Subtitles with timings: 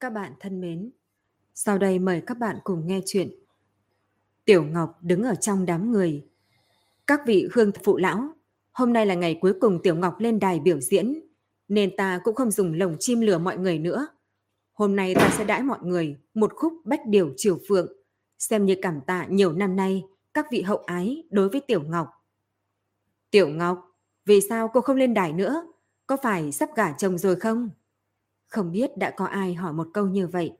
[0.00, 0.90] Các bạn thân mến,
[1.54, 3.30] sau đây mời các bạn cùng nghe chuyện
[4.44, 6.26] Tiểu Ngọc đứng ở trong đám người.
[7.06, 8.28] Các vị hương phụ lão,
[8.72, 11.20] hôm nay là ngày cuối cùng Tiểu Ngọc lên đài biểu diễn,
[11.68, 14.08] nên ta cũng không dùng lồng chim lừa mọi người nữa.
[14.72, 17.92] Hôm nay ta sẽ đãi mọi người một khúc bách điều triều phượng,
[18.38, 20.02] xem như cảm tạ nhiều năm nay
[20.34, 22.08] các vị hậu ái đối với Tiểu Ngọc.
[23.30, 25.66] Tiểu Ngọc, vì sao cô không lên đài nữa?
[26.06, 27.70] Có phải sắp gả chồng rồi không?
[28.48, 30.52] Không biết đã có ai hỏi một câu như vậy.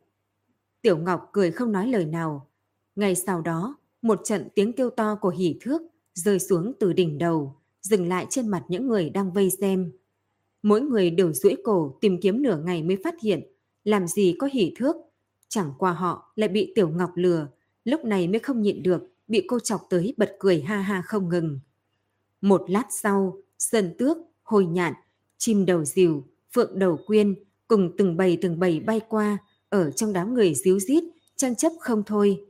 [0.83, 2.51] Tiểu Ngọc cười không nói lời nào.
[2.97, 5.83] Ngay sau đó, một trận tiếng kêu to của hỉ thước
[6.15, 9.93] rơi xuống từ đỉnh đầu, dừng lại trên mặt những người đang vây xem.
[10.63, 13.43] Mỗi người đều duỗi cổ tìm kiếm nửa ngày mới phát hiện,
[13.85, 14.97] làm gì có hỉ thước.
[15.49, 17.49] Chẳng qua họ lại bị Tiểu Ngọc lừa,
[17.85, 21.29] lúc này mới không nhịn được, bị cô chọc tới bật cười ha ha không
[21.29, 21.61] ngừng.
[22.41, 24.93] Một lát sau, sơn tước, hồi nhạn,
[25.39, 27.35] chim đầu diều, phượng đầu quyên
[27.69, 29.39] cùng từng bầy từng bầy bay qua,
[29.69, 31.05] ở trong đám người díu rít,
[31.37, 32.45] tranh chấp không thôi.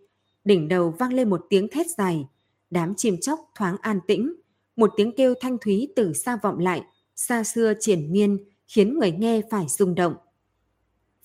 [0.45, 2.27] Đỉnh đầu vang lên một tiếng thét dài,
[2.71, 4.35] đám chim chóc thoáng an tĩnh,
[4.77, 6.83] một tiếng kêu thanh thúy từ xa vọng lại,
[7.17, 10.15] xa xưa triển miên, khiến người nghe phải rung động.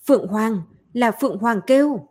[0.06, 2.08] Phượng Hoàng, là Phượng Hoàng kêu.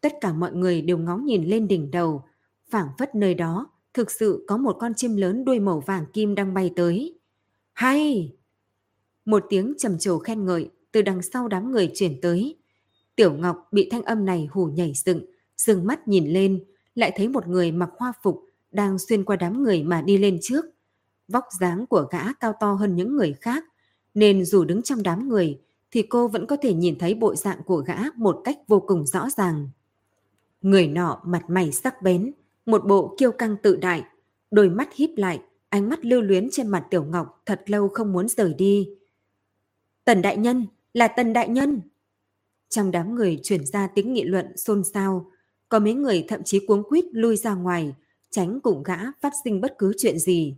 [0.00, 2.22] Tất cả mọi người đều ngó nhìn lên đỉnh đầu,
[2.70, 6.34] phảng phất nơi đó thực sự có một con chim lớn đuôi màu vàng kim
[6.34, 7.18] đang bay tới.
[7.72, 8.32] Hay!
[9.24, 12.56] Một tiếng trầm trồ khen ngợi từ đằng sau đám người chuyển tới.
[13.16, 15.24] Tiểu Ngọc bị thanh âm này hù nhảy dựng,
[15.56, 19.62] dừng mắt nhìn lên, lại thấy một người mặc hoa phục đang xuyên qua đám
[19.62, 20.64] người mà đi lên trước.
[21.28, 23.64] Vóc dáng của gã cao to hơn những người khác,
[24.14, 27.62] nên dù đứng trong đám người thì cô vẫn có thể nhìn thấy bộ dạng
[27.62, 29.68] của gã một cách vô cùng rõ ràng.
[30.62, 32.32] Người nọ mặt mày sắc bén,
[32.66, 34.02] một bộ kiêu căng tự đại,
[34.50, 38.12] đôi mắt híp lại, ánh mắt lưu luyến trên mặt Tiểu Ngọc thật lâu không
[38.12, 38.88] muốn rời đi.
[40.04, 41.80] Tần Đại Nhân, là Tần Đại Nhân.
[42.68, 45.30] Trong đám người chuyển ra tiếng nghị luận xôn xao,
[45.68, 47.94] có mấy người thậm chí cuống quýt lui ra ngoài,
[48.30, 50.56] tránh cùng gã phát sinh bất cứ chuyện gì.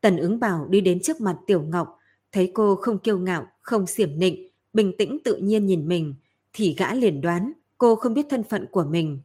[0.00, 1.98] Tần ứng bảo đi đến trước mặt Tiểu Ngọc,
[2.32, 6.14] thấy cô không kiêu ngạo, không xiểm nịnh, bình tĩnh tự nhiên nhìn mình,
[6.52, 9.20] thì gã liền đoán cô không biết thân phận của mình.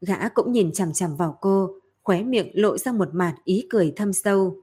[0.00, 1.70] Gã cũng nhìn chằm chằm vào cô,
[2.02, 4.56] khóe miệng lộ ra một mạt ý cười thâm sâu.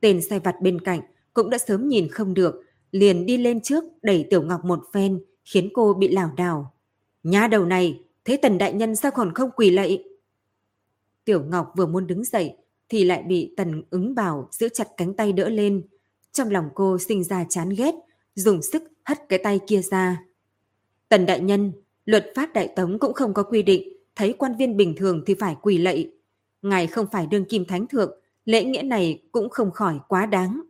[0.00, 1.00] Tên sai vặt bên cạnh
[1.34, 5.24] cũng đã sớm nhìn không được, liền đi lên trước đẩy Tiểu Ngọc một phen,
[5.44, 6.74] khiến cô bị lảo đảo.
[7.22, 10.04] Nhá đầu này, thế tần đại nhân sao còn không quỳ lạy?
[11.24, 12.56] Tiểu Ngọc vừa muốn đứng dậy,
[12.88, 15.82] thì lại bị tần ứng bảo giữ chặt cánh tay đỡ lên.
[16.32, 17.94] Trong lòng cô sinh ra chán ghét,
[18.34, 20.24] dùng sức hất cái tay kia ra.
[21.08, 21.72] Tần đại nhân,
[22.04, 25.34] luật pháp đại tống cũng không có quy định, thấy quan viên bình thường thì
[25.34, 26.12] phải quỳ lạy.
[26.62, 30.60] Ngài không phải đương kim thánh thượng, lễ nghĩa này cũng không khỏi quá đáng.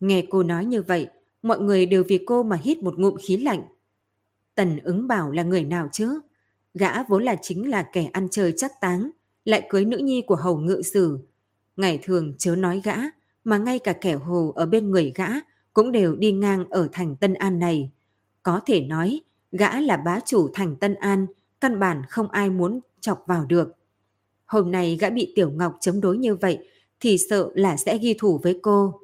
[0.00, 1.08] Nghe cô nói như vậy,
[1.42, 3.62] mọi người đều vì cô mà hít một ngụm khí lạnh.
[4.54, 6.20] Tần ứng bảo là người nào chứ?
[6.74, 9.10] Gã vốn là chính là kẻ ăn chơi chắc táng,
[9.44, 11.18] lại cưới nữ nhi của hầu ngự sử.
[11.76, 12.96] Ngày thường chớ nói gã,
[13.44, 15.28] mà ngay cả kẻ hồ ở bên người gã
[15.72, 17.90] cũng đều đi ngang ở thành Tân An này.
[18.42, 19.20] Có thể nói,
[19.52, 21.26] gã là bá chủ thành Tân An,
[21.60, 23.72] căn bản không ai muốn chọc vào được.
[24.46, 26.58] Hôm nay gã bị Tiểu Ngọc chống đối như vậy,
[27.00, 29.00] thì sợ là sẽ ghi thủ với cô.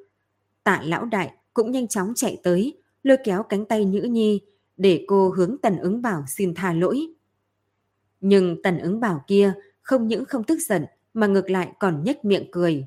[0.65, 4.41] Tạ lão đại cũng nhanh chóng chạy tới, lôi kéo cánh tay Nhữ Nhi
[4.77, 7.07] để cô hướng Tần ứng bảo xin tha lỗi.
[8.21, 12.25] Nhưng Tần ứng bảo kia không những không tức giận mà ngược lại còn nhếch
[12.25, 12.87] miệng cười.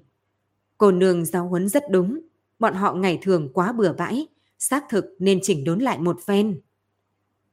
[0.77, 2.19] Cô nương giáo huấn rất đúng,
[2.59, 4.27] bọn họ ngày thường quá bừa bãi,
[4.59, 6.61] xác thực nên chỉnh đốn lại một phen.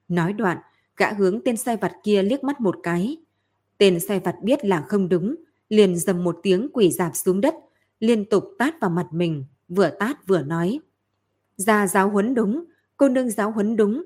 [0.08, 0.58] Nói đoạn,
[0.96, 3.16] gã hướng tên sai vặt kia liếc mắt một cái.
[3.78, 5.34] Tên sai vặt biết là không đúng,
[5.68, 7.54] liền dầm một tiếng quỳ dạp xuống đất,
[8.00, 9.44] liên tục tát vào mặt mình,
[9.74, 10.80] vừa tát vừa nói.
[11.56, 12.64] Ra giáo huấn đúng,
[12.96, 14.04] cô nương giáo huấn đúng.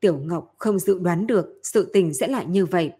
[0.00, 2.92] Tiểu Ngọc không dự đoán được sự tình sẽ lại như vậy.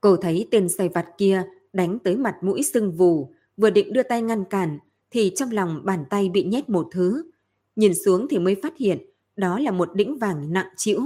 [0.00, 1.42] Cô thấy tên say vặt kia
[1.72, 4.78] đánh tới mặt mũi sưng vù, vừa định đưa tay ngăn cản,
[5.10, 7.30] thì trong lòng bàn tay bị nhét một thứ.
[7.76, 8.98] Nhìn xuống thì mới phát hiện
[9.36, 11.00] đó là một đĩnh vàng nặng chịu.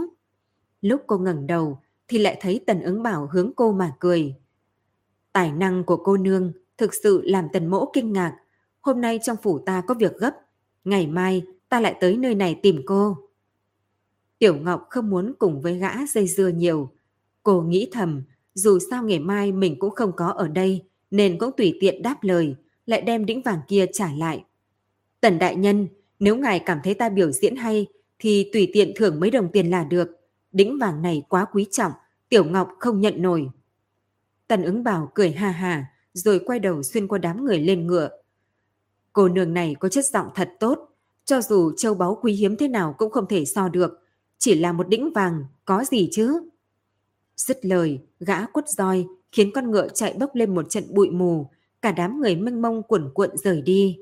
[0.81, 1.79] Lúc cô ngẩng đầu
[2.09, 4.35] thì lại thấy tần ứng bảo hướng cô mà cười.
[5.33, 8.37] Tài năng của cô nương thực sự làm tần mỗ kinh ngạc,
[8.83, 10.35] hôm nay trong phủ ta có việc gấp,
[10.85, 13.17] ngày mai ta lại tới nơi này tìm cô.
[14.39, 16.93] Tiểu Ngọc không muốn cùng với gã dây dưa nhiều.
[17.43, 18.23] Cô nghĩ thầm,
[18.55, 22.17] dù sao ngày mai mình cũng không có ở đây, nên cũng tùy tiện đáp
[22.23, 22.57] lời,
[22.87, 24.45] lại đem đĩnh vàng kia trả lại.
[25.21, 25.89] Tần đại nhân,
[26.19, 27.87] nếu ngài cảm thấy ta biểu diễn hay,
[28.19, 30.09] thì tùy tiện thưởng mấy đồng tiền là được.
[30.53, 31.93] Đĩnh vàng này quá quý trọng,
[32.29, 33.51] Tiểu Ngọc không nhận nổi.
[34.47, 38.09] Tần ứng bảo cười ha hà, rồi quay đầu xuyên qua đám người lên ngựa,
[39.13, 40.89] Cô nương này có chất giọng thật tốt,
[41.25, 44.01] Cho dù châu báu quý hiếm thế nào cũng không thể so được,
[44.39, 46.49] chỉ là một đĩnh vàng, có gì chứ?
[47.37, 51.51] Dứt lời, gã quất roi, khiến con ngựa chạy bốc lên một trận bụi mù,
[51.83, 53.99] cả đám người mênh mông cuộn cuộn rời đi.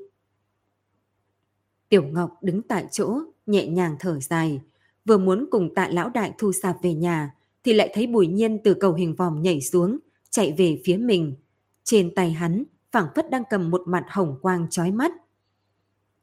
[1.89, 4.61] Tiểu Ngọc đứng tại chỗ, nhẹ nhàng thở dài,
[5.05, 8.57] vừa muốn cùng tạ lão đại thu sạp về nhà, thì lại thấy bùi nhiên
[8.63, 9.97] từ cầu hình vòm nhảy xuống,
[10.29, 11.35] chạy về phía mình.
[11.83, 15.11] Trên tay hắn, phảng phất đang cầm một mặt hồng quang chói mắt.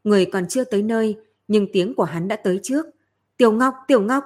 [0.05, 1.17] Người còn chưa tới nơi,
[1.49, 2.87] nhưng tiếng của hắn đã tới trước.
[3.37, 4.25] Tiểu Ngọc, Tiểu Ngọc,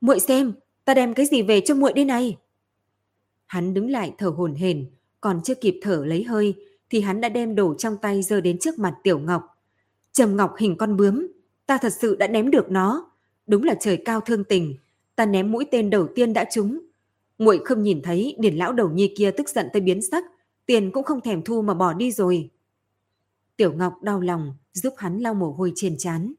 [0.00, 0.52] muội xem,
[0.84, 2.36] ta đem cái gì về cho muội đây này?
[3.46, 4.86] Hắn đứng lại thở hổn hển,
[5.20, 6.54] còn chưa kịp thở lấy hơi,
[6.90, 9.42] thì hắn đã đem đồ trong tay giơ đến trước mặt Tiểu Ngọc.
[10.12, 11.26] Trầm Ngọc hình con bướm,
[11.66, 13.10] ta thật sự đã ném được nó.
[13.46, 14.74] Đúng là trời cao thương tình,
[15.16, 16.80] ta ném mũi tên đầu tiên đã trúng.
[17.38, 20.24] Muội không nhìn thấy điển lão đầu nhi kia tức giận tới biến sắc,
[20.66, 22.50] tiền cũng không thèm thu mà bỏ đi rồi.
[23.56, 26.32] Tiểu Ngọc đau lòng, giúp hắn lau mồ hôi trên chán.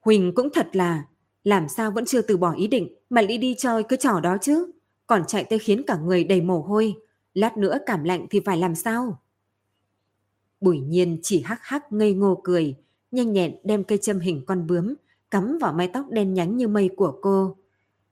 [0.00, 1.04] Huỳnh cũng thật là,
[1.44, 4.36] làm sao vẫn chưa từ bỏ ý định mà lý đi chơi cái trò đó
[4.42, 4.70] chứ,
[5.06, 6.94] còn chạy tới khiến cả người đầy mồ hôi,
[7.34, 9.22] lát nữa cảm lạnh thì phải làm sao?
[10.60, 12.74] Bùi nhiên chỉ hắc hắc ngây ngô cười,
[13.10, 14.94] nhanh nhẹn đem cây châm hình con bướm,
[15.30, 17.56] cắm vào mái tóc đen nhánh như mây của cô.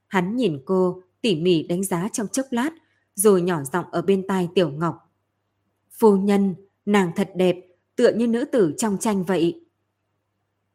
[0.07, 2.69] Hắn nhìn cô, tỉ mỉ đánh giá trong chốc lát,
[3.17, 5.11] rồi nhỏ giọng ở bên tai Tiểu Ngọc.
[5.91, 6.55] Phu nhân,
[6.85, 7.55] nàng thật đẹp,
[7.95, 9.65] tựa như nữ tử trong tranh vậy.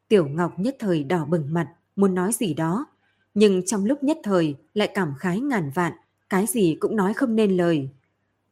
[0.07, 2.85] Tiểu Ngọc nhất thời đỏ bừng mặt, muốn nói gì đó,
[3.33, 5.93] nhưng trong lúc nhất thời lại cảm khái ngàn vạn,
[6.29, 7.89] cái gì cũng nói không nên lời.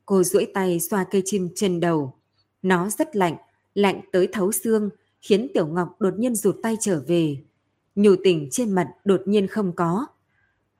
[0.06, 2.14] Cô duỗi tay xoa cây chim trên đầu.
[2.62, 3.36] Nó rất lạnh,
[3.74, 4.90] lạnh tới thấu xương,
[5.22, 7.38] khiến Tiểu Ngọc đột nhiên rụt tay trở về.
[7.96, 10.06] Nhủ tình trên mặt đột nhiên không có.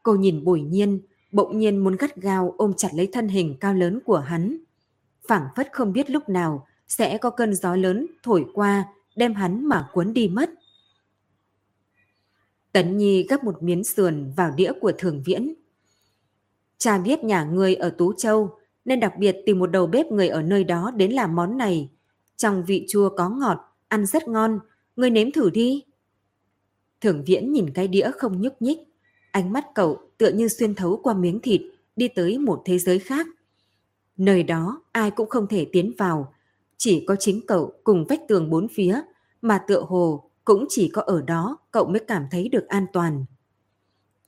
[0.04, 3.74] Cô nhìn bùi nhiên, bỗng nhiên muốn gắt gao ôm chặt lấy thân hình cao
[3.74, 4.58] lớn của hắn.
[5.28, 8.86] phảng phất không biết lúc nào sẽ có cơn gió lớn thổi qua
[9.16, 10.50] đem hắn mà cuốn đi mất.
[12.72, 15.54] Tấn Nhi gấp một miếng sườn vào đĩa của thường viễn.
[16.78, 20.28] Cha biết nhà ngươi ở Tú Châu nên đặc biệt tìm một đầu bếp người
[20.28, 21.90] ở nơi đó đến làm món này.
[22.38, 23.58] Trong vị chua có ngọt,
[23.88, 24.60] ăn rất ngon,
[24.96, 25.84] ngươi nếm thử đi.
[27.02, 28.80] Thường viễn nhìn cái đĩa không nhúc nhích,
[29.32, 31.62] ánh mắt cậu tựa như xuyên thấu qua miếng thịt,
[31.96, 33.28] đi tới một thế giới khác.
[34.18, 36.34] Nơi đó ai cũng không thể tiến vào,
[36.78, 39.02] chỉ có chính cậu cùng vách tường bốn phía,
[39.42, 43.26] mà tựa hồ cũng chỉ có ở đó cậu mới cảm thấy được an toàn.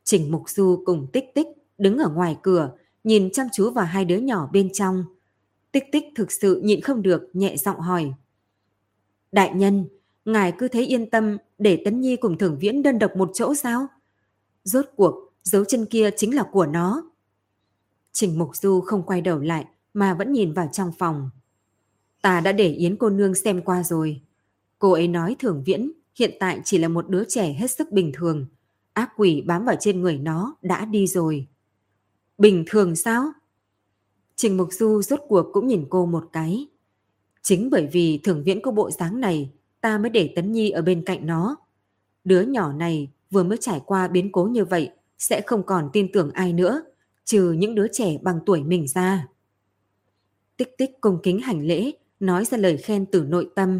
[0.03, 1.47] Trình Mục Du cùng Tích Tích
[1.77, 2.71] đứng ở ngoài cửa,
[3.03, 5.05] nhìn chăm chú vào hai đứa nhỏ bên trong.
[5.71, 8.13] Tích Tích thực sự nhịn không được, nhẹ giọng hỏi.
[9.31, 9.87] Đại nhân,
[10.25, 13.55] ngài cứ thấy yên tâm để Tấn Nhi cùng thưởng Viễn đơn độc một chỗ
[13.55, 13.87] sao?
[14.63, 17.11] Rốt cuộc, dấu chân kia chính là của nó.
[18.11, 21.29] Trình Mục Du không quay đầu lại mà vẫn nhìn vào trong phòng.
[22.21, 24.21] Ta đã để Yến cô nương xem qua rồi.
[24.79, 28.11] Cô ấy nói Thường Viễn hiện tại chỉ là một đứa trẻ hết sức bình
[28.13, 28.45] thường.
[28.93, 31.47] Ác quỷ bám vào trên người nó đã đi rồi.
[32.37, 33.31] Bình thường sao?
[34.35, 36.67] Trình Mục Du rốt cuộc cũng nhìn cô một cái.
[37.41, 39.51] Chính bởi vì Thường Viễn có bộ dáng này,
[39.81, 41.55] ta mới để Tấn Nhi ở bên cạnh nó.
[42.23, 44.89] Đứa nhỏ này vừa mới trải qua biến cố như vậy,
[45.23, 46.83] sẽ không còn tin tưởng ai nữa,
[47.23, 49.27] trừ những đứa trẻ bằng tuổi mình ra.
[50.57, 53.79] Tích tích cung kính hành lễ, nói ra lời khen từ nội tâm.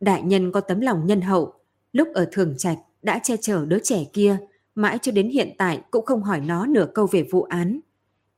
[0.00, 1.54] Đại nhân có tấm lòng nhân hậu,
[1.92, 4.36] lúc ở thường trạch đã che chở đứa trẻ kia,
[4.74, 7.80] mãi cho đến hiện tại cũng không hỏi nó nửa câu về vụ án.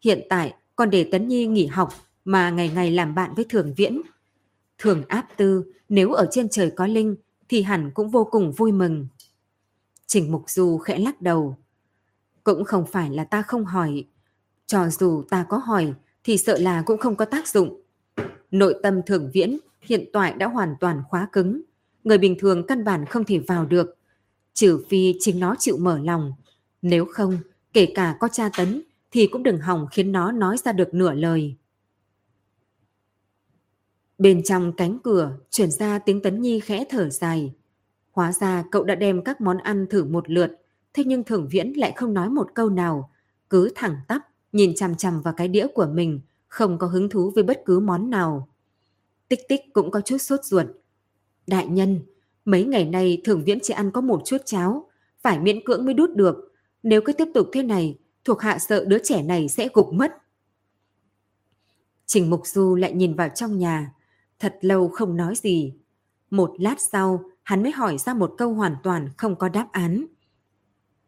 [0.01, 3.75] Hiện tại còn để Tấn Nhi nghỉ học mà ngày ngày làm bạn với Thường
[3.77, 4.03] Viễn.
[4.79, 7.17] Thường áp tư, nếu ở trên trời có linh
[7.49, 9.07] thì hẳn cũng vô cùng vui mừng.
[10.07, 11.57] Trình Mục Du khẽ lắc đầu.
[12.45, 14.05] Cũng không phải là ta không hỏi.
[14.67, 17.81] Cho dù ta có hỏi thì sợ là cũng không có tác dụng.
[18.51, 21.63] Nội tâm thường viễn hiện tại đã hoàn toàn khóa cứng.
[22.05, 23.97] Người bình thường căn bản không thể vào được.
[24.55, 26.33] Trừ phi chính nó chịu mở lòng.
[26.83, 27.39] Nếu không,
[27.73, 31.13] kể cả có tra tấn thì cũng đừng hỏng khiến nó nói ra được nửa
[31.13, 31.57] lời.
[34.19, 37.53] Bên trong cánh cửa chuyển ra tiếng Tấn Nhi khẽ thở dài.
[38.13, 40.64] Hóa ra cậu đã đem các món ăn thử một lượt,
[40.95, 43.11] thế nhưng Thường Viễn lại không nói một câu nào,
[43.51, 44.23] cứ thẳng tắp
[44.53, 47.81] nhìn chằm chằm vào cái đĩa của mình, không có hứng thú với bất cứ
[47.81, 48.49] món nào.
[49.29, 50.67] Tích tích cũng có chút sốt ruột.
[51.47, 52.01] Đại nhân,
[52.45, 54.91] mấy ngày nay Thường Viễn chỉ ăn có một chút cháo,
[55.23, 56.53] phải miễn cưỡng mới đút được.
[56.83, 60.13] Nếu cứ tiếp tục thế này, thuộc hạ sợ đứa trẻ này sẽ gục mất.
[62.07, 63.93] Trình Mục Du lại nhìn vào trong nhà,
[64.39, 65.75] thật lâu không nói gì.
[66.31, 70.07] Một lát sau, hắn mới hỏi ra một câu hoàn toàn không có đáp án.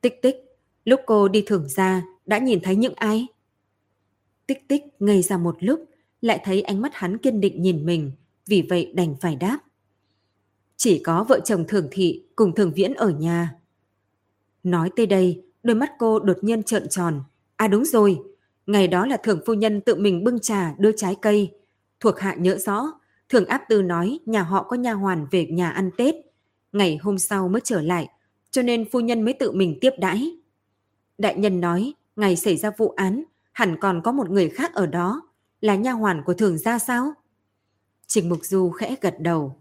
[0.06, 0.36] Tích tích,
[0.84, 3.26] lúc cô đi thưởng ra, đã nhìn thấy những ai?
[4.46, 5.84] Tích tích ngây ra một lúc,
[6.20, 8.12] lại thấy ánh mắt hắn kiên định nhìn mình,
[8.46, 9.58] vì vậy đành phải đáp.
[10.76, 13.54] Chỉ có vợ chồng thường thị cùng thường viễn ở nhà.
[14.62, 17.22] Nói tới đây, đôi mắt cô đột nhiên trợn tròn.
[17.56, 18.18] À đúng rồi,
[18.66, 21.50] ngày đó là thường phu nhân tự mình bưng trà đưa trái cây.
[22.00, 22.92] Thuộc hạ nhớ rõ,
[23.28, 26.14] thường áp tư nói nhà họ có nha hoàn về nhà ăn Tết.
[26.72, 28.08] Ngày hôm sau mới trở lại,
[28.56, 30.36] cho nên phu nhân mới tự mình tiếp đãi.
[31.18, 33.22] Đại nhân nói, ngày xảy ra vụ án,
[33.52, 35.22] hẳn còn có một người khác ở đó,
[35.60, 37.12] là nha hoàn của thường gia sao?
[38.06, 39.56] Trình Mục Du khẽ gật đầu.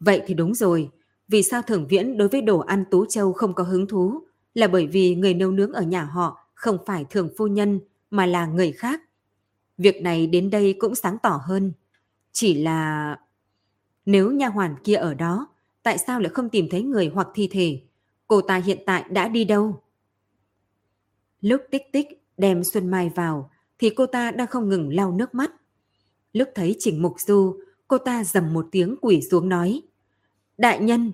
[0.00, 0.90] Vậy thì đúng rồi,
[1.28, 4.22] vì sao thường viễn đối với đồ ăn Tú Châu không có hứng thú?
[4.54, 7.80] Là bởi vì người nấu nướng ở nhà họ không phải thường phu nhân
[8.10, 9.02] mà là người khác.
[9.78, 11.72] Việc này đến đây cũng sáng tỏ hơn.
[12.32, 13.16] Chỉ là...
[14.06, 15.48] Nếu nha hoàn kia ở đó,
[15.82, 17.87] tại sao lại không tìm thấy người hoặc thi thể?
[18.28, 19.82] Cô ta hiện tại đã đi đâu?
[21.40, 22.06] Lúc tích tích
[22.36, 25.50] đem Xuân Mai vào, thì cô ta đang không ngừng lau nước mắt.
[26.32, 29.82] Lúc thấy Trình Mục Du, cô ta dầm một tiếng quỷ xuống nói.
[30.58, 31.12] Đại nhân,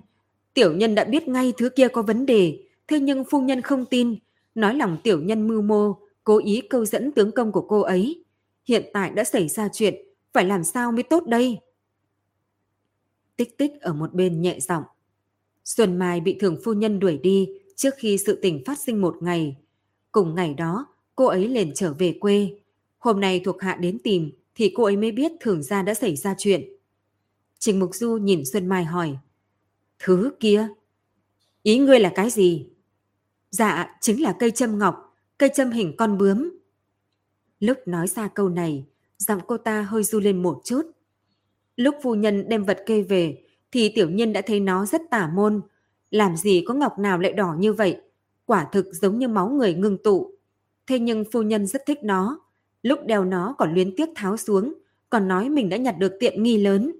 [0.53, 3.85] tiểu nhân đã biết ngay thứ kia có vấn đề, thế nhưng phu nhân không
[3.85, 4.15] tin,
[4.55, 8.23] nói lòng tiểu nhân mưu mô, cố ý câu dẫn tướng công của cô ấy.
[8.67, 9.95] Hiện tại đã xảy ra chuyện,
[10.33, 11.59] phải làm sao mới tốt đây?
[13.35, 14.83] Tích tích ở một bên nhẹ giọng.
[15.65, 19.17] Xuân Mai bị thường phu nhân đuổi đi trước khi sự tình phát sinh một
[19.21, 19.57] ngày.
[20.11, 22.59] Cùng ngày đó, cô ấy liền trở về quê.
[22.97, 26.15] Hôm nay thuộc hạ đến tìm thì cô ấy mới biết thường gia đã xảy
[26.15, 26.63] ra chuyện.
[27.59, 29.17] Trình Mục Du nhìn Xuân Mai hỏi.
[29.99, 30.67] Thứ kia?
[31.63, 32.67] Ý ngươi là cái gì?
[33.51, 36.49] Dạ, chính là cây châm ngọc, cây châm hình con bướm.
[37.59, 38.85] Lúc nói ra câu này,
[39.17, 40.81] giọng cô ta hơi du lên một chút.
[41.75, 43.44] Lúc phu nhân đem vật kê về,
[43.75, 45.61] thì tiểu nhân đã thấy nó rất tả môn.
[46.11, 48.01] Làm gì có ngọc nào lại đỏ như vậy?
[48.45, 50.31] Quả thực giống như máu người ngưng tụ.
[50.87, 52.39] Thế nhưng phu nhân rất thích nó.
[52.81, 54.73] Lúc đeo nó còn luyến tiếc tháo xuống,
[55.09, 56.91] còn nói mình đã nhặt được tiện nghi lớn.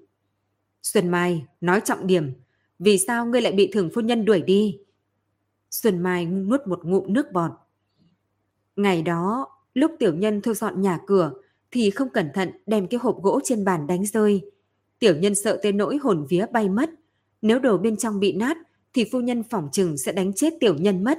[0.82, 2.32] Xuân Mai, nói trọng điểm,
[2.78, 4.78] vì sao ngươi lại bị thường phu nhân đuổi đi?
[5.70, 7.50] Xuân Mai nuốt một ngụm nước bọt.
[8.76, 11.32] Ngày đó, lúc tiểu nhân thu dọn nhà cửa,
[11.70, 14.50] thì không cẩn thận đem cái hộp gỗ trên bàn đánh rơi.
[14.98, 16.90] Tiểu nhân sợ tới nỗi hồn vía bay mất.
[17.42, 18.56] Nếu đồ bên trong bị nát,
[18.94, 21.18] thì phu nhân phỏng chừng sẽ đánh chết tiểu nhân mất.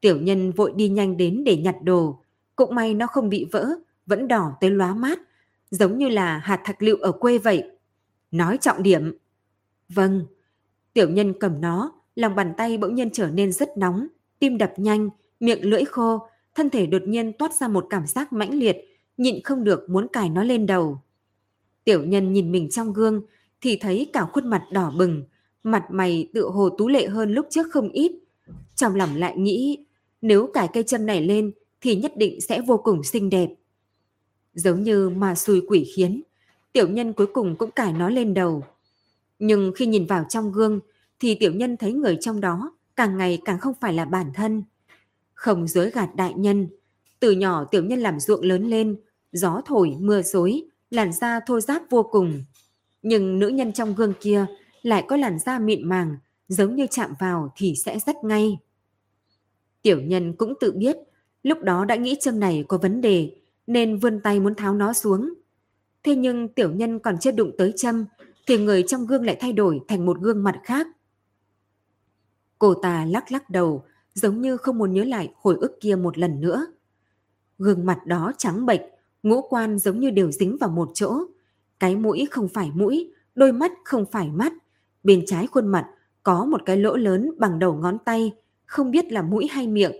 [0.00, 2.22] Tiểu nhân vội đi nhanh đến để nhặt đồ.
[2.56, 3.68] Cũng may nó không bị vỡ,
[4.06, 5.18] vẫn đỏ tới lóa mát,
[5.70, 7.62] giống như là hạt thạch lựu ở quê vậy.
[8.30, 9.18] Nói trọng điểm.
[9.88, 10.26] Vâng.
[10.92, 14.06] Tiểu nhân cầm nó, lòng bàn tay bỗng nhiên trở nên rất nóng,
[14.38, 18.32] tim đập nhanh, miệng lưỡi khô, thân thể đột nhiên toát ra một cảm giác
[18.32, 18.76] mãnh liệt,
[19.16, 21.00] nhịn không được muốn cài nó lên đầu.
[21.88, 23.22] Tiểu nhân nhìn mình trong gương
[23.60, 25.22] thì thấy cả khuôn mặt đỏ bừng,
[25.62, 28.12] mặt mày tự hồ tú lệ hơn lúc trước không ít.
[28.74, 29.86] Trong lòng lại nghĩ,
[30.22, 33.48] nếu cài cây châm này lên thì nhất định sẽ vô cùng xinh đẹp.
[34.54, 36.22] Giống như mà xui quỷ khiến,
[36.72, 38.64] tiểu nhân cuối cùng cũng cài nó lên đầu.
[39.38, 40.80] Nhưng khi nhìn vào trong gương
[41.20, 44.62] thì tiểu nhân thấy người trong đó càng ngày càng không phải là bản thân.
[45.34, 46.68] Không dối gạt đại nhân,
[47.20, 48.96] từ nhỏ tiểu nhân làm ruộng lớn lên,
[49.32, 52.42] gió thổi, mưa xối, làn da thô ráp vô cùng.
[53.02, 54.46] Nhưng nữ nhân trong gương kia
[54.82, 56.16] lại có làn da mịn màng,
[56.48, 58.58] giống như chạm vào thì sẽ rách ngay.
[59.82, 60.96] Tiểu nhân cũng tự biết,
[61.42, 63.32] lúc đó đã nghĩ châm này có vấn đề,
[63.66, 65.34] nên vươn tay muốn tháo nó xuống.
[66.02, 68.04] Thế nhưng tiểu nhân còn chưa đụng tới châm,
[68.46, 70.86] thì người trong gương lại thay đổi thành một gương mặt khác.
[72.58, 76.18] Cô ta lắc lắc đầu, giống như không muốn nhớ lại hồi ức kia một
[76.18, 76.66] lần nữa.
[77.58, 78.80] Gương mặt đó trắng bệch,
[79.28, 81.18] ngũ quan giống như đều dính vào một chỗ.
[81.80, 84.52] Cái mũi không phải mũi, đôi mắt không phải mắt.
[85.02, 85.86] Bên trái khuôn mặt
[86.22, 88.32] có một cái lỗ lớn bằng đầu ngón tay,
[88.66, 89.92] không biết là mũi hay miệng.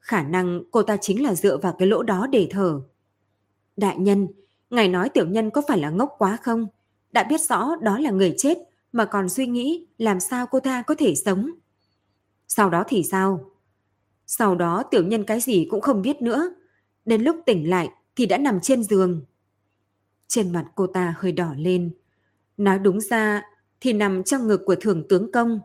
[0.00, 2.80] Khả năng cô ta chính là dựa vào cái lỗ đó để thở.
[3.76, 4.28] Đại nhân,
[4.70, 6.66] ngài nói tiểu nhân có phải là ngốc quá không?
[7.12, 8.58] Đã biết rõ đó là người chết
[8.92, 11.50] mà còn suy nghĩ làm sao cô ta có thể sống.
[12.48, 13.50] Sau đó thì sao?
[14.26, 16.54] Sau đó tiểu nhân cái gì cũng không biết nữa.
[17.04, 17.90] Đến lúc tỉnh lại
[18.20, 19.20] thì đã nằm trên giường.
[20.28, 21.90] Trên mặt cô ta hơi đỏ lên.
[22.56, 23.42] Nói đúng ra
[23.80, 25.60] thì nằm trong ngực của thường tướng công.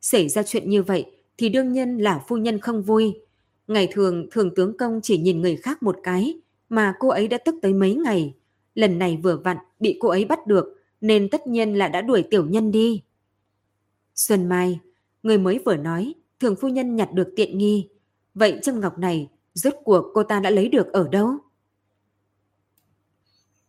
[0.00, 1.06] Xảy ra chuyện như vậy
[1.38, 3.14] thì đương nhiên là phu nhân không vui.
[3.66, 7.38] Ngày thường thường tướng công chỉ nhìn người khác một cái mà cô ấy đã
[7.44, 8.34] tức tới mấy ngày.
[8.74, 10.64] Lần này vừa vặn bị cô ấy bắt được
[11.00, 13.02] nên tất nhiên là đã đuổi tiểu nhân đi.
[14.14, 14.80] Xuân Mai,
[15.22, 17.88] người mới vừa nói thường phu nhân nhặt được tiện nghi.
[18.34, 21.38] Vậy châm ngọc này rốt cuộc cô ta đã lấy được ở đâu?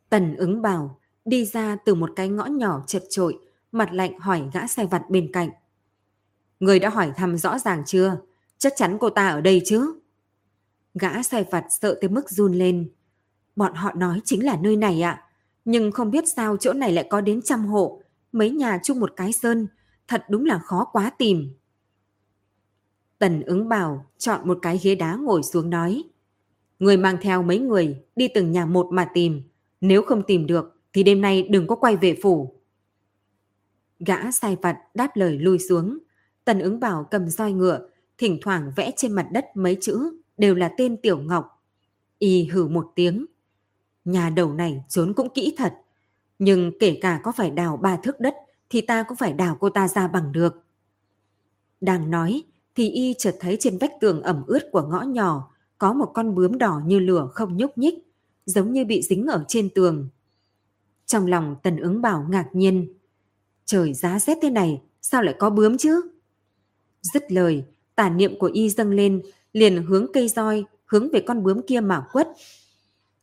[0.09, 3.39] Tần ứng bảo đi ra từ một cái ngõ nhỏ chật trội,
[3.71, 5.49] mặt lạnh hỏi gã sai vặt bên cạnh.
[6.59, 8.17] Người đã hỏi thăm rõ ràng chưa?
[8.57, 9.99] Chắc chắn cô ta ở đây chứ?
[10.93, 12.89] Gã sai vặt sợ tới mức run lên.
[13.55, 15.23] Bọn họ nói chính là nơi này ạ.
[15.65, 18.01] Nhưng không biết sao chỗ này lại có đến trăm hộ.
[18.31, 19.67] Mấy nhà chung một cái sơn.
[20.07, 21.53] thật đúng là khó quá tìm.
[23.19, 26.03] Tần ứng bảo chọn một cái ghế đá ngồi xuống nói.
[26.79, 29.41] Người mang theo mấy người đi từng nhà một mà tìm.
[29.81, 32.53] Nếu không tìm được thì đêm nay đừng có quay về phủ.
[33.99, 35.97] Gã sai vặt đáp lời lui xuống.
[36.45, 40.55] Tần ứng bảo cầm roi ngựa, thỉnh thoảng vẽ trên mặt đất mấy chữ đều
[40.55, 41.63] là tên Tiểu Ngọc.
[42.19, 43.25] Y hử một tiếng.
[44.05, 45.73] Nhà đầu này trốn cũng kỹ thật.
[46.39, 48.35] Nhưng kể cả có phải đào ba thước đất
[48.69, 50.63] thì ta cũng phải đào cô ta ra bằng được.
[51.81, 52.43] Đang nói
[52.75, 56.35] thì y chợt thấy trên vách tường ẩm ướt của ngõ nhỏ có một con
[56.35, 57.95] bướm đỏ như lửa không nhúc nhích,
[58.47, 60.09] giống như bị dính ở trên tường.
[61.05, 62.93] Trong lòng tần ứng bảo ngạc nhiên.
[63.65, 66.01] Trời giá rét thế này, sao lại có bướm chứ?
[67.01, 69.21] Dứt lời, tà niệm của y dâng lên,
[69.53, 72.27] liền hướng cây roi, hướng về con bướm kia mà quất.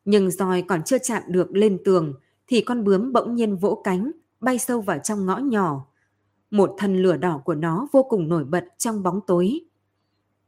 [0.05, 2.15] Nhưng roi còn chưa chạm được lên tường,
[2.47, 5.87] thì con bướm bỗng nhiên vỗ cánh, bay sâu vào trong ngõ nhỏ.
[6.51, 9.61] Một thân lửa đỏ của nó vô cùng nổi bật trong bóng tối.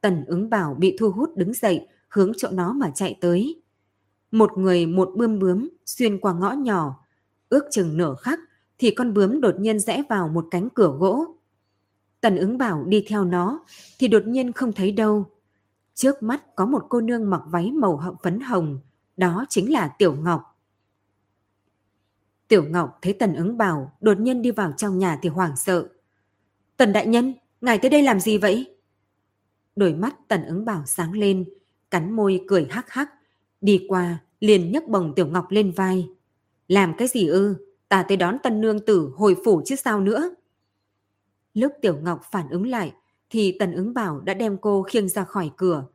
[0.00, 3.62] Tần ứng bảo bị thu hút đứng dậy, hướng chỗ nó mà chạy tới.
[4.30, 7.04] Một người một bươm bướm xuyên qua ngõ nhỏ,
[7.48, 8.38] ước chừng nửa khắc
[8.78, 11.36] thì con bướm đột nhiên rẽ vào một cánh cửa gỗ.
[12.20, 13.64] Tần ứng bảo đi theo nó
[13.98, 15.24] thì đột nhiên không thấy đâu.
[15.94, 18.80] Trước mắt có một cô nương mặc váy màu hậu phấn hồng,
[19.16, 20.42] đó chính là Tiểu Ngọc.
[22.48, 25.88] Tiểu Ngọc thấy Tần ứng bảo đột nhiên đi vào trong nhà thì hoảng sợ.
[26.76, 28.76] Tần đại nhân, ngài tới đây làm gì vậy?
[29.76, 31.44] Đôi mắt Tần ứng bảo sáng lên,
[31.90, 33.10] cắn môi cười hắc hắc,
[33.66, 36.08] đi qua liền nhấc bồng Tiểu Ngọc lên vai.
[36.68, 37.56] Làm cái gì ư?
[37.88, 40.34] Ta tới đón tân nương tử hồi phủ chứ sao nữa?
[41.54, 42.92] Lúc Tiểu Ngọc phản ứng lại,
[43.30, 45.86] thì Tần ứng bảo đã đem cô khiêng ra khỏi cửa.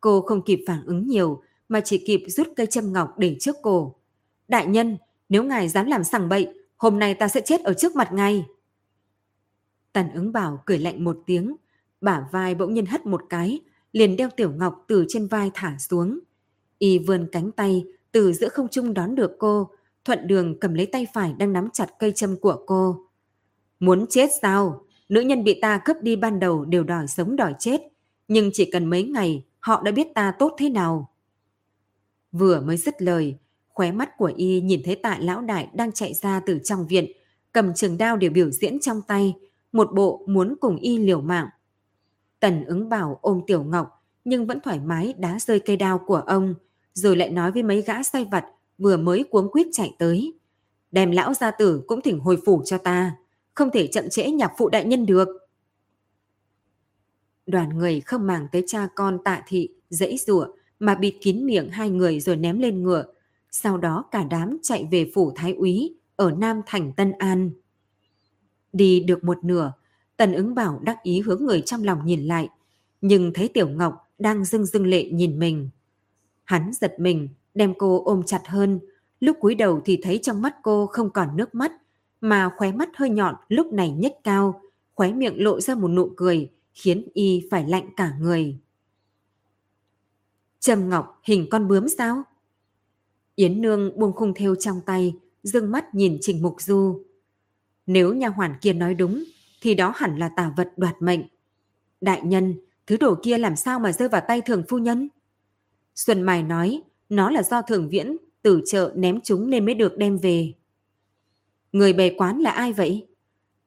[0.00, 3.56] Cô không kịp phản ứng nhiều, mà chỉ kịp rút cây châm ngọc để trước
[3.62, 3.94] cổ.
[4.48, 4.96] Đại nhân,
[5.28, 8.46] nếu ngài dám làm sằng bậy, hôm nay ta sẽ chết ở trước mặt ngài.
[9.92, 11.56] Tần ứng bảo cười lạnh một tiếng,
[12.00, 13.60] bả vai bỗng nhiên hất một cái,
[13.92, 16.18] liền đeo Tiểu Ngọc từ trên vai thả xuống.
[16.82, 19.70] Y vươn cánh tay, từ giữa không trung đón được cô,
[20.04, 23.06] thuận đường cầm lấy tay phải đang nắm chặt cây châm của cô.
[23.80, 24.84] Muốn chết sao?
[25.08, 27.80] Nữ nhân bị ta cướp đi ban đầu đều đòi sống đòi chết,
[28.28, 31.10] nhưng chỉ cần mấy ngày họ đã biết ta tốt thế nào.
[32.32, 33.36] Vừa mới dứt lời,
[33.68, 37.12] khóe mắt của y nhìn thấy tại lão đại đang chạy ra từ trong viện,
[37.52, 39.34] cầm trường đao để biểu diễn trong tay,
[39.72, 41.48] một bộ muốn cùng y liều mạng.
[42.40, 46.22] Tần ứng bảo ôm Tiểu Ngọc, nhưng vẫn thoải mái đá rơi cây đao của
[46.26, 46.54] ông,
[46.94, 48.44] rồi lại nói với mấy gã say vặt
[48.78, 50.34] vừa mới cuống quýt chạy tới.
[50.92, 53.16] Đem lão gia tử cũng thỉnh hồi phủ cho ta,
[53.54, 55.28] không thể chậm trễ nhạc phụ đại nhân được.
[57.46, 60.46] Đoàn người không màng tới cha con tạ thị, dãy rủa
[60.78, 63.04] mà bịt kín miệng hai người rồi ném lên ngựa.
[63.50, 67.50] Sau đó cả đám chạy về phủ thái úy ở Nam Thành Tân An.
[68.72, 69.72] Đi được một nửa,
[70.16, 72.48] Tần ứng bảo đắc ý hướng người trong lòng nhìn lại,
[73.00, 75.70] nhưng thấy Tiểu Ngọc đang dưng dưng lệ nhìn mình.
[76.44, 78.80] Hắn giật mình, đem cô ôm chặt hơn,
[79.20, 81.72] lúc cúi đầu thì thấy trong mắt cô không còn nước mắt,
[82.20, 84.60] mà khóe mắt hơi nhọn lúc này nhếch cao,
[84.94, 88.56] khóe miệng lộ ra một nụ cười, khiến y phải lạnh cả người.
[90.60, 92.22] Trầm Ngọc hình con bướm sao?
[93.34, 97.02] Yến Nương buông khung theo trong tay, dương mắt nhìn Trình Mục Du.
[97.86, 99.24] Nếu nhà hoàn kia nói đúng,
[99.60, 101.20] thì đó hẳn là tà vật đoạt mệnh.
[102.00, 102.54] Đại nhân,
[102.86, 105.08] thứ đồ kia làm sao mà rơi vào tay thường phu nhân?
[105.94, 109.98] Xuân Mai nói, nó là do thường viễn từ chợ ném chúng nên mới được
[109.98, 110.52] đem về.
[111.72, 113.06] Người bề quán là ai vậy?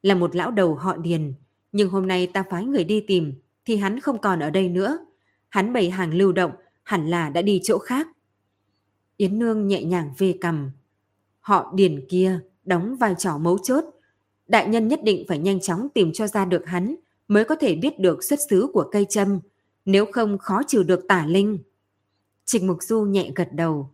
[0.02, 1.34] Là một lão đầu họ Điền,
[1.72, 3.32] nhưng hôm nay ta phái người đi tìm
[3.64, 4.98] thì hắn không còn ở đây nữa.
[5.48, 8.08] Hắn bày hàng lưu động, hẳn là đã đi chỗ khác.
[9.16, 10.70] Yến Nương nhẹ nhàng về cầm.
[11.40, 13.84] Họ Điền kia đóng vai trò mấu chốt.
[14.48, 16.96] Đại nhân nhất định phải nhanh chóng tìm cho ra được hắn
[17.28, 19.40] mới có thể biết được xuất xứ của cây châm,
[19.84, 21.58] nếu không khó trừ được tả linh.
[22.46, 23.90] Trịch Mục Du nhẹ gật đầu.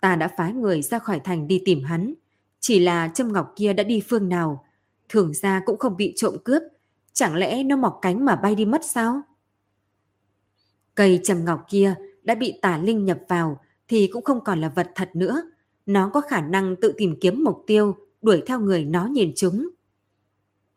[0.00, 2.14] Ta đã phái người ra khỏi thành đi tìm hắn,
[2.60, 4.64] chỉ là châm ngọc kia đã đi phương nào,
[5.08, 6.62] thường ra cũng không bị trộm cướp,
[7.12, 9.22] chẳng lẽ nó mọc cánh mà bay đi mất sao?
[10.94, 14.68] Cây trầm ngọc kia đã bị tà linh nhập vào thì cũng không còn là
[14.68, 15.42] vật thật nữa.
[15.86, 19.68] Nó có khả năng tự tìm kiếm mục tiêu, đuổi theo người nó nhìn chúng.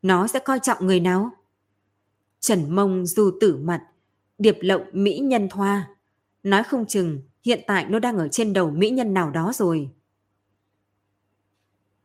[0.01, 1.29] Nó sẽ coi trọng người nào?
[2.39, 3.83] Trần Mông dù tử mặt,
[4.37, 5.87] điệp lộng mỹ nhân thoa.
[6.43, 9.89] Nói không chừng hiện tại nó đang ở trên đầu mỹ nhân nào đó rồi.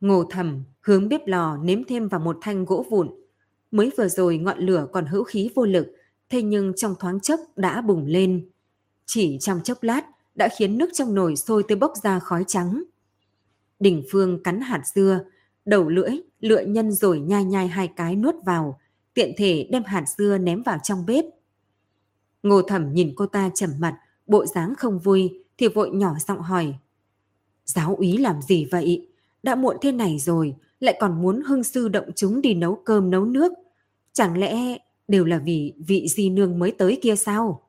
[0.01, 3.09] Ngô thầm hướng bếp lò nếm thêm vào một thanh gỗ vụn.
[3.71, 5.87] Mới vừa rồi ngọn lửa còn hữu khí vô lực,
[6.29, 8.49] thế nhưng trong thoáng chốc đã bùng lên.
[9.05, 12.83] Chỉ trong chốc lát đã khiến nước trong nồi sôi tới bốc ra khói trắng.
[13.79, 15.19] Đỉnh Phương cắn hạt dưa,
[15.65, 18.79] đầu lưỡi, lựa nhân rồi nhai nhai hai cái nuốt vào,
[19.13, 21.25] tiện thể đem hạt dưa ném vào trong bếp.
[22.43, 26.41] Ngô thẩm nhìn cô ta trầm mặt, bộ dáng không vui, thì vội nhỏ giọng
[26.41, 26.73] hỏi.
[27.65, 29.07] Giáo úy làm gì vậy?
[29.43, 33.09] Đã muộn thế này rồi, lại còn muốn hưng sư động chúng đi nấu cơm
[33.09, 33.53] nấu nước.
[34.13, 37.61] Chẳng lẽ đều là vì vị di nương mới tới kia sao?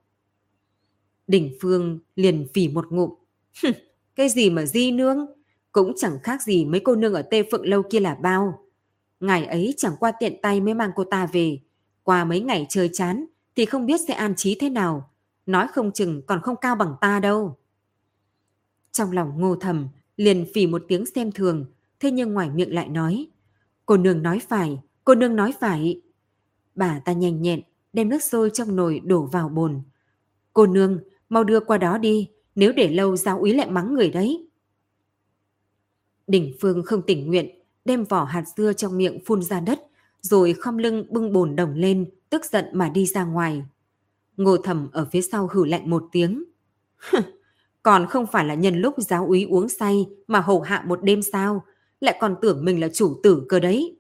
[1.27, 3.11] đỉnh Phương liền phỉ một ngụm.
[4.17, 5.27] cái gì mà di nương?
[5.73, 8.59] Cũng chẳng khác gì mấy cô nương ở Tê Phượng Lâu kia là bao.
[9.21, 11.59] Ngày ấy chẳng qua tiện tay mới mang cô ta về.
[12.03, 15.11] Qua mấy ngày chơi chán thì không biết sẽ an trí thế nào.
[15.47, 17.57] Nói không chừng còn không cao bằng ta đâu.
[18.93, 21.65] Trong lòng ngô thầm, liền phỉ một tiếng xem thường,
[22.01, 23.27] thế nhưng ngoài miệng lại nói.
[23.87, 26.03] Cô nương nói phải, cô nương nói phải.
[26.75, 27.61] Bà ta nhanh nhẹn,
[27.93, 29.83] đem nước sôi trong nồi đổ vào bồn.
[30.53, 34.11] Cô nương, mau đưa qua đó đi, nếu để lâu giáo úy lại mắng người
[34.11, 34.49] đấy.
[36.27, 39.87] đỉnh Phương không tình nguyện, đem vỏ hạt dưa trong miệng phun ra đất,
[40.21, 43.65] rồi khom lưng bưng bồn đồng lên, tức giận mà đi ra ngoài.
[44.37, 46.45] Ngô thầm ở phía sau hử lạnh một tiếng.
[47.83, 51.23] còn không phải là nhân lúc giáo úy uống say mà hầu hạ một đêm
[51.23, 51.65] sao,
[52.01, 53.99] lại còn tưởng mình là chủ tử cơ đấy.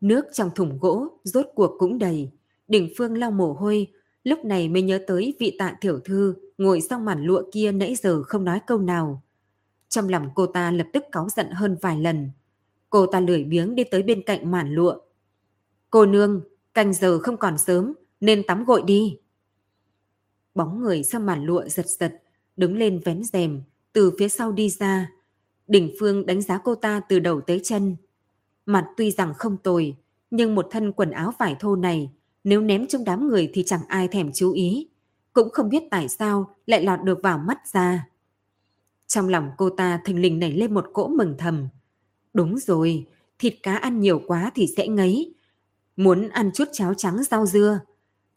[0.00, 2.30] Nước trong thùng gỗ rốt cuộc cũng đầy,
[2.68, 3.86] đỉnh phương lau mồ hôi,
[4.24, 7.94] lúc này mới nhớ tới vị tạ tiểu thư ngồi sau màn lụa kia nãy
[7.94, 9.22] giờ không nói câu nào.
[9.88, 12.30] Trong lòng cô ta lập tức cáu giận hơn vài lần.
[12.90, 14.98] Cô ta lười biếng đi tới bên cạnh màn lụa.
[15.90, 16.40] Cô nương,
[16.74, 19.18] canh giờ không còn sớm, nên tắm gội đi.
[20.54, 22.22] Bóng người sau màn lụa giật giật,
[22.56, 25.10] đứng lên vén rèm, từ phía sau đi ra.
[25.66, 27.96] Đỉnh Phương đánh giá cô ta từ đầu tới chân.
[28.66, 29.96] Mặt tuy rằng không tồi,
[30.30, 32.10] nhưng một thân quần áo vải thô này,
[32.44, 34.88] nếu ném trong đám người thì chẳng ai thèm chú ý.
[35.32, 38.06] Cũng không biết tại sao lại lọt được vào mắt ra.
[39.06, 41.68] Trong lòng cô ta thình lình nảy lên một cỗ mừng thầm.
[42.34, 43.06] Đúng rồi,
[43.38, 45.34] thịt cá ăn nhiều quá thì sẽ ngấy.
[45.96, 47.80] Muốn ăn chút cháo trắng rau dưa.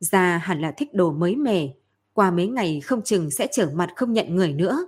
[0.03, 1.73] Già hẳn là thích đồ mới mẻ.
[2.13, 4.85] Qua mấy ngày không chừng sẽ trở mặt không nhận người nữa.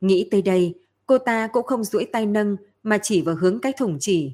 [0.00, 0.74] Nghĩ tới đây,
[1.06, 4.32] cô ta cũng không duỗi tay nâng mà chỉ vào hướng cái thùng chỉ.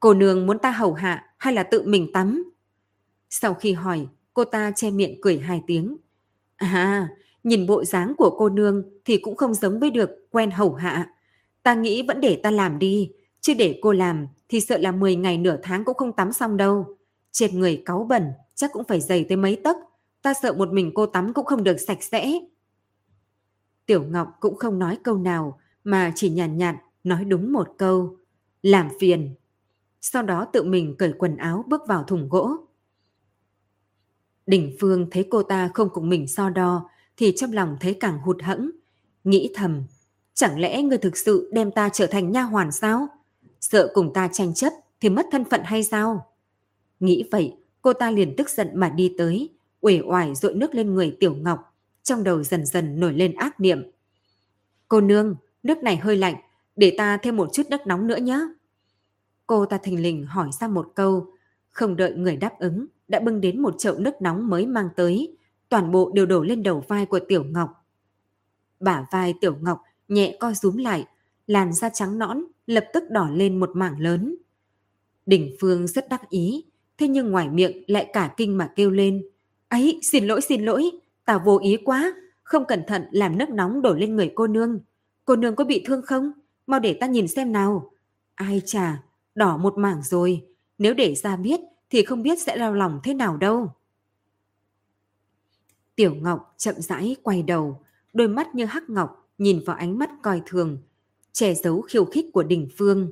[0.00, 2.52] Cô nương muốn ta hầu hạ hay là tự mình tắm?
[3.30, 5.96] Sau khi hỏi, cô ta che miệng cười hai tiếng.
[6.56, 7.08] À,
[7.44, 11.10] nhìn bộ dáng của cô nương thì cũng không giống với được quen hầu hạ.
[11.62, 15.16] Ta nghĩ vẫn để ta làm đi, chứ để cô làm thì sợ là 10
[15.16, 16.96] ngày nửa tháng cũng không tắm xong đâu.
[17.32, 18.22] Trên người cáu bẩn
[18.54, 19.76] chắc cũng phải dày tới mấy tấc,
[20.22, 22.40] ta sợ một mình cô tắm cũng không được sạch sẽ.
[23.86, 27.68] Tiểu Ngọc cũng không nói câu nào mà chỉ nhàn nhạt, nhạt nói đúng một
[27.78, 28.16] câu,
[28.62, 29.34] làm phiền.
[30.00, 32.56] Sau đó tự mình cởi quần áo bước vào thùng gỗ.
[34.46, 38.18] Đình Phương thấy cô ta không cùng mình so đo thì trong lòng thấy càng
[38.18, 38.70] hụt hẫng,
[39.24, 39.82] nghĩ thầm,
[40.34, 43.08] chẳng lẽ người thực sự đem ta trở thành nha hoàn sao?
[43.60, 46.26] Sợ cùng ta tranh chấp thì mất thân phận hay sao?
[47.00, 50.94] Nghĩ vậy, cô ta liền tức giận mà đi tới, uể oải dội nước lên
[50.94, 53.90] người Tiểu Ngọc, trong đầu dần dần nổi lên ác niệm.
[54.88, 56.34] Cô nương, nước này hơi lạnh,
[56.76, 58.40] để ta thêm một chút nước nóng nữa nhé.
[59.46, 61.26] Cô ta thình lình hỏi ra một câu,
[61.70, 65.36] không đợi người đáp ứng, đã bưng đến một chậu nước nóng mới mang tới,
[65.68, 67.84] toàn bộ đều đổ lên đầu vai của Tiểu Ngọc.
[68.80, 71.06] Bả vai Tiểu Ngọc nhẹ co rúm lại,
[71.46, 74.36] làn da trắng nõn lập tức đỏ lên một mảng lớn.
[75.26, 76.64] đỉnh Phương rất đắc ý,
[76.98, 79.26] thế nhưng ngoài miệng lại cả kinh mà kêu lên.
[79.68, 80.90] Ấy, xin lỗi xin lỗi,
[81.24, 84.80] ta vô ý quá, không cẩn thận làm nước nóng đổ lên người cô nương.
[85.24, 86.32] Cô nương có bị thương không?
[86.66, 87.90] Mau để ta nhìn xem nào.
[88.34, 89.02] Ai chà,
[89.34, 90.46] đỏ một mảng rồi.
[90.78, 93.72] Nếu để ra biết thì không biết sẽ đau lòng thế nào đâu.
[95.96, 97.80] Tiểu Ngọc chậm rãi quay đầu,
[98.12, 100.78] đôi mắt như hắc ngọc nhìn vào ánh mắt coi thường,
[101.32, 103.10] che giấu khiêu khích của Đình Phương.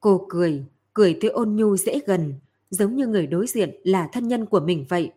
[0.00, 2.34] Cô cười, cười tươi ôn nhu dễ gần,
[2.74, 5.12] giống như người đối diện là thân nhân của mình vậy.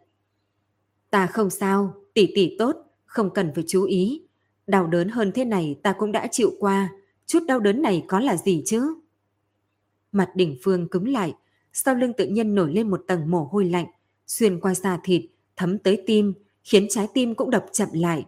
[1.09, 4.21] Ta không sao, tỷ tỷ tốt, không cần phải chú ý.
[4.67, 6.89] Đau đớn hơn thế này ta cũng đã chịu qua,
[7.25, 8.93] chút đau đớn này có là gì chứ?
[10.11, 11.33] Mặt đỉnh phương cứng lại,
[11.73, 13.87] sau lưng tự nhiên nổi lên một tầng mồ hôi lạnh,
[14.27, 15.21] xuyên qua da thịt,
[15.55, 18.25] thấm tới tim, khiến trái tim cũng đập chậm lại.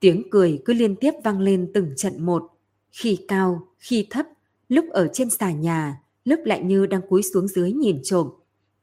[0.00, 2.42] Tiếng cười cứ liên tiếp vang lên từng trận một,
[2.90, 4.26] khi cao, khi thấp,
[4.68, 8.30] lúc ở trên xà nhà, lúc lại như đang cúi xuống dưới nhìn trộm,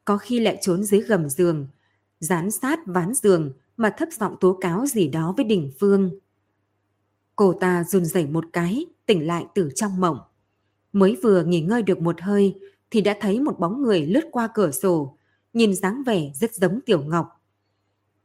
[0.06, 1.67] có khi lại trốn dưới gầm giường,
[2.19, 6.19] dán sát ván giường mà thấp giọng tố cáo gì đó với Đình Phương.
[7.36, 10.17] Cô ta run rẩy một cái, tỉnh lại từ trong mộng.
[10.93, 12.56] Mới vừa nghỉ ngơi được một hơi
[12.91, 15.17] thì đã thấy một bóng người lướt qua cửa sổ,
[15.54, 17.27] nhìn dáng vẻ rất giống Tiểu Ngọc.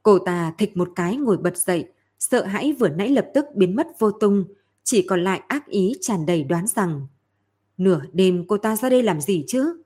[0.03, 3.77] Cô ta thịch một cái ngồi bật dậy, sợ hãi vừa nãy lập tức biến
[3.77, 4.45] mất vô tung,
[4.85, 7.07] chỉ còn lại ác ý tràn đầy đoán rằng
[7.79, 9.83] nửa đêm cô ta ra đây làm gì chứ?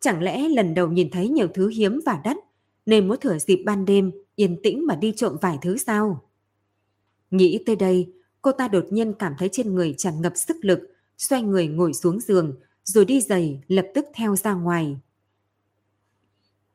[0.00, 2.36] Chẳng lẽ lần đầu nhìn thấy nhiều thứ hiếm và đắt
[2.86, 6.22] nên muốn thửa dịp ban đêm yên tĩnh mà đi trộm vài thứ sao?
[7.30, 10.80] Nghĩ tới đây, cô ta đột nhiên cảm thấy trên người tràn ngập sức lực,
[11.18, 14.96] xoay người ngồi xuống giường, rồi đi giày lập tức theo ra ngoài.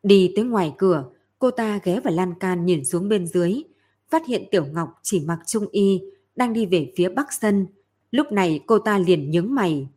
[0.04, 3.64] Đi tới ngoài cửa, cô ta ghé vào lan can nhìn xuống bên dưới,
[4.10, 6.02] phát hiện Tiểu Ngọc chỉ mặc trung y,
[6.36, 7.68] đang đi về phía bắc sân.
[8.12, 9.88] Lúc này cô ta liền nhướng mày.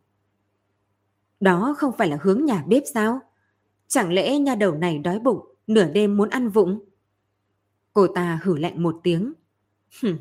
[1.43, 3.19] Đó không phải là hướng nhà bếp sao?
[3.87, 6.79] Chẳng lẽ nhà đầu này đói bụng, nửa đêm muốn ăn vụng?
[7.93, 9.33] Cô ta hử lạnh một tiếng.
[10.01, 10.17] Hừm,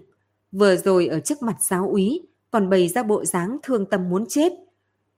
[0.53, 4.25] vừa rồi ở trước mặt giáo úy, còn bày ra bộ dáng thương tâm muốn
[4.29, 4.53] chết.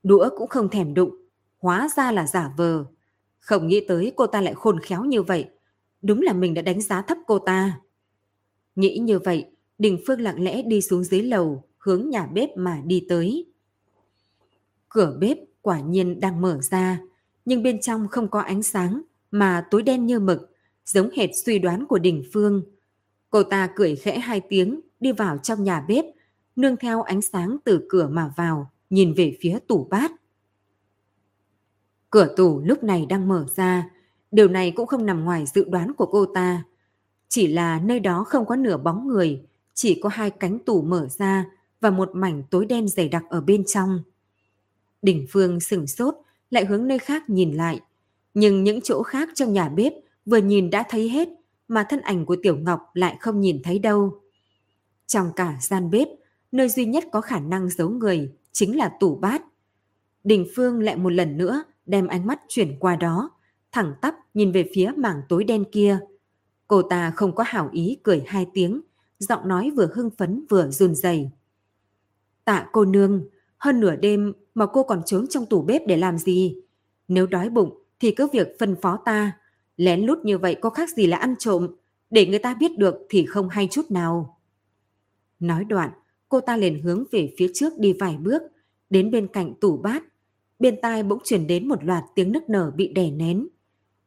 [0.03, 1.17] Đũa cũng không thèm đụng,
[1.59, 2.85] hóa ra là giả vờ.
[3.39, 5.49] Không nghĩ tới cô ta lại khôn khéo như vậy.
[6.03, 7.81] Đúng là mình đã đánh giá thấp cô ta.
[8.77, 9.47] Nghĩ như vậy,
[9.79, 13.47] Đình Phương lặng lẽ đi xuống dưới lầu, hướng nhà bếp mà đi tới.
[14.89, 17.01] Cửa bếp quả nhiên đang mở ra,
[17.45, 20.51] nhưng bên trong không có ánh sáng mà tối đen như mực,
[20.85, 22.63] giống hệt suy đoán của Đình Phương.
[23.31, 26.05] Cô ta cười khẽ hai tiếng, đi vào trong nhà bếp,
[26.57, 30.13] nương theo ánh sáng từ cửa mà vào, nhìn về phía tủ bát.
[32.11, 33.91] Cửa tủ lúc này đang mở ra,
[34.31, 36.65] điều này cũng không nằm ngoài dự đoán của cô ta.
[37.29, 39.43] Chỉ là nơi đó không có nửa bóng người,
[39.75, 41.47] chỉ có hai cánh tủ mở ra
[41.81, 44.03] và một mảnh tối đen dày đặc ở bên trong.
[45.05, 46.15] Đỉnh Phương sửng sốt,
[46.51, 47.81] lại hướng nơi khác nhìn lại.
[48.35, 49.93] Nhưng những chỗ khác trong nhà bếp
[50.27, 51.29] vừa nhìn đã thấy hết,
[51.69, 54.21] mà thân ảnh của Tiểu Ngọc lại không nhìn thấy đâu.
[55.07, 56.09] Trong cả gian bếp,
[56.53, 59.43] nơi duy nhất có khả năng giấu người chính là tủ bát.
[60.25, 63.31] Đình Phương lại một lần nữa đem ánh mắt chuyển qua đó,
[63.73, 65.99] thẳng tắp nhìn về phía mảng tối đen kia.
[66.69, 68.81] Cô ta không có hảo ý cười hai tiếng,
[69.19, 71.31] giọng nói vừa hưng phấn vừa run rẩy.
[72.45, 73.25] Tạ cô nương,
[73.65, 76.57] hơn nửa đêm mà cô còn trốn trong tủ bếp để làm gì?
[77.09, 79.33] Nếu đói bụng thì cứ việc phân phó ta.
[79.77, 81.69] Lén lút như vậy có khác gì là ăn trộm.
[82.11, 84.39] Để người ta biết được thì không hay chút nào.
[85.41, 85.91] Nói đoạn,
[86.29, 88.43] cô ta liền hướng về phía trước đi vài bước,
[88.91, 90.05] đến bên cạnh tủ bát.
[90.59, 93.49] Bên tai bỗng truyền đến một loạt tiếng nức nở bị đè nén.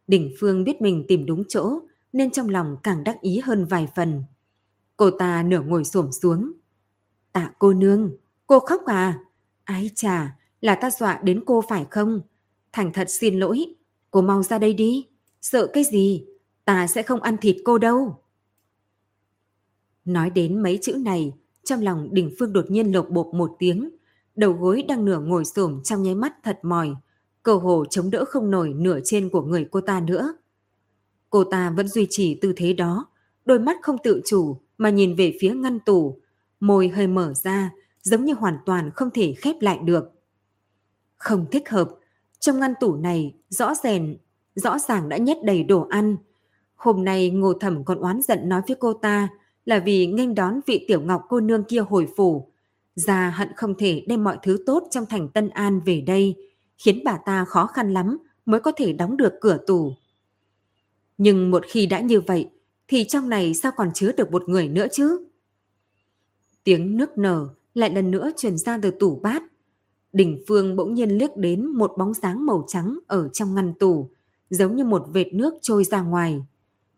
[0.07, 1.79] Đỉnh Phương biết mình tìm đúng chỗ,
[2.13, 4.23] nên trong lòng càng đắc ý hơn vài phần.
[4.97, 6.51] Cô ta nửa ngồi xổm xuống.
[7.31, 8.11] Tạ cô nương,
[8.47, 9.19] cô khóc à?
[9.67, 12.21] Ái chà, là ta dọa đến cô phải không?
[12.71, 13.65] Thành thật xin lỗi,
[14.11, 15.07] cô mau ra đây đi.
[15.41, 16.25] Sợ cái gì?
[16.65, 18.23] Ta sẽ không ăn thịt cô đâu.
[20.05, 23.89] Nói đến mấy chữ này, trong lòng Đình Phương đột nhiên lột bột một tiếng.
[24.35, 26.95] Đầu gối đang nửa ngồi xổm trong nháy mắt thật mỏi.
[27.43, 30.33] Cơ hồ chống đỡ không nổi nửa trên của người cô ta nữa.
[31.29, 33.07] Cô ta vẫn duy trì tư thế đó,
[33.45, 36.21] đôi mắt không tự chủ mà nhìn về phía ngăn tủ,
[36.59, 37.71] môi hơi mở ra,
[38.07, 40.11] giống như hoàn toàn không thể khép lại được.
[41.17, 41.89] Không thích hợp,
[42.39, 44.15] trong ngăn tủ này rõ ràng,
[44.55, 46.17] rõ ràng đã nhét đầy đồ ăn.
[46.75, 49.29] Hôm nay Ngô Thẩm còn oán giận nói với cô ta
[49.65, 52.51] là vì nghênh đón vị tiểu ngọc cô nương kia hồi phủ.
[52.95, 56.35] Già hận không thể đem mọi thứ tốt trong thành Tân An về đây,
[56.77, 59.93] khiến bà ta khó khăn lắm mới có thể đóng được cửa tủ.
[61.17, 62.49] Nhưng một khi đã như vậy,
[62.87, 65.25] thì trong này sao còn chứa được một người nữa chứ?
[66.63, 69.43] Tiếng nước nở lại lần nữa truyền ra từ tủ bát.
[70.13, 74.09] Đỉnh Phương bỗng nhiên liếc đến một bóng dáng màu trắng ở trong ngăn tủ,
[74.49, 76.41] giống như một vệt nước trôi ra ngoài.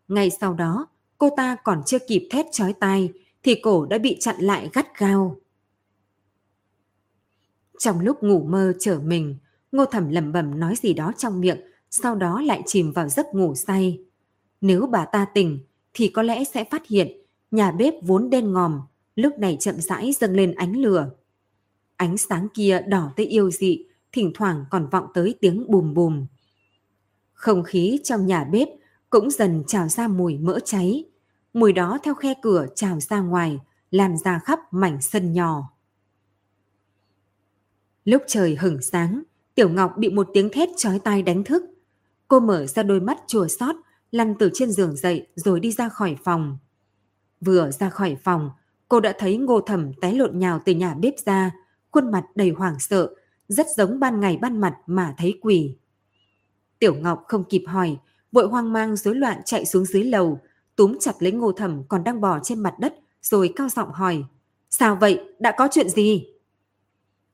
[0.08, 0.86] Ngay sau đó,
[1.18, 3.12] cô ta còn chưa kịp thét chói tai,
[3.42, 5.36] thì cổ đã bị chặn lại gắt gao.
[7.78, 9.36] Trong lúc ngủ mơ trở mình,
[9.72, 13.26] Ngô Thẩm lẩm bẩm nói gì đó trong miệng, sau đó lại chìm vào giấc
[13.34, 14.00] ngủ say.
[14.60, 15.58] Nếu bà ta tỉnh,
[15.94, 17.08] thì có lẽ sẽ phát hiện
[17.50, 18.80] nhà bếp vốn đen ngòm,
[19.20, 21.10] lúc này chậm rãi dâng lên ánh lửa.
[21.96, 26.26] Ánh sáng kia đỏ tới yêu dị, thỉnh thoảng còn vọng tới tiếng bùm bùm.
[27.32, 28.68] Không khí trong nhà bếp
[29.10, 31.04] cũng dần trào ra mùi mỡ cháy.
[31.52, 33.58] Mùi đó theo khe cửa trào ra ngoài,
[33.90, 35.72] lan ra khắp mảnh sân nhỏ.
[38.04, 39.22] Lúc trời hửng sáng,
[39.54, 41.62] Tiểu Ngọc bị một tiếng thét chói tai đánh thức.
[42.28, 43.76] Cô mở ra đôi mắt chùa xót,
[44.10, 46.58] lăn từ trên giường dậy rồi đi ra khỏi phòng.
[47.40, 48.50] Vừa ra khỏi phòng,
[48.90, 51.50] cô đã thấy ngô thẩm té lộn nhào từ nhà bếp ra,
[51.90, 53.14] khuôn mặt đầy hoảng sợ,
[53.48, 55.76] rất giống ban ngày ban mặt mà thấy quỷ.
[56.78, 57.96] Tiểu Ngọc không kịp hỏi,
[58.32, 60.40] vội hoang mang rối loạn chạy xuống dưới lầu,
[60.76, 64.24] túm chặt lấy ngô thẩm còn đang bò trên mặt đất, rồi cao giọng hỏi.
[64.70, 65.20] Sao vậy?
[65.38, 66.26] Đã có chuyện gì?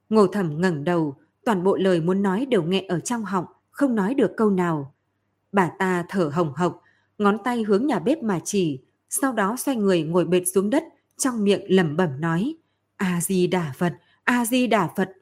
[0.08, 3.94] Ngô thẩm ngẩng đầu, toàn bộ lời muốn nói đều nghẹn ở trong họng, không
[3.94, 4.94] nói được câu nào.
[5.52, 6.82] Bà ta thở hồng hộc,
[7.18, 10.84] ngón tay hướng nhà bếp mà chỉ, sau đó xoay người ngồi bệt xuống đất,
[11.16, 12.54] trong miệng lẩm bẩm nói.
[12.96, 15.12] A-di-đà Phật, A-di-đà Phật.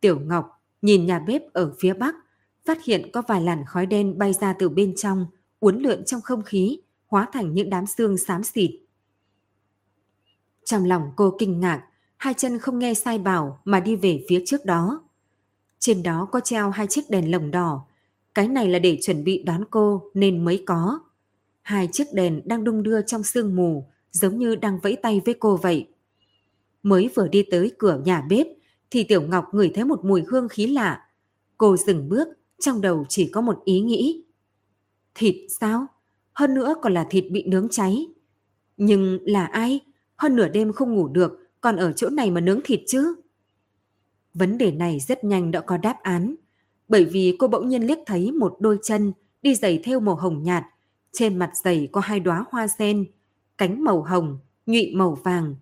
[0.00, 2.14] Tiểu Ngọc nhìn nhà bếp ở phía bắc,
[2.64, 5.26] phát hiện có vài làn khói đen bay ra từ bên trong,
[5.60, 8.70] uốn lượn trong không khí, hóa thành những đám xương xám xịt.
[10.64, 14.42] Trong lòng cô kinh ngạc, hai chân không nghe sai bảo mà đi về phía
[14.46, 15.02] trước đó.
[15.78, 17.86] Trên đó có treo hai chiếc đèn lồng đỏ,
[18.34, 21.00] cái này là để chuẩn bị đón cô nên mới có.
[21.62, 25.34] Hai chiếc đèn đang đung đưa trong sương mù, giống như đang vẫy tay với
[25.34, 25.88] cô vậy.
[26.82, 28.46] Mới vừa đi tới cửa nhà bếp,
[28.90, 31.08] thì Tiểu Ngọc ngửi thấy một mùi hương khí lạ.
[31.58, 34.24] Cô dừng bước, trong đầu chỉ có một ý nghĩ.
[35.14, 35.86] Thịt sao?
[36.32, 38.06] Hơn nữa còn là thịt bị nướng cháy.
[38.76, 39.80] Nhưng là ai?
[40.16, 43.14] Hơn nửa đêm không ngủ được, còn ở chỗ này mà nướng thịt chứ?
[44.34, 46.34] Vấn đề này rất nhanh đã có đáp án.
[46.88, 50.42] Bởi vì cô bỗng nhiên liếc thấy một đôi chân đi giày theo màu hồng
[50.42, 50.64] nhạt.
[51.12, 53.04] Trên mặt giày có hai đóa hoa sen,
[53.58, 55.54] cánh màu hồng, nhụy màu vàng.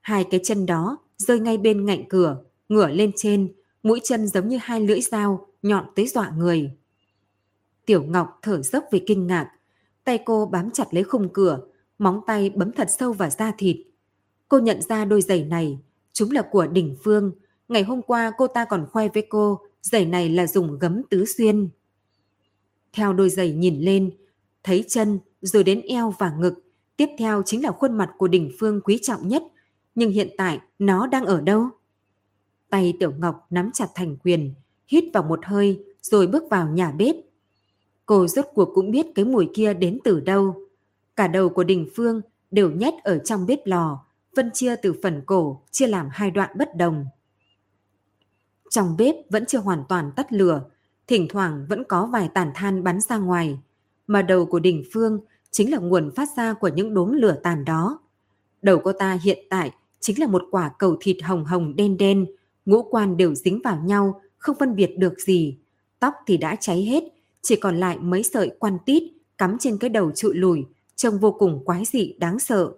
[0.00, 3.52] Hai cái chân đó rơi ngay bên ngạnh cửa, ngửa lên trên,
[3.82, 6.70] mũi chân giống như hai lưỡi dao, nhọn tới dọa người.
[7.86, 9.50] Tiểu Ngọc thở dốc vì kinh ngạc,
[10.04, 11.60] tay cô bám chặt lấy khung cửa,
[11.98, 13.76] móng tay bấm thật sâu vào da thịt.
[14.48, 15.78] Cô nhận ra đôi giày này,
[16.12, 17.32] chúng là của Đỉnh Phương.
[17.68, 21.24] Ngày hôm qua cô ta còn khoe với cô, giày này là dùng gấm tứ
[21.24, 21.68] xuyên.
[22.92, 24.10] Theo đôi giày nhìn lên,
[24.62, 26.54] thấy chân, rồi đến eo và ngực.
[26.96, 29.42] Tiếp theo chính là khuôn mặt của Đỉnh Phương quý trọng nhất.
[29.94, 31.68] Nhưng hiện tại nó đang ở đâu?
[32.70, 34.54] Tay Tiểu Ngọc nắm chặt thành quyền,
[34.86, 37.16] hít vào một hơi rồi bước vào nhà bếp.
[38.06, 40.54] Cô rốt cuộc cũng biết cái mùi kia đến từ đâu.
[41.16, 44.04] Cả đầu của Đình Phương đều nhét ở trong bếp lò,
[44.36, 47.06] phân chia từ phần cổ, chia làm hai đoạn bất đồng.
[48.70, 50.64] Trong bếp vẫn chưa hoàn toàn tắt lửa,
[51.06, 53.58] thỉnh thoảng vẫn có vài tàn than bắn ra ngoài,
[54.06, 55.20] mà đầu của Đình Phương
[55.54, 58.00] chính là nguồn phát ra của những đốm lửa tàn đó.
[58.62, 62.26] Đầu cô ta hiện tại chính là một quả cầu thịt hồng hồng đen đen,
[62.66, 65.58] ngũ quan đều dính vào nhau, không phân biệt được gì.
[66.00, 67.04] Tóc thì đã cháy hết,
[67.42, 69.02] chỉ còn lại mấy sợi quan tít
[69.38, 70.64] cắm trên cái đầu trụi lùi,
[70.96, 72.72] trông vô cùng quái dị đáng sợ.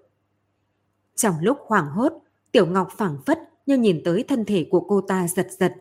[1.15, 2.13] Trong lúc hoảng hốt,
[2.53, 5.73] Tiểu Ngọc phảng phất như nhìn tới thân thể của cô ta giật giật.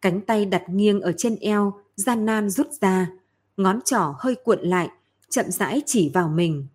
[0.00, 3.10] Cánh tay đặt nghiêng ở trên eo, gian nan rút ra,
[3.56, 4.88] ngón trỏ hơi cuộn lại,
[5.30, 6.66] chậm rãi chỉ vào mình.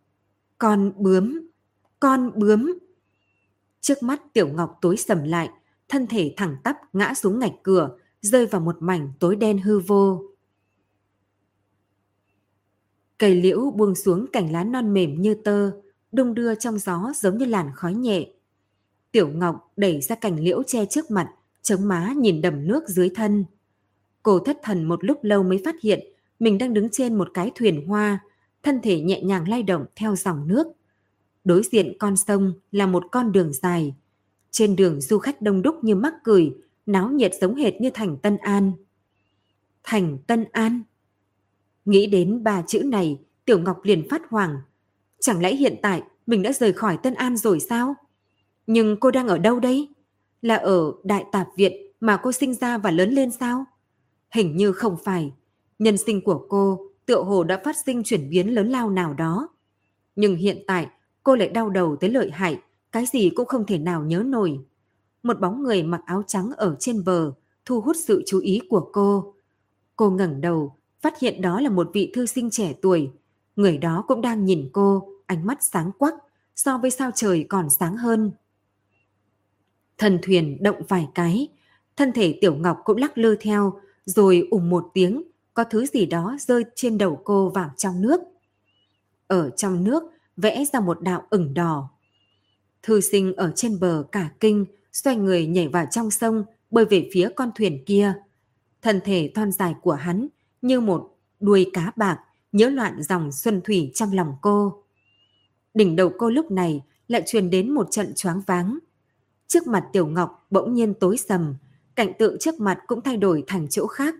[0.58, 1.42] Con bướm,
[2.00, 2.78] con bướm.
[3.82, 5.50] Trước mắt Tiểu Ngọc tối sầm lại,
[5.90, 9.80] thân thể thẳng tắp ngã xuống ngạch cửa, rơi vào một mảnh tối đen hư
[9.80, 10.24] vô.
[13.18, 15.72] Cây liễu buông xuống cành lá non mềm như tơ,
[16.12, 18.28] đung đưa trong gió giống như làn khói nhẹ.
[19.12, 23.10] Tiểu Ngọc đẩy ra cành liễu che trước mặt, chống má nhìn đầm nước dưới
[23.10, 23.46] thân.
[24.24, 26.00] Cô thất thần một lúc lâu mới phát hiện
[26.40, 28.20] mình đang đứng trên một cái thuyền hoa,
[28.64, 30.68] thân thể nhẹ nhàng lay động theo dòng nước.
[31.44, 33.96] Đối diện con sông là một con đường dài.
[34.52, 38.18] Trên đường du khách đông đúc như mắc cười, náo nhiệt giống hệt như thành
[38.18, 38.72] Tân An.
[39.84, 40.82] Thành Tân An?
[41.86, 44.58] Nghĩ đến ba chữ này, Tiểu Ngọc liền phát hoảng.
[45.20, 47.96] Chẳng lẽ hiện tại mình đã rời khỏi Tân An rồi sao?
[48.68, 49.88] Nhưng cô đang ở đâu đây?
[50.42, 53.66] Là ở Đại Tạp Viện mà cô sinh ra và lớn lên sao?
[54.32, 55.32] Hình như không phải.
[55.80, 59.50] Nhân sinh của cô tựa hồ đã phát sinh chuyển biến lớn lao nào đó.
[60.16, 60.88] Nhưng hiện tại
[61.24, 62.60] cô lại đau đầu tới lợi hại,
[62.92, 64.60] cái gì cũng không thể nào nhớ nổi.
[65.24, 67.32] Một bóng người mặc áo trắng ở trên bờ
[67.66, 69.34] thu hút sự chú ý của cô.
[69.96, 73.12] Cô ngẩng đầu, phát hiện đó là một vị thư sinh trẻ tuổi.
[73.56, 76.14] Người đó cũng đang nhìn cô, ánh mắt sáng quắc,
[76.56, 78.32] so với sao trời còn sáng hơn.
[79.98, 81.48] Thần thuyền động vài cái,
[81.98, 86.06] thân thể Tiểu Ngọc cũng lắc lư theo, rồi ủng một tiếng, có thứ gì
[86.06, 88.22] đó rơi trên đầu cô vào trong nước.
[89.28, 90.04] Ở trong nước
[90.38, 91.90] vẽ ra một đạo ửng đỏ.
[92.84, 97.10] Thư sinh ở trên bờ cả kinh, xoay người nhảy vào trong sông, bơi về
[97.14, 98.14] phía con thuyền kia.
[98.82, 100.28] Thân thể thon dài của hắn
[100.62, 102.20] như một đuôi cá bạc,
[102.52, 104.84] nhớ loạn dòng xuân thủy trong lòng cô.
[105.74, 108.80] Đỉnh đầu cô lúc này lại truyền đến một trận choáng váng.
[109.48, 111.56] Trước mặt Tiểu Ngọc bỗng nhiên tối sầm,
[111.96, 114.16] cảnh tượng trước mặt cũng thay đổi thành chỗ khác.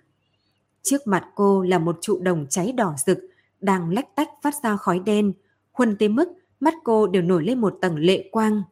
[0.84, 3.20] Trước mặt cô là một trụ đồng cháy đỏ rực,
[3.62, 5.34] đang lách tách phát ra khói đen,
[5.72, 6.30] huân tới mức
[6.60, 8.64] mắt cô đều nổi lên một tầng lệ quang.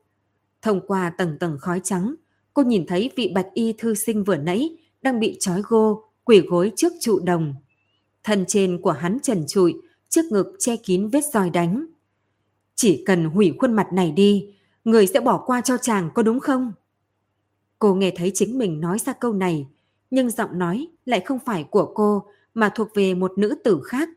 [0.61, 2.15] Thông qua tầng tầng khói trắng,
[2.53, 6.39] cô nhìn thấy vị bạch y thư sinh vừa nãy đang bị trói gô, quỷ
[6.39, 7.55] gối trước trụ đồng.
[8.23, 9.75] Thân trên của hắn trần trụi,
[10.09, 11.85] trước ngực che kín vết roi đánh.
[12.75, 14.53] Chỉ cần hủy khuôn mặt này đi,
[14.85, 16.73] người sẽ bỏ qua cho chàng có đúng không?
[17.79, 19.67] Cô nghe thấy chính mình nói ra câu này,
[20.11, 24.09] nhưng giọng nói lại không phải của cô mà thuộc về một nữ tử khác.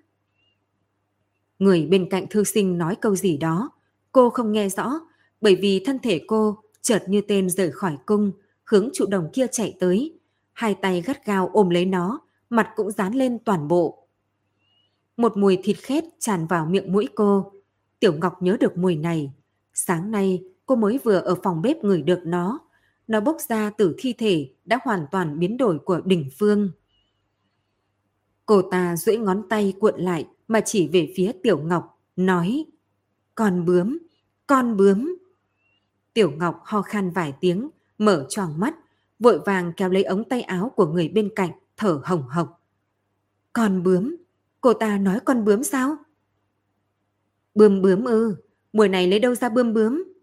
[1.58, 3.70] Người bên cạnh thư sinh nói câu gì đó,
[4.12, 5.00] cô không nghe rõ
[5.40, 8.32] bởi vì thân thể cô chợt như tên rời khỏi cung,
[8.64, 10.18] hướng trụ đồng kia chạy tới,
[10.52, 12.20] hai tay gắt gao ôm lấy nó,
[12.50, 14.08] mặt cũng dán lên toàn bộ.
[15.16, 17.52] Một mùi thịt khét tràn vào miệng mũi cô.
[18.00, 19.32] Tiểu Ngọc nhớ được mùi này.
[19.74, 22.58] Sáng nay, cô mới vừa ở phòng bếp ngửi được nó.
[23.06, 26.70] Nó bốc ra từ thi thể đã hoàn toàn biến đổi của đỉnh phương.
[28.46, 32.66] Cô ta duỗi ngón tay cuộn lại mà chỉ về phía Tiểu Ngọc, nói
[33.34, 33.98] Con bướm,
[34.46, 35.16] con bướm.
[36.14, 38.74] Tiểu Ngọc ho khan vài tiếng, mở tròn mắt,
[39.18, 42.66] vội vàng kéo lấy ống tay áo của người bên cạnh, thở hồng hộc.
[43.52, 44.16] Con bướm?
[44.60, 45.96] Cô ta nói con bướm sao?
[47.54, 48.36] Bướm bướm ư,
[48.72, 50.13] mùa này lấy đâu ra bướm bướm?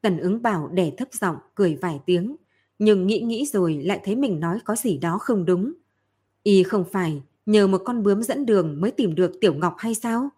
[0.00, 2.36] Tần ứng bảo đè thấp giọng, cười vài tiếng,
[2.78, 5.72] nhưng nghĩ nghĩ rồi lại thấy mình nói có gì đó không đúng.
[6.42, 9.94] Y không phải nhờ một con bướm dẫn đường mới tìm được Tiểu Ngọc hay
[9.94, 10.28] sao?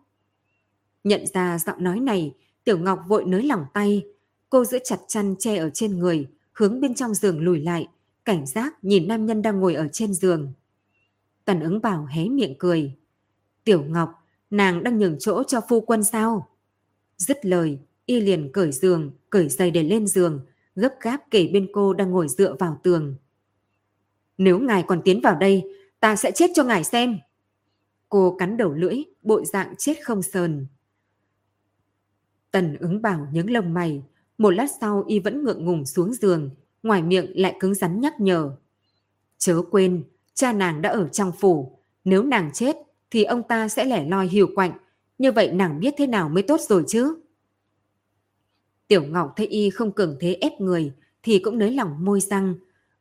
[1.05, 2.35] Nhận ra giọng nói này,
[2.65, 4.07] Tiểu Ngọc vội nới lỏng tay.
[4.51, 7.89] Cô giữ chặt chăn che ở trên người, hướng bên trong giường lùi lại,
[8.25, 10.53] cảnh giác nhìn nam nhân đang ngồi ở trên giường.
[11.45, 12.93] Tần ứng bảo hé miệng cười.
[13.65, 14.11] Tiểu Ngọc,
[14.51, 16.49] nàng đang nhường chỗ cho phu quân sao?
[17.17, 21.69] Dứt lời, y liền cởi giường, cởi giày để lên giường, gấp gáp kể bên
[21.73, 23.15] cô đang ngồi dựa vào tường.
[24.39, 25.65] Nếu ngài còn tiến vào đây,
[26.01, 27.19] ta sẽ chết cho ngài xem.
[28.09, 30.67] Cô cắn đầu lưỡi, bội dạng chết không sờn.
[32.51, 34.03] Tần ứng bảo nhướng lông mày,
[34.39, 36.51] một lát sau y vẫn ngượng ngùng xuống giường,
[36.83, 38.57] ngoài miệng lại cứng rắn nhắc nhở.
[39.39, 42.77] Chớ quên, cha nàng đã ở trong phủ, nếu nàng chết
[43.11, 44.73] thì ông ta sẽ lẻ loi hiu quạnh,
[45.19, 47.15] như vậy nàng biết thế nào mới tốt rồi chứ.
[48.91, 52.55] Tiểu Ngọc thấy y không cường thế ép người thì cũng nới lỏng môi răng,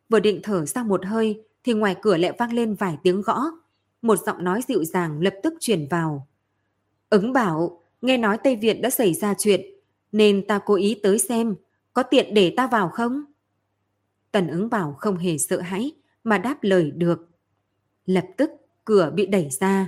[0.09, 3.43] vừa định thở ra một hơi thì ngoài cửa lại vang lên vài tiếng gõ.
[4.01, 6.27] Một giọng nói dịu dàng lập tức truyền vào.
[7.09, 9.61] Ứng bảo, nghe nói Tây Viện đã xảy ra chuyện,
[10.11, 11.55] nên ta cố ý tới xem,
[11.93, 13.23] có tiện để ta vào không?
[14.31, 15.91] Tần ứng bảo không hề sợ hãi,
[16.23, 17.29] mà đáp lời được.
[18.05, 18.51] Lập tức,
[18.85, 19.87] cửa bị đẩy ra.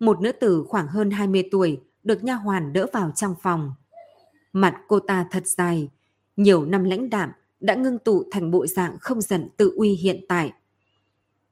[0.00, 3.72] Một nữ tử khoảng hơn 20 tuổi được nha hoàn đỡ vào trong phòng.
[4.60, 5.88] Mặt cô ta thật dài,
[6.36, 7.30] nhiều năm lãnh đạm
[7.60, 10.52] đã ngưng tụ thành bộ dạng không giận tự uy hiện tại.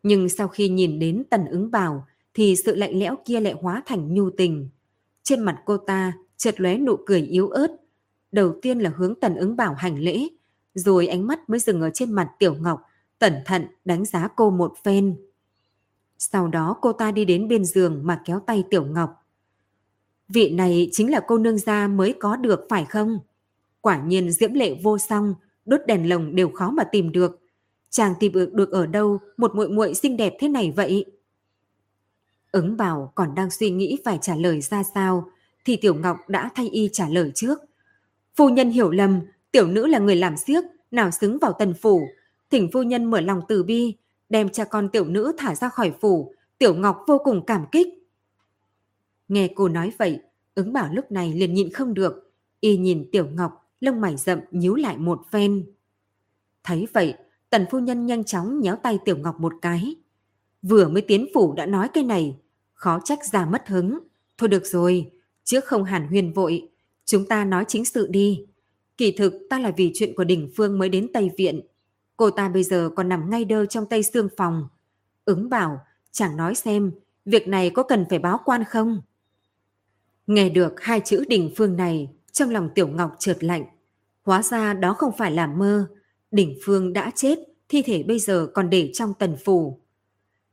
[0.02, 3.82] Nhưng sau khi nhìn đến tần ứng bảo thì sự lạnh lẽo kia lại hóa
[3.86, 4.68] thành nhu tình.
[5.22, 7.76] Trên mặt cô ta chợt lóe nụ cười yếu ớt.
[8.32, 10.28] Đầu tiên là hướng tần ứng bảo hành lễ,
[10.74, 12.82] rồi ánh mắt mới dừng ở trên mặt Tiểu Ngọc,
[13.18, 15.16] cẩn thận đánh giá cô một phen.
[16.18, 19.25] Sau đó cô ta đi đến bên giường mà kéo tay Tiểu Ngọc.
[20.28, 23.18] Vị này chính là cô nương gia mới có được phải không?
[23.80, 27.40] Quả nhiên diễm lệ vô song, đốt đèn lồng đều khó mà tìm được.
[27.90, 31.04] Chàng tìm được được ở đâu một muội muội xinh đẹp thế này vậy?
[32.52, 35.30] Ứng bảo còn đang suy nghĩ phải trả lời ra sao,
[35.64, 37.58] thì Tiểu Ngọc đã thay y trả lời trước.
[38.36, 39.20] Phu nhân hiểu lầm,
[39.52, 42.08] tiểu nữ là người làm siếc, nào xứng vào tần phủ.
[42.50, 43.94] Thỉnh phu nhân mở lòng từ bi,
[44.28, 46.34] đem cha con tiểu nữ thả ra khỏi phủ.
[46.58, 47.86] Tiểu Ngọc vô cùng cảm kích.
[49.28, 50.20] Nghe cô nói vậy,
[50.54, 52.32] ứng bảo lúc này liền nhịn không được.
[52.60, 55.66] Y nhìn Tiểu Ngọc, lông mày rậm nhíu lại một phen.
[56.64, 57.14] Thấy vậy,
[57.50, 59.96] tần phu nhân nhanh chóng nhéo tay Tiểu Ngọc một cái.
[60.62, 62.36] Vừa mới tiến phủ đã nói cái này,
[62.74, 63.98] khó trách già mất hứng.
[64.38, 65.10] Thôi được rồi,
[65.44, 66.68] trước không hàn huyền vội,
[67.04, 68.46] chúng ta nói chính sự đi.
[68.96, 71.60] Kỳ thực ta là vì chuyện của đỉnh phương mới đến Tây Viện.
[72.16, 74.68] Cô ta bây giờ còn nằm ngay đơ trong Tây Sương Phòng.
[75.24, 75.80] Ứng bảo,
[76.12, 76.92] chẳng nói xem,
[77.24, 79.00] việc này có cần phải báo quan không?
[80.26, 83.64] Nghe được hai chữ đỉnh phương này, trong lòng Tiểu Ngọc trượt lạnh.
[84.22, 85.86] Hóa ra đó không phải là mơ.
[86.30, 89.80] Đỉnh phương đã chết, thi thể bây giờ còn để trong tần phủ.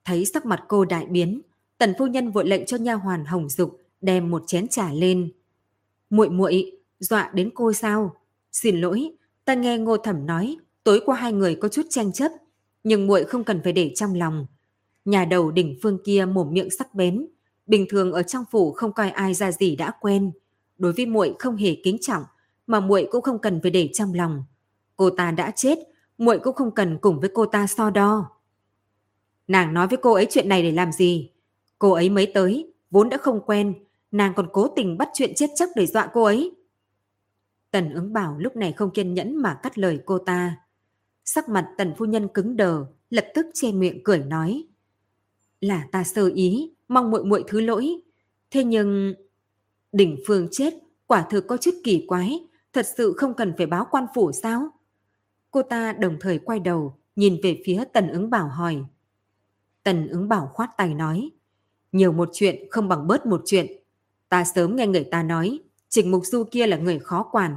[0.05, 1.41] Thấy sắc mặt cô đại biến,
[1.78, 5.32] tần phu nhân vội lệnh cho nha hoàn hồng dục đem một chén trà lên.
[6.09, 8.15] muội muội dọa đến cô sao?
[8.51, 9.11] Xin lỗi,
[9.45, 12.32] ta nghe Ngô Thẩm nói, tối qua hai người có chút tranh chấp,
[12.84, 14.45] nhưng muội không cần phải để trong lòng.
[15.05, 17.26] Nhà đầu đỉnh phương kia mồm miệng sắc bén,
[17.68, 20.32] bình thường ở trong phủ không coi ai ra gì đã quen,
[20.78, 22.24] đối với muội không hề kính trọng,
[22.68, 24.43] mà muội cũng không cần phải để trong lòng.
[24.95, 25.80] Cô ta đã chết,
[26.18, 28.30] muội cũng không cần cùng với cô ta so đo.
[29.47, 31.32] Nàng nói với cô ấy chuyện này để làm gì?
[31.80, 33.74] Cô ấy mới tới, vốn đã không quen,
[34.11, 36.51] nàng còn cố tình bắt chuyện chết chóc để dọa cô ấy.
[37.72, 40.57] Tần ứng bảo lúc này không kiên nhẫn mà cắt lời cô ta.
[41.26, 44.68] Sắc mặt tần phu nhân cứng đờ, lập tức che miệng cười nói.
[45.61, 47.95] Là ta sơ ý, mong muội muội thứ lỗi.
[48.51, 49.13] Thế nhưng...
[49.91, 50.73] Đỉnh phương chết,
[51.07, 52.39] quả thực có chút kỳ quái,
[52.73, 54.69] thật sự không cần phải báo quan phủ sao?
[55.51, 58.77] Cô ta đồng thời quay đầu, nhìn về phía tần ứng bảo hỏi.
[59.84, 61.31] Tần ứng bảo khoát tay nói.
[61.91, 63.67] Nhiều một chuyện không bằng bớt một chuyện.
[64.29, 65.59] Ta sớm nghe người ta nói,
[65.89, 67.55] Trình Mục Du kia là người khó quản.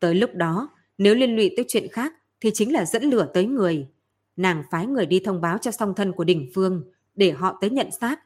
[0.00, 0.68] Tới lúc đó,
[0.98, 3.88] Nếu liên lụy tới chuyện khác thì chính là dẫn lửa tới người.
[4.36, 6.82] Nàng phái người đi thông báo cho song thân của đỉnh phương
[7.14, 8.20] để họ tới nhận xác.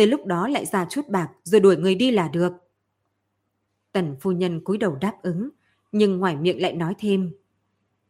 [0.00, 2.52] Tới lúc đó lại ra chút bạc rồi đuổi người đi là được.
[3.92, 5.48] Tần phu nhân cúi đầu đáp ứng,
[5.92, 7.32] nhưng ngoài miệng lại nói thêm.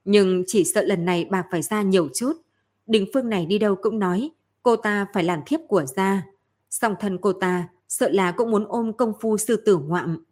[0.05, 2.32] Nhưng chỉ sợ lần này bạc phải ra nhiều chút.
[2.86, 4.30] Đình phương này đi đâu cũng nói,
[4.62, 6.26] cô ta phải làm thiếp của gia.
[6.70, 10.24] Song thân cô ta sợ là cũng muốn ôm công phu sư tử ngoạm.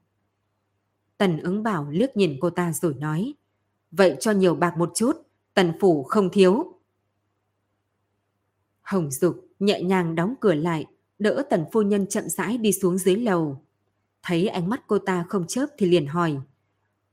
[1.17, 3.35] Tần ứng bảo liếc nhìn cô ta rồi nói,
[3.91, 5.13] vậy cho nhiều bạc một chút,
[5.55, 6.79] tần phủ không thiếu.
[8.83, 10.87] Hồng Dục nhẹ nhàng đóng cửa lại,
[11.19, 13.63] đỡ tần phu nhân chậm rãi đi xuống dưới lầu.
[14.23, 16.37] Thấy ánh mắt cô ta không chớp thì liền hỏi.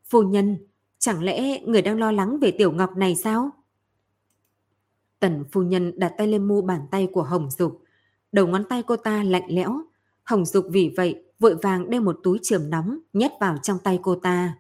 [0.10, 0.58] Phu nhân,
[1.00, 3.50] chẳng lẽ người đang lo lắng về tiểu ngọc này sao?
[5.20, 7.84] Tần phu nhân đặt tay lên mu bàn tay của Hồng Dục.
[8.32, 9.82] Đầu ngón tay cô ta lạnh lẽo.
[10.24, 14.00] Hồng Dục vì vậy vội vàng đem một túi trường nóng nhét vào trong tay
[14.04, 14.58] cô ta.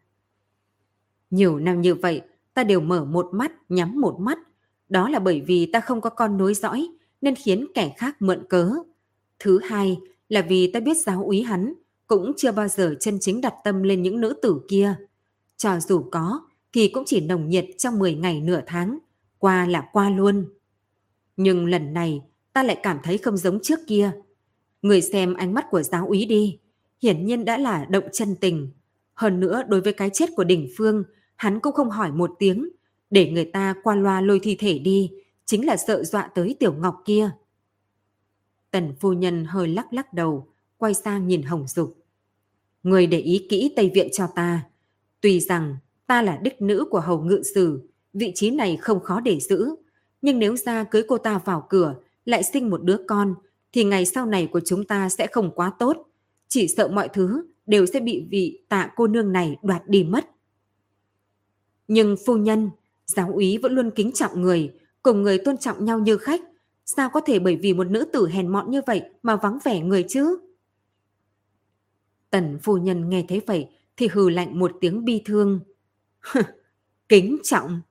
[1.29, 2.21] Nhiều năm như vậy,
[2.53, 4.39] ta đều mở một mắt, nhắm một mắt.
[4.89, 6.87] Đó là bởi vì ta không có con nối dõi,
[7.21, 8.71] nên khiến kẻ khác mượn cớ.
[9.39, 9.97] Thứ hai
[10.29, 11.73] là vì ta biết giáo úy hắn
[12.07, 14.95] cũng chưa bao giờ chân chính đặt tâm lên những nữ tử kia.
[15.57, 16.41] Cho dù có,
[16.73, 18.97] thì cũng chỉ nồng nhiệt trong 10 ngày nửa tháng,
[19.38, 20.45] qua là qua luôn.
[21.38, 22.21] Nhưng lần này,
[22.53, 24.11] ta lại cảm thấy không giống trước kia.
[24.81, 26.59] Người xem ánh mắt của giáo úy đi,
[27.01, 28.69] hiển nhiên đã là động chân tình.
[29.13, 31.03] Hơn nữa, đối với cái chết của đỉnh phương,
[31.36, 32.69] hắn cũng không hỏi một tiếng,
[33.09, 35.11] để người ta qua loa lôi thi thể đi,
[35.45, 37.29] chính là sợ dọa tới tiểu ngọc kia.
[38.76, 40.47] Tần phu nhân hơi lắc lắc đầu,
[40.78, 41.97] quay sang nhìn Hồng Dục.
[42.84, 44.61] Người để ý kỹ Tây Viện cho ta.
[45.21, 45.76] Tuy rằng
[46.07, 49.76] ta là đích nữ của hầu ngự sử, vị trí này không khó để giữ.
[50.21, 51.95] Nhưng nếu ra cưới cô ta vào cửa,
[52.26, 53.36] lại sinh một đứa con,
[53.73, 55.97] thì ngày sau này của chúng ta sẽ không quá tốt.
[56.47, 60.30] Chỉ sợ mọi thứ đều sẽ bị vị tạ cô nương này đoạt đi mất.
[61.88, 62.69] Nhưng phu nhân,
[63.05, 64.73] giáo úy vẫn luôn kính trọng người,
[65.03, 66.41] cùng người tôn trọng nhau như khách.
[66.86, 69.79] Sao có thể bởi vì một nữ tử hèn mọn như vậy mà vắng vẻ
[69.79, 70.38] người chứ?
[72.29, 75.59] Tần phu nhân nghe thấy vậy thì hừ lạnh một tiếng bi thương.
[77.09, 77.81] kính trọng?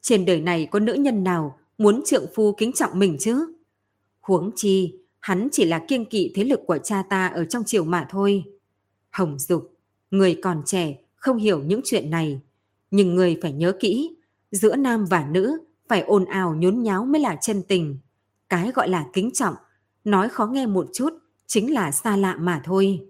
[0.00, 3.54] Trên đời này có nữ nhân nào muốn trượng phu kính trọng mình chứ?
[4.20, 7.84] Huống chi, hắn chỉ là kiêng kỵ thế lực của cha ta ở trong triều
[7.84, 8.44] mà thôi.
[9.10, 9.74] Hồng Dục,
[10.10, 12.40] người còn trẻ, không hiểu những chuyện này.
[12.90, 14.16] Nhưng người phải nhớ kỹ,
[14.50, 15.58] giữa nam và nữ
[15.88, 17.98] phải ồn ào nhốn nháo mới là chân tình.
[18.54, 19.54] Cái gọi là kính trọng,
[20.04, 21.10] nói khó nghe một chút,
[21.46, 23.06] chính là xa lạ mà thôi.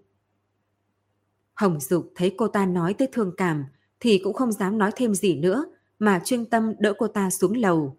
[1.54, 3.64] Hồng Dục thấy cô ta nói tới thương cảm
[4.00, 5.64] thì cũng không dám nói thêm gì nữa
[5.98, 7.96] mà chuyên tâm đỡ cô ta xuống lầu.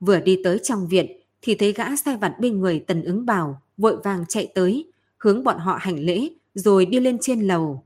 [0.00, 1.06] Vừa đi tới trong viện
[1.42, 5.44] thì thấy gã sai vặt bên người tần ứng bảo vội vàng chạy tới hướng
[5.44, 7.84] bọn họ hành lễ rồi đi lên trên lầu.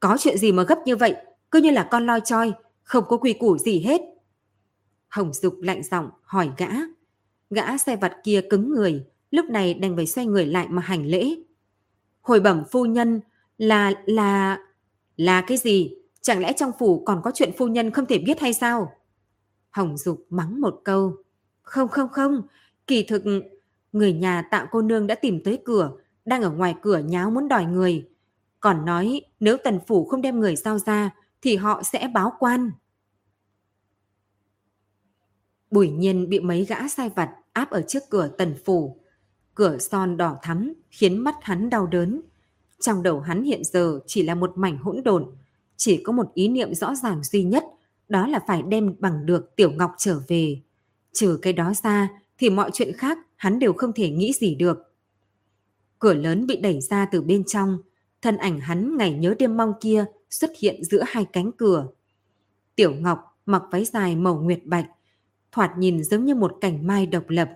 [0.00, 1.14] Có chuyện gì mà gấp như vậy
[1.50, 2.52] cứ như là con loi choi
[2.82, 4.00] không có quy củ gì hết.
[5.08, 6.68] Hồng Dục lạnh giọng hỏi gã.
[7.50, 11.06] Gã xe vặt kia cứng người lúc này đành phải xoay người lại mà hành
[11.06, 11.36] lễ.
[12.20, 13.20] Hồi bẩm phu nhân
[13.58, 14.58] là, là...
[15.16, 15.94] Là cái gì?
[16.20, 18.92] Chẳng lẽ trong phủ còn có chuyện phu nhân không thể biết hay sao?
[19.70, 21.16] Hồng Dục mắng một câu.
[21.62, 22.42] Không không không,
[22.86, 23.22] kỳ thực
[23.92, 25.90] người nhà tạo cô nương đã tìm tới cửa,
[26.24, 28.08] đang ở ngoài cửa nháo muốn đòi người.
[28.60, 31.10] Còn nói nếu tần phủ không đem người giao ra
[31.42, 32.70] thì họ sẽ báo quan.
[35.76, 38.96] Bùi nhiên bị mấy gã sai vặt áp ở trước cửa tần phủ.
[39.54, 42.20] Cửa son đỏ thắm khiến mắt hắn đau đớn.
[42.80, 45.26] Trong đầu hắn hiện giờ chỉ là một mảnh hỗn độn,
[45.76, 47.64] chỉ có một ý niệm rõ ràng duy nhất,
[48.08, 50.60] đó là phải đem bằng được Tiểu Ngọc trở về.
[51.12, 52.08] Trừ cái đó ra
[52.38, 54.92] thì mọi chuyện khác hắn đều không thể nghĩ gì được.
[55.98, 57.78] Cửa lớn bị đẩy ra từ bên trong,
[58.22, 61.86] thân ảnh hắn ngày nhớ đêm mong kia xuất hiện giữa hai cánh cửa.
[62.76, 64.86] Tiểu Ngọc mặc váy dài màu nguyệt bạch,
[65.56, 67.50] thoạt nhìn giống như một cảnh mai độc lập.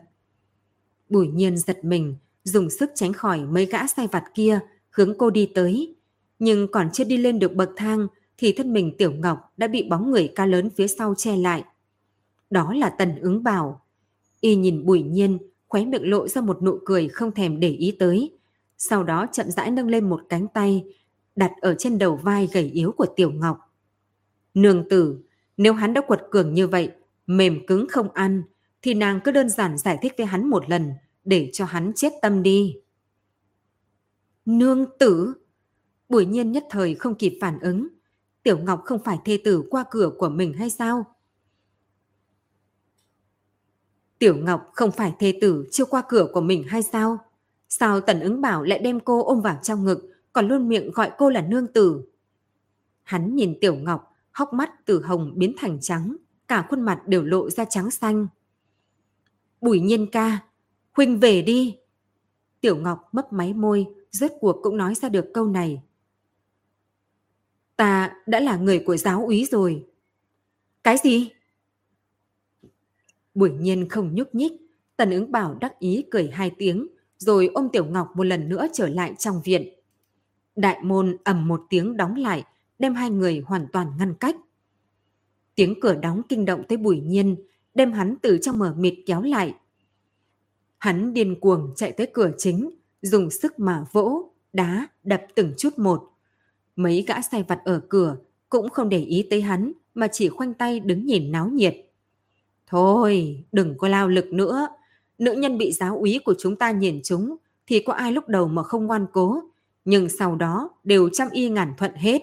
[1.09, 5.30] Bùi nhiên giật mình, dùng sức tránh khỏi mấy gã sai vặt kia hướng cô
[5.30, 5.96] đi tới.
[6.38, 8.07] Nhưng còn chưa đi lên được bậc thang
[8.38, 11.64] thì thân mình Tiểu Ngọc đã bị bóng người ca lớn phía sau che lại.
[12.51, 13.82] Đó là Tần ứng bảo.
[14.40, 15.38] Y nhìn bùi nhiên,
[15.68, 18.38] khóe miệng lộ ra một nụ cười không thèm để ý tới.
[18.78, 20.84] Sau đó chậm rãi nâng lên một cánh tay,
[21.36, 23.59] đặt ở trên đầu vai gầy yếu của Tiểu Ngọc.
[24.55, 25.18] Nương tử,
[25.57, 26.90] nếu hắn đã quật cường như vậy,
[27.37, 28.43] mềm cứng không ăn,
[28.83, 30.93] thì nàng cứ đơn giản giải thích với hắn một lần,
[31.24, 32.76] để cho hắn chết tâm đi.
[34.45, 35.35] Nương tử!
[36.09, 37.89] Bùi nhiên nhất thời không kịp phản ứng.
[38.43, 41.05] Tiểu Ngọc không phải thê tử qua cửa của mình hay sao?
[44.18, 47.18] Tiểu Ngọc không phải thê tử chưa qua cửa của mình hay sao?
[47.68, 51.11] Sao Tần ứng bảo lại đem cô ôm vào trong ngực, còn luôn miệng gọi
[51.18, 52.03] cô là nương tử?
[53.03, 56.16] Hắn nhìn Tiểu Ngọc, hốc mắt từ hồng biến thành trắng,
[56.51, 58.26] cả khuôn mặt đều lộ ra trắng xanh.
[59.61, 60.38] Bùi nhiên ca,
[60.92, 61.76] huynh về đi.
[62.61, 65.82] Tiểu Ngọc mấp máy môi, rốt cuộc cũng nói ra được câu này.
[67.76, 69.86] Ta đã là người của giáo úy rồi.
[70.84, 71.30] Cái gì?
[73.34, 74.53] Bùi nhiên không nhúc nhích,
[74.96, 76.86] tần ứng bảo đắc ý cười hai tiếng,
[77.18, 79.68] rồi ôm Tiểu Ngọc một lần nữa trở lại trong viện.
[80.57, 82.44] Đại môn ầm một tiếng đóng lại,
[82.78, 84.36] đem hai người hoàn toàn ngăn cách.
[85.61, 87.36] Tiếng cửa đóng kinh động tới bùi nhiên,
[87.74, 89.54] đem hắn từ trong mở mịt kéo lại.
[90.78, 92.70] Hắn điên cuồng chạy tới cửa chính,
[93.02, 96.11] dùng sức mà vỗ, đá, đập từng chút một.
[96.76, 98.16] Mấy gã sai vặt ở cửa
[98.48, 101.76] cũng không để ý tới hắn mà chỉ khoanh tay đứng nhìn náo nhiệt.
[102.66, 104.68] Thôi, đừng có lao lực nữa.
[105.18, 107.36] Nữ nhân bị giáo úy của chúng ta nhìn chúng
[107.66, 109.42] thì có ai lúc đầu mà không ngoan cố,
[109.84, 112.22] nhưng sau đó đều chăm y ngàn thuận hết.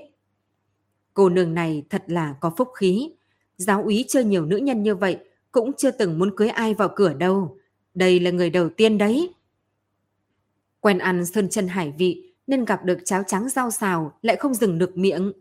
[1.13, 3.09] Cô nương này thật là có phúc khí.
[3.57, 5.17] Giáo úy chơi nhiều nữ nhân như vậy
[5.51, 7.57] cũng chưa từng muốn cưới ai vào cửa đâu.
[7.93, 9.33] Đây là người đầu tiên đấy.
[10.79, 14.53] Quen ăn sơn chân hải vị nên gặp được cháo trắng rau xào lại không
[14.53, 15.31] dừng được miệng.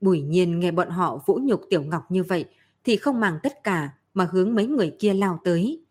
[0.00, 2.44] Bùi nhiên nghe bọn họ vũ nhục Tiểu Ngọc như vậy
[2.84, 5.84] thì không màng tất cả mà hướng mấy người kia lao tới.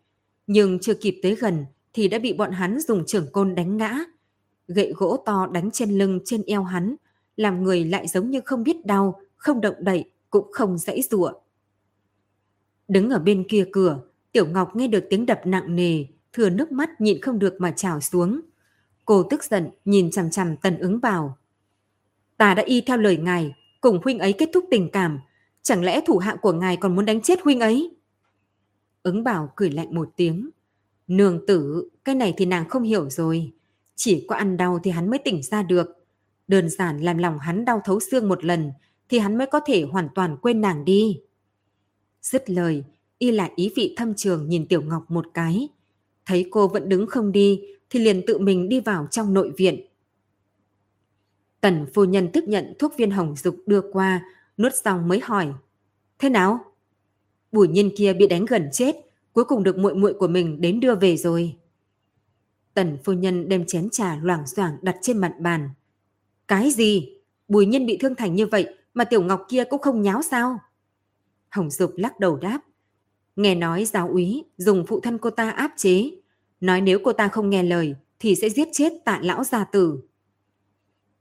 [0.46, 3.98] Nhưng chưa kịp tới gần thì đã bị bọn hắn dùng trưởng côn đánh ngã.
[4.68, 6.96] Gậy gỗ to đánh trên lưng trên eo hắn,
[7.36, 11.32] làm người lại giống như không biết đau, không động đậy, cũng không dãy rủa.
[12.88, 14.00] Đứng ở bên kia cửa,
[14.32, 17.70] Tiểu Ngọc nghe được tiếng đập nặng nề, thừa nước mắt nhịn không được mà
[17.70, 18.40] trào xuống.
[19.04, 21.38] Cô tức giận nhìn chằm chằm tần ứng bảo.
[22.36, 25.20] Ta đã y theo lời ngài, cùng huynh ấy kết thúc tình cảm,
[25.62, 27.96] chẳng lẽ thủ hạ của ngài còn muốn đánh chết huynh ấy?
[29.02, 30.50] Ứng bảo cười lạnh một tiếng.
[31.08, 33.52] Nương tử, cái này thì nàng không hiểu rồi.
[33.94, 36.06] Chỉ có ăn đau thì hắn mới tỉnh ra được.
[36.48, 38.72] Đơn giản làm lòng hắn đau thấu xương một lần
[39.08, 41.20] thì hắn mới có thể hoàn toàn quên nàng đi.
[42.22, 42.84] Dứt lời,
[43.18, 45.68] y lại ý vị thâm trường nhìn Tiểu Ngọc một cái.
[46.26, 49.86] Thấy cô vẫn đứng không đi thì liền tự mình đi vào trong nội viện.
[51.60, 54.24] Tần phu nhân tiếp nhận thuốc viên hồng dục đưa qua,
[54.58, 55.52] nuốt xong mới hỏi.
[56.18, 56.58] Thế nào?
[57.52, 58.96] Bùi nhân kia bị đánh gần chết,
[59.32, 61.56] cuối cùng được muội muội của mình đến đưa về rồi.
[62.74, 65.70] Tần phu nhân đem chén trà loảng xoảng đặt trên mặt bàn.
[66.48, 67.08] Cái gì?
[67.48, 70.58] Bùi nhân bị thương thành như vậy mà tiểu ngọc kia cũng không nháo sao?
[71.50, 72.60] Hồng Dục lắc đầu đáp.
[73.36, 76.10] Nghe nói giáo úy dùng phụ thân cô ta áp chế,
[76.60, 79.98] nói nếu cô ta không nghe lời thì sẽ giết chết tạ lão gia tử.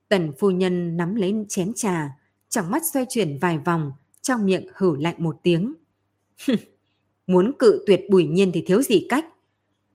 [0.09, 2.09] Tần phu nhân nắm lấy chén trà,
[2.49, 5.73] trong mắt xoay chuyển vài vòng, trong miệng hử lạnh một tiếng.
[7.27, 9.25] Muốn cự tuyệt bùi nhiên thì thiếu gì cách.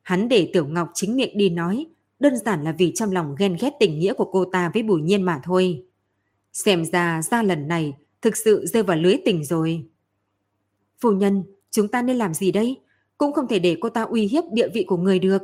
[0.03, 1.87] Hắn để Tiểu Ngọc chính miệng đi nói,
[2.19, 5.03] đơn giản là vì trong lòng ghen ghét tình nghĩa của cô ta với bùi
[5.03, 5.85] nhiên mà thôi.
[6.53, 9.89] Xem ra ra lần này thực sự rơi vào lưới tình rồi.
[11.01, 12.77] Phu nhân, chúng ta nên làm gì đây?
[13.19, 15.43] Cũng không thể để cô ta uy hiếp địa vị của người được.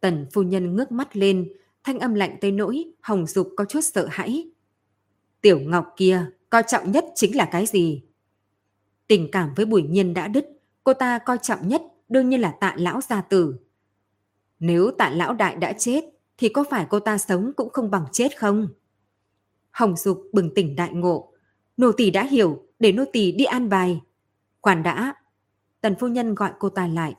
[0.00, 1.52] Tần phu nhân ngước mắt lên,
[1.84, 4.50] thanh âm lạnh tới nỗi, hồng dục có chút sợ hãi.
[5.40, 8.02] Tiểu Ngọc kia, coi trọng nhất chính là cái gì?
[9.06, 10.46] Tình cảm với Bùi Nhiên đã đứt,
[10.84, 13.54] cô ta coi trọng nhất đương nhiên là tạ lão gia tử.
[14.60, 16.04] Nếu tạ lão đại đã chết,
[16.38, 18.68] thì có phải cô ta sống cũng không bằng chết không?
[19.72, 21.32] Hồng Dục bừng tỉnh đại ngộ.
[21.76, 24.00] Nô tỳ đã hiểu, để nô tỳ đi an bài.
[24.60, 25.14] Khoản đã.
[25.80, 27.14] Tần phu nhân gọi cô ta lại.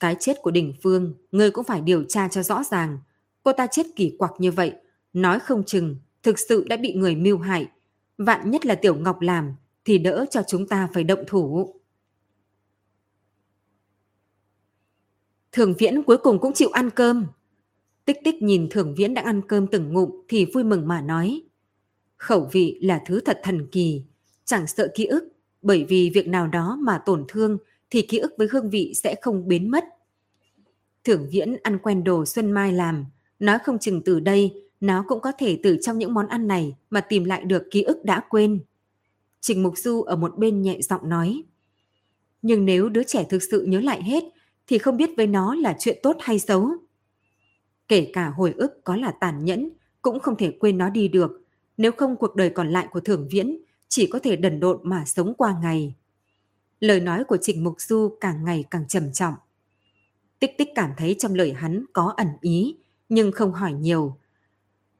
[0.00, 2.98] Cái chết của Đình Phương, ngươi cũng phải điều tra cho rõ ràng.
[3.42, 4.72] Cô ta chết kỳ quặc như vậy,
[5.12, 7.68] nói không chừng, thực sự đã bị người mưu hại.
[8.18, 11.74] Vạn nhất là Tiểu Ngọc làm, thì đỡ cho chúng ta phải động thủ.
[15.52, 17.26] Thường Viễn cuối cùng cũng chịu ăn cơm.
[18.04, 21.42] Tích tích nhìn Thường Viễn đang ăn cơm từng ngụm thì vui mừng mà nói.
[22.22, 24.02] Khẩu vị là thứ thật thần kỳ,
[24.44, 25.28] chẳng sợ ký ức,
[25.62, 27.58] bởi vì việc nào đó mà tổn thương
[27.90, 29.84] thì ký ức với hương vị sẽ không biến mất.
[31.04, 33.06] Thưởng Viễn ăn quen đồ Xuân Mai làm,
[33.38, 36.76] nói không chừng từ đây nó cũng có thể từ trong những món ăn này
[36.90, 38.60] mà tìm lại được ký ức đã quên.
[39.40, 41.42] Trình Mục Du ở một bên nhẹ giọng nói.
[42.42, 44.24] Nhưng nếu đứa trẻ thực sự nhớ lại hết,
[44.66, 46.68] thì không biết với nó là chuyện tốt hay xấu.
[47.88, 49.70] Kể cả hồi ức có là tàn nhẫn,
[50.02, 51.41] cũng không thể quên nó đi được.
[51.82, 53.58] Nếu không cuộc đời còn lại của thưởng Viễn
[53.88, 55.94] chỉ có thể đần độn mà sống qua ngày.
[56.80, 59.34] Lời nói của Trịnh Mục Du càng ngày càng trầm trọng.
[60.38, 62.76] Tích tích cảm thấy trong lời hắn có ẩn ý,
[63.08, 64.16] nhưng không hỏi nhiều.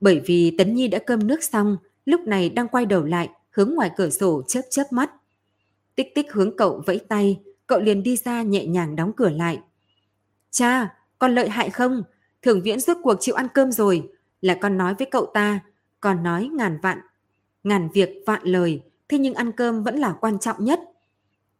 [0.00, 3.74] Bởi vì Tấn Nhi đã cơm nước xong, lúc này đang quay đầu lại hướng
[3.74, 5.10] ngoài cửa sổ chớp chớp mắt.
[5.94, 9.58] Tích tích hướng cậu vẫy tay, cậu liền đi ra nhẹ nhàng đóng cửa lại.
[10.50, 12.02] Cha, con lợi hại không?
[12.42, 14.10] Thường viễn rốt cuộc chịu ăn cơm rồi,
[14.40, 15.60] là con nói với cậu ta,
[16.02, 16.98] còn nói ngàn vạn.
[17.64, 20.80] ngàn việc vạn lời, thế nhưng ăn cơm vẫn là quan trọng nhất.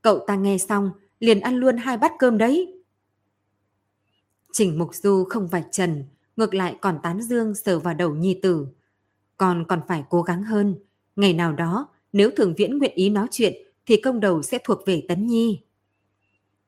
[0.02, 0.90] Cậu ta nghe xong,
[1.20, 2.82] liền ăn luôn hai bát cơm đấy.
[4.52, 6.04] Trình Mục Du không vạch trần,
[6.36, 8.66] ngược lại còn tán dương sờ vào đầu nhi tử.
[9.36, 10.76] Còn còn phải cố gắng hơn,
[11.16, 13.52] ngày nào đó nếu Thường Viễn nguyện ý nói chuyện
[13.86, 15.60] thì công đầu sẽ thuộc về Tấn Nhi.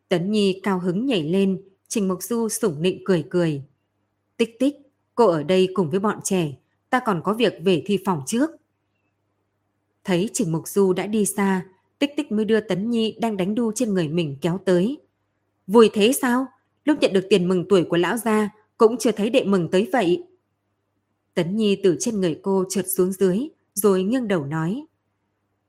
[0.08, 3.62] Tấn Nhi cao hứng nhảy lên, Trình Mục Du sủng nịnh cười cười.
[4.36, 4.76] Tích tích,
[5.14, 6.54] cô ở đây cùng với bọn trẻ,
[6.94, 8.50] ta còn có việc về thi phòng trước.
[10.04, 11.66] Thấy Trình Mục Du đã đi xa,
[11.98, 14.98] Tích Tích mới đưa Tấn Nhi đang đánh đu trên người mình kéo tới.
[15.66, 16.46] Vui thế sao?
[16.84, 19.88] Lúc nhận được tiền mừng tuổi của lão gia, cũng chưa thấy đệ mừng tới
[19.92, 20.24] vậy.
[21.34, 24.86] Tấn Nhi từ trên người cô trượt xuống dưới, rồi nghiêng đầu nói.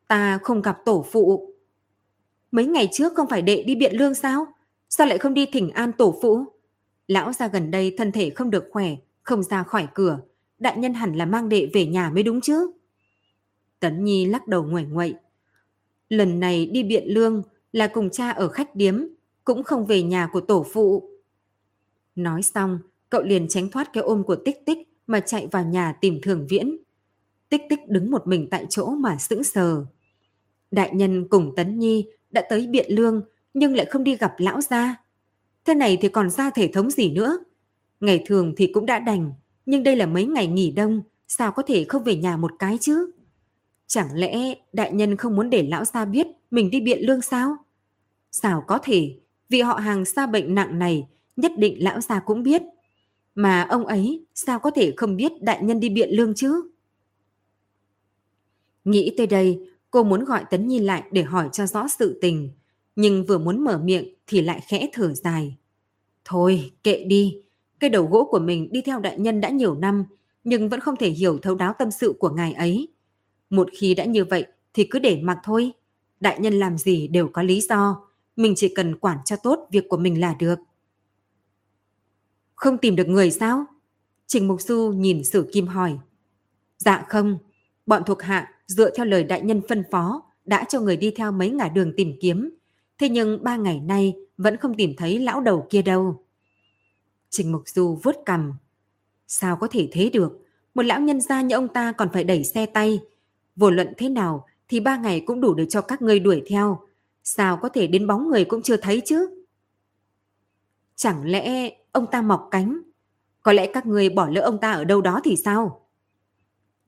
[0.08, 1.54] Ta không gặp tổ phụ.
[2.52, 4.48] Mấy ngày trước không phải đệ đi biện lương sao?
[4.90, 6.46] Sao lại không đi thỉnh an tổ phụ?
[7.08, 10.20] Lão gia gần đây thân thể không được khỏe, không ra khỏi cửa.
[10.60, 12.72] Đại nhân hẳn là mang đệ về nhà mới đúng chứ?
[13.80, 15.16] Tấn Nhi lắc đầu nguẩy nguậy.
[16.10, 19.04] Lần này đi biện lương là cùng cha ở khách điếm,
[19.44, 21.10] cũng không về nhà của tổ phụ.
[22.16, 22.80] Nói xong,
[23.10, 24.78] cậu liền tránh thoát cái ôm của tích tích
[25.08, 26.78] mà chạy vào nhà tìm thường viễn.
[27.50, 29.86] Tích tích đứng một mình tại chỗ mà sững sờ.
[30.72, 33.22] Đại nhân cùng Tấn Nhi đã tới biện lương
[33.54, 34.96] nhưng lại không đi gặp lão gia.
[35.66, 37.38] Thế này thì còn ra thể thống gì nữa?
[38.00, 39.34] Ngày thường thì cũng đã đành,
[39.66, 42.78] nhưng đây là mấy ngày nghỉ đông, sao có thể không về nhà một cái
[42.82, 43.12] chứ?
[43.88, 47.56] Chẳng lẽ đại nhân không muốn để lão gia biết mình đi biện lương sao?
[48.32, 49.16] Sao có thể,
[49.50, 52.62] vì họ hàng xa bệnh nặng này, nhất định lão gia cũng biết.
[53.36, 56.72] Mà ông ấy sao có thể không biết đại nhân đi biện lương chứ?
[58.84, 62.50] Nghĩ tới đây, cô muốn gọi Tấn Nhi lại để hỏi cho rõ sự tình,
[62.96, 65.58] nhưng vừa muốn mở miệng thì lại khẽ thở dài.
[66.26, 67.42] Thôi, kệ đi,
[67.86, 70.06] cây đầu gỗ của mình đi theo đại nhân đã nhiều năm,
[70.44, 72.88] nhưng vẫn không thể hiểu thấu đáo tâm sự của ngài ấy.
[73.50, 75.72] Một khi đã như vậy thì cứ để mặc thôi.
[76.20, 79.86] Đại nhân làm gì đều có lý do, mình chỉ cần quản cho tốt việc
[79.90, 80.56] của mình là được.
[82.56, 83.66] Không tìm được người sao?
[84.28, 85.98] Trình Mục Du nhìn Sử Kim hỏi.
[86.78, 87.38] Dạ không,
[87.86, 91.32] bọn thuộc hạ dựa theo lời đại nhân phân phó đã cho người đi theo
[91.32, 92.50] mấy ngả đường tìm kiếm.
[92.98, 96.25] Thế nhưng ba ngày nay vẫn không tìm thấy lão đầu kia đâu.
[97.36, 98.54] Trình Mục Du vuốt cầm.
[99.28, 100.46] Sao có thể thế được?
[100.76, 103.00] Một lão nhân gia như ông ta còn phải đẩy xe tay.
[103.56, 106.88] Vô luận thế nào thì ba ngày cũng đủ để cho các ngươi đuổi theo.
[107.24, 109.44] Sao có thể đến bóng người cũng chưa thấy chứ?
[110.96, 112.82] Chẳng lẽ ông ta mọc cánh?
[113.42, 115.88] Có lẽ các ngươi bỏ lỡ ông ta ở đâu đó thì sao?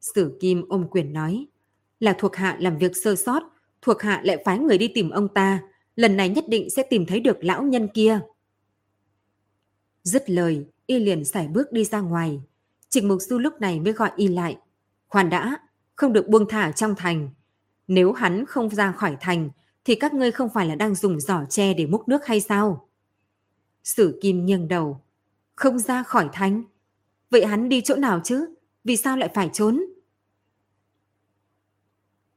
[0.01, 1.45] Sử Kim ôm quyền nói.
[1.99, 3.43] Là thuộc hạ làm việc sơ sót,
[3.81, 5.59] thuộc hạ lại phái người đi tìm ông ta.
[5.95, 8.19] Lần này nhất định sẽ tìm thấy được lão nhân kia.
[10.07, 12.41] Dứt lời, y liền sải bước đi ra ngoài.
[12.89, 14.57] Trịnh Mục Du lúc này mới gọi y lại.
[15.07, 15.57] Khoan đã,
[15.95, 17.29] không được buông thả trong thành.
[17.87, 19.49] Nếu hắn không ra khỏi thành,
[19.85, 22.89] thì các ngươi không phải là đang dùng giỏ tre để múc nước hay sao?
[23.83, 25.01] Sử Kim nghiêng đầu.
[25.55, 26.63] Không ra khỏi thành?
[27.29, 28.55] Vậy hắn đi chỗ nào chứ?
[28.83, 29.85] Vì sao lại phải trốn?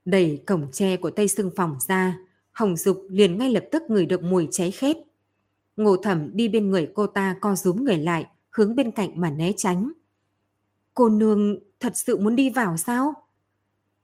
[0.05, 2.19] Đẩy cổng tre của Tây Sưng Phòng ra,
[2.53, 4.97] Hồng Dục liền ngay lập tức ngửi được mùi cháy khét.
[5.77, 9.31] Ngô Thẩm đi bên người cô ta co rúm người lại, hướng bên cạnh mà
[9.31, 9.93] né tránh.
[10.95, 13.15] Cô nương thật sự muốn đi vào sao?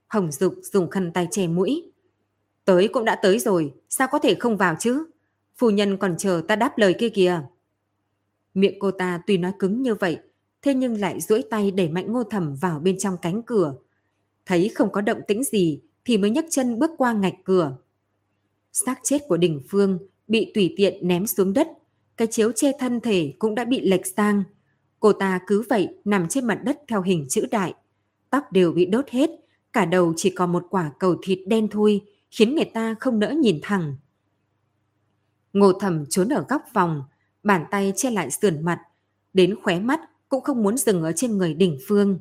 [0.07, 1.91] Hồng Dục dùng khăn tay che mũi.
[2.65, 5.05] Tới cũng đã tới rồi, sao có thể không vào chứ?
[5.57, 7.41] Phu nhân còn chờ ta đáp lời kia kìa.
[8.53, 10.19] Miệng cô ta tuy nói cứng như vậy,
[10.61, 13.75] thế nhưng lại duỗi tay đẩy mạnh ngô thẩm vào bên trong cánh cửa.
[14.45, 17.77] Thấy không có động tĩnh gì thì mới nhấc chân bước qua ngạch cửa.
[18.71, 21.67] xác chết của đình phương bị tùy tiện ném xuống đất,
[22.17, 24.43] cái chiếu che thân thể cũng đã bị lệch sang.
[24.99, 27.73] Cô ta cứ vậy nằm trên mặt đất theo hình chữ đại.
[28.29, 29.29] Tóc đều bị đốt hết,
[29.73, 32.01] cả đầu chỉ còn một quả cầu thịt đen thui,
[32.31, 33.95] khiến người ta không nỡ nhìn thẳng.
[35.53, 37.03] Ngô thầm trốn ở góc phòng,
[37.43, 38.79] bàn tay che lại sườn mặt,
[39.33, 42.19] đến khóe mắt cũng không muốn dừng ở trên người đỉnh phương.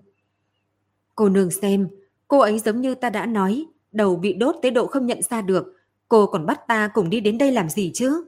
[1.14, 1.88] Cô nương xem,
[2.28, 5.42] cô ấy giống như ta đã nói, đầu bị đốt tới độ không nhận ra
[5.42, 5.75] được,
[6.08, 8.24] cô còn bắt ta cùng đi đến đây làm gì chứ?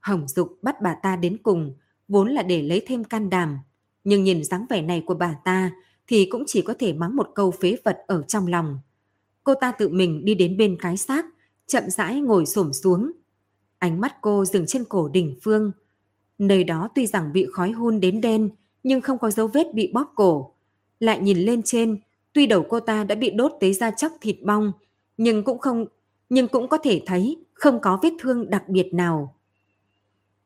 [0.00, 1.74] Hồng Dục bắt bà ta đến cùng,
[2.08, 3.58] vốn là để lấy thêm can đảm.
[4.04, 5.70] Nhưng nhìn dáng vẻ này của bà ta
[6.06, 8.78] thì cũng chỉ có thể mắng một câu phế vật ở trong lòng.
[9.44, 11.26] Cô ta tự mình đi đến bên cái xác,
[11.66, 13.12] chậm rãi ngồi xổm xuống.
[13.78, 15.72] Ánh mắt cô dừng trên cổ đỉnh phương.
[16.38, 18.50] Nơi đó tuy rằng bị khói hun đến đen,
[18.82, 20.54] nhưng không có dấu vết bị bóp cổ.
[21.00, 22.00] Lại nhìn lên trên,
[22.32, 24.72] tuy đầu cô ta đã bị đốt tới da chóc thịt bong,
[25.16, 25.86] nhưng cũng không
[26.32, 29.36] nhưng cũng có thể thấy không có vết thương đặc biệt nào.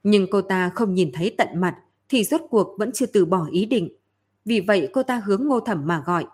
[0.03, 1.77] Nhưng cô ta không nhìn thấy tận mặt
[2.09, 3.89] thì rốt cuộc vẫn chưa từ bỏ ý định.
[4.45, 6.27] Vì vậy cô ta hướng ngô thẩm mà gọi.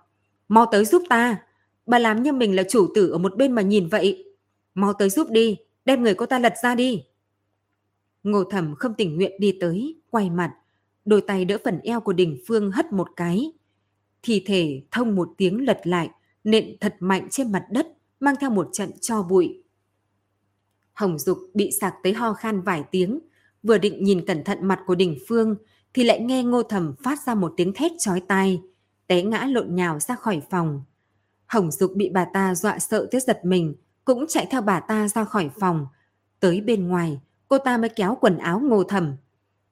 [0.49, 1.43] Mau tới giúp ta.
[1.87, 4.25] Bà làm như mình là chủ tử ở một bên mà nhìn vậy.
[4.75, 7.05] Mau tới giúp đi, đem người cô ta lật ra đi.
[8.23, 10.55] Ngô thẩm không tình nguyện đi tới, quay mặt,
[11.05, 13.53] đôi tay đỡ phần eo của Đình Phương hất một cái.
[14.23, 16.11] Thi thể thông một tiếng lật lại,
[16.45, 17.87] nện thật mạnh trên mặt đất,
[18.23, 19.63] mang theo một trận cho bụi.
[20.93, 23.21] Hồng Dục bị sạc tới ho khan vài tiếng,
[23.63, 25.57] vừa định nhìn cẩn thận mặt của Đình Phương,
[25.95, 28.63] thì lại nghe Ngô Thẩm phát ra một tiếng thét chói tai,
[29.07, 30.83] té ngã lộn nhào ra khỏi phòng.
[31.47, 35.09] Hồng Dục bị bà ta dọa sợ tới giật mình, cũng chạy theo bà ta
[35.09, 35.87] ra khỏi phòng.
[36.41, 39.17] Tới bên ngoài, cô ta mới kéo quần áo Ngô Thẩm.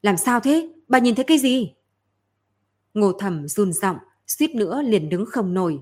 [0.03, 0.73] Làm sao thế?
[0.89, 1.75] Bà nhìn thấy cái gì?
[2.95, 3.97] Ngô Thẩm run giọng,
[4.27, 5.81] suýt nữa liền đứng không nổi.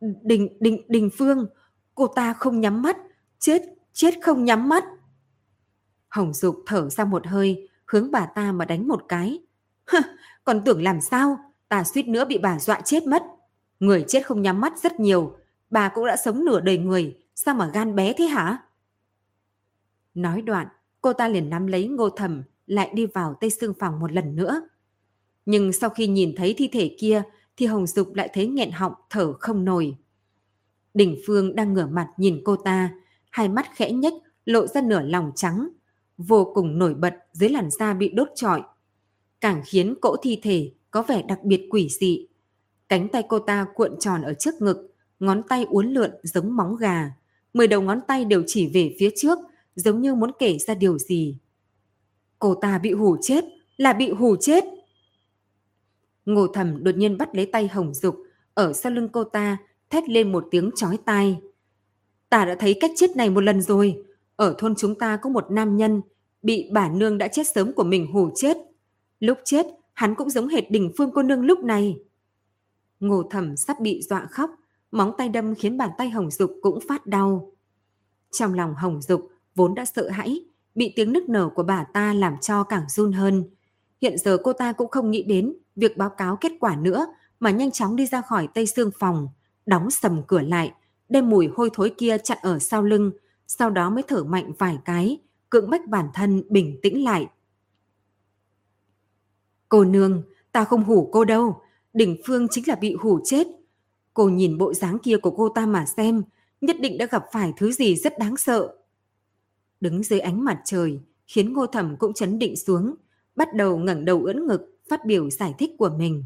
[0.00, 1.46] Đình, Đình, Đình Phương,
[1.94, 2.96] cô ta không nhắm mắt,
[3.38, 4.84] chết, chết không nhắm mắt.
[6.08, 9.38] Hồng Dục thở ra một hơi, hướng bà ta mà đánh một cái.
[10.44, 11.38] Còn tưởng làm sao,
[11.68, 13.22] ta suýt nữa bị bà dọa chết mất.
[13.80, 15.36] Người chết không nhắm mắt rất nhiều,
[15.70, 18.58] bà cũng đã sống nửa đời người, sao mà gan bé thế hả?
[20.14, 20.66] Nói đoạn,
[21.00, 24.36] cô ta liền nắm lấy ngô thầm lại đi vào tây xương phòng một lần
[24.36, 24.68] nữa.
[25.46, 27.22] Nhưng sau khi nhìn thấy thi thể kia,
[27.56, 29.96] thì Hồng Dục lại thấy nghẹn họng thở không nổi.
[30.94, 32.90] Đình Phương đang ngửa mặt nhìn cô ta,
[33.30, 34.14] hai mắt khẽ nhếch
[34.44, 35.68] lộ ra nửa lòng trắng,
[36.18, 38.62] vô cùng nổi bật dưới làn da bị đốt trọi.
[39.40, 42.26] Càng khiến cỗ thi thể có vẻ đặc biệt quỷ dị.
[42.88, 46.76] Cánh tay cô ta cuộn tròn ở trước ngực, ngón tay uốn lượn giống móng
[46.76, 47.12] gà.
[47.54, 49.38] Mười đầu ngón tay đều chỉ về phía trước,
[49.74, 51.38] giống như muốn kể ra điều gì.
[52.38, 53.44] Cô ta bị hù chết,
[53.76, 54.64] là bị hù chết.
[56.26, 58.16] Ngô thầm đột nhiên bắt lấy tay Hồng Dục,
[58.54, 59.58] ở sau lưng cô ta,
[59.94, 61.40] thét lên một tiếng chói tai.
[62.28, 64.04] Ta đã thấy cách chết này một lần rồi.
[64.36, 66.02] Ở thôn chúng ta có một nam nhân,
[66.42, 68.56] bị bà nương đã chết sớm của mình hù chết.
[69.20, 71.98] Lúc chết, hắn cũng giống hệt đỉnh phương cô nương lúc này.
[73.00, 74.50] Ngô thẩm sắp bị dọa khóc,
[74.90, 77.52] móng tay đâm khiến bàn tay Hồng Dục cũng phát đau.
[78.30, 82.14] Trong lòng Hồng Dục vốn đã sợ hãi, bị tiếng nức nở của bà ta
[82.14, 83.44] làm cho càng run hơn.
[84.00, 87.06] Hiện giờ cô ta cũng không nghĩ đến việc báo cáo kết quả nữa
[87.40, 89.28] mà nhanh chóng đi ra khỏi tây xương phòng,
[89.66, 90.72] đóng sầm cửa lại,
[91.08, 93.12] đem mùi hôi thối kia chặn ở sau lưng,
[93.46, 95.18] sau đó mới thở mạnh vài cái,
[95.50, 97.26] cưỡng bách bản thân bình tĩnh lại.
[99.68, 101.60] Cô nương, ta không hủ cô đâu,
[101.92, 103.46] Đỉnh Phương chính là bị hủ chết.
[104.14, 106.22] Cô nhìn bộ dáng kia của cô ta mà xem,
[106.60, 108.74] nhất định đã gặp phải thứ gì rất đáng sợ.
[109.80, 112.94] Đứng dưới ánh mặt trời, khiến Ngô Thẩm cũng chấn định xuống,
[113.36, 116.24] bắt đầu ngẩng đầu ưỡn ngực, phát biểu giải thích của mình.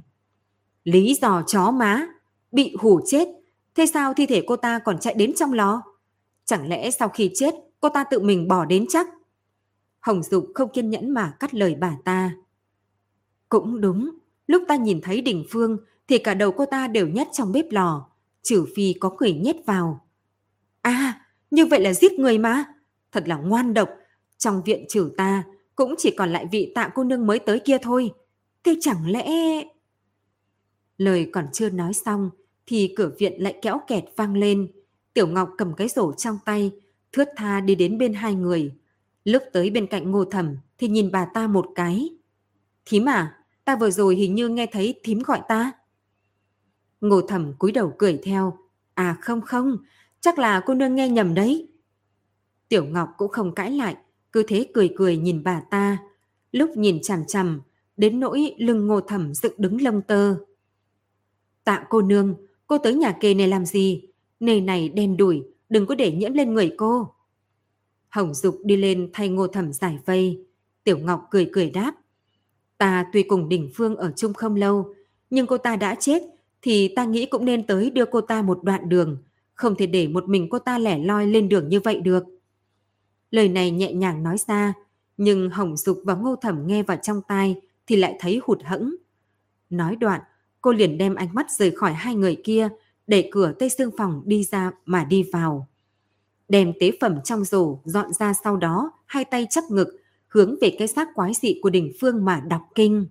[0.85, 2.07] Lý do chó má,
[2.53, 3.29] bị hù chết,
[3.75, 5.83] thế sao thi thể cô ta còn chạy đến trong lò?
[6.45, 9.07] Chẳng lẽ sau khi chết, cô ta tự mình bỏ đến chắc?
[10.01, 12.35] Hồng Dục không kiên nhẫn mà cắt lời bà ta.
[13.49, 14.11] Cũng đúng,
[14.47, 15.79] lúc ta nhìn thấy Đình Phương
[16.09, 18.09] thì cả đầu cô ta đều nhét trong bếp lò,
[18.43, 20.07] trừ phi có người nhét vào.
[20.83, 21.21] À,
[21.51, 22.65] như vậy là giết người mà.
[23.13, 23.91] Thật là ngoan độc,
[24.39, 25.45] trong viện trừ ta
[25.75, 28.11] cũng chỉ còn lại vị tạ cô nương mới tới kia thôi.
[28.65, 29.25] Thế chẳng lẽ...
[30.99, 32.31] Lời còn chưa nói xong
[32.67, 34.73] thì cửa viện lại kéo kẹt vang lên.
[35.15, 36.71] Tiểu Ngọc cầm cái rổ trong tay,
[37.13, 38.75] thướt tha đi đến bên hai người.
[39.25, 42.09] Lúc tới bên cạnh ngô thẩm thì nhìn bà ta một cái.
[42.85, 45.73] Thím à, ta vừa rồi hình như nghe thấy thím gọi ta.
[47.01, 48.59] Ngô thẩm cúi đầu cười theo.
[48.95, 49.77] À không không,
[50.21, 51.69] chắc là cô nương nghe nhầm đấy.
[52.69, 53.97] Tiểu Ngọc cũng không cãi lại,
[54.33, 55.99] cứ thế cười cười nhìn bà ta.
[56.53, 57.61] Lúc nhìn chằm chằm,
[57.97, 60.37] đến nỗi lưng ngô thẩm dựng đứng lông tơ.
[61.69, 62.35] Tạ cô nương,
[62.67, 64.03] cô tới nhà kê này làm gì?
[64.41, 67.15] Nề này đen đủi, đừng có để nhiễm lên người cô.
[68.09, 70.47] Hồng Dục đi lên thay ngô thẩm giải vây.
[70.85, 71.93] Tiểu Ngọc cười cười đáp.
[72.79, 74.95] Ta tuy cùng đỉnh phương ở chung không lâu,
[75.31, 76.23] nhưng cô ta đã chết
[76.63, 79.19] thì ta nghĩ cũng nên tới đưa cô ta một đoạn đường,
[79.55, 82.25] không thể để một mình cô ta lẻ loi lên đường như vậy được.
[83.31, 84.73] Lời này nhẹ nhàng nói ra,
[85.17, 88.95] nhưng Hồng Dục và Ngô Thẩm nghe vào trong tai thì lại thấy hụt hẫng.
[89.71, 90.21] Nói đoạn,
[90.61, 92.69] cô liền đem ánh mắt rời khỏi hai người kia,
[93.07, 95.69] đẩy cửa tây xương phòng đi ra mà đi vào.
[96.49, 100.77] Đem tế phẩm trong rổ dọn ra sau đó, hai tay chấp ngực, hướng về
[100.79, 103.07] cái xác quái dị của đình phương mà đọc kinh.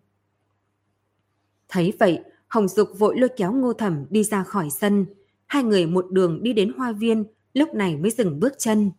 [1.70, 5.06] Thấy vậy, Hồng Dục vội lôi kéo ngô thẩm đi ra khỏi sân.
[5.48, 7.24] Hai người một đường đi đến hoa viên,
[7.54, 8.92] lúc này mới dừng bước chân.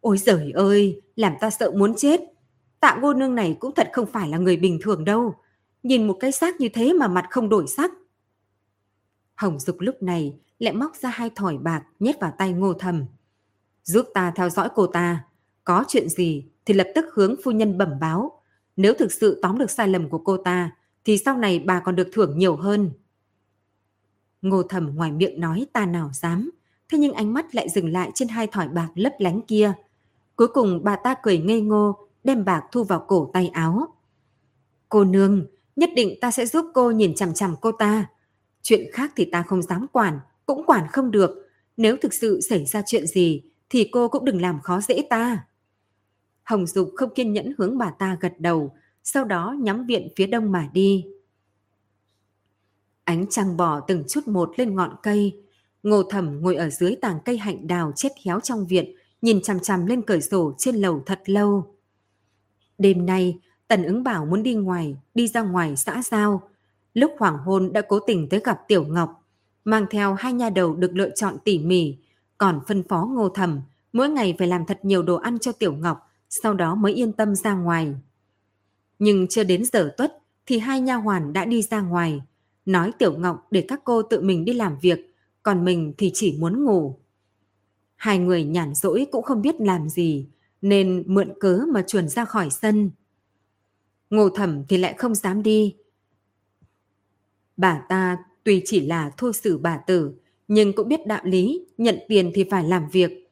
[0.00, 2.20] Ôi giời ơi, làm ta sợ muốn chết.
[2.80, 5.34] Tạ ngô nương này cũng thật không phải là người bình thường đâu.
[5.82, 7.90] Nhìn một cái xác như thế mà mặt không đổi sắc.
[9.34, 13.04] Hồng Dục lúc này lại móc ra hai thỏi bạc nhét vào tay ngô thầm.
[13.82, 15.24] Giúp ta theo dõi cô ta.
[15.64, 18.42] Có chuyện gì thì lập tức hướng phu nhân bẩm báo.
[18.76, 20.70] Nếu thực sự tóm được sai lầm của cô ta
[21.04, 22.90] thì sau này bà còn được thưởng nhiều hơn.
[24.42, 26.50] Ngô Thầm ngoài miệng nói ta nào dám,
[26.88, 29.72] thế nhưng ánh mắt lại dừng lại trên hai thỏi bạc lấp lánh kia.
[30.36, 33.88] Cuối cùng bà ta cười ngây ngô, đem bạc thu vào cổ tay áo.
[34.88, 35.46] Cô nương,
[35.80, 38.06] nhất định ta sẽ giúp cô nhìn chằm chằm cô ta.
[38.62, 41.48] Chuyện khác thì ta không dám quản, cũng quản không được.
[41.76, 45.44] Nếu thực sự xảy ra chuyện gì, thì cô cũng đừng làm khó dễ ta.
[46.42, 48.74] Hồng Dục không kiên nhẫn hướng bà ta gật đầu,
[49.04, 51.06] sau đó nhắm viện phía đông mà đi.
[53.04, 55.42] Ánh trăng bò từng chút một lên ngọn cây.
[55.82, 59.60] Ngô Thẩm ngồi ở dưới tàng cây hạnh đào chết héo trong viện, nhìn chằm
[59.60, 61.74] chằm lên cửa sổ trên lầu thật lâu.
[62.78, 63.38] Đêm nay,
[63.70, 66.42] Tần ứng bảo muốn đi ngoài, đi ra ngoài xã giao.
[66.94, 69.26] Lúc hoàng hôn đã cố tình tới gặp Tiểu Ngọc,
[69.64, 71.96] mang theo hai nha đầu được lựa chọn tỉ mỉ,
[72.38, 73.60] còn phân phó ngô thẩm
[73.92, 77.12] mỗi ngày phải làm thật nhiều đồ ăn cho Tiểu Ngọc, sau đó mới yên
[77.12, 77.94] tâm ra ngoài.
[78.98, 82.22] Nhưng chưa đến giờ tuất thì hai nha hoàn đã đi ra ngoài,
[82.66, 86.36] nói Tiểu Ngọc để các cô tự mình đi làm việc, còn mình thì chỉ
[86.38, 86.96] muốn ngủ.
[87.96, 90.26] Hai người nhàn rỗi cũng không biết làm gì,
[90.62, 92.90] nên mượn cớ mà chuồn ra khỏi sân.
[94.10, 95.76] Ngô thẩm thì lại không dám đi.
[97.56, 100.12] Bà ta tuy chỉ là thô sử bà tử,
[100.48, 103.30] nhưng cũng biết đạo lý, nhận tiền thì phải làm việc.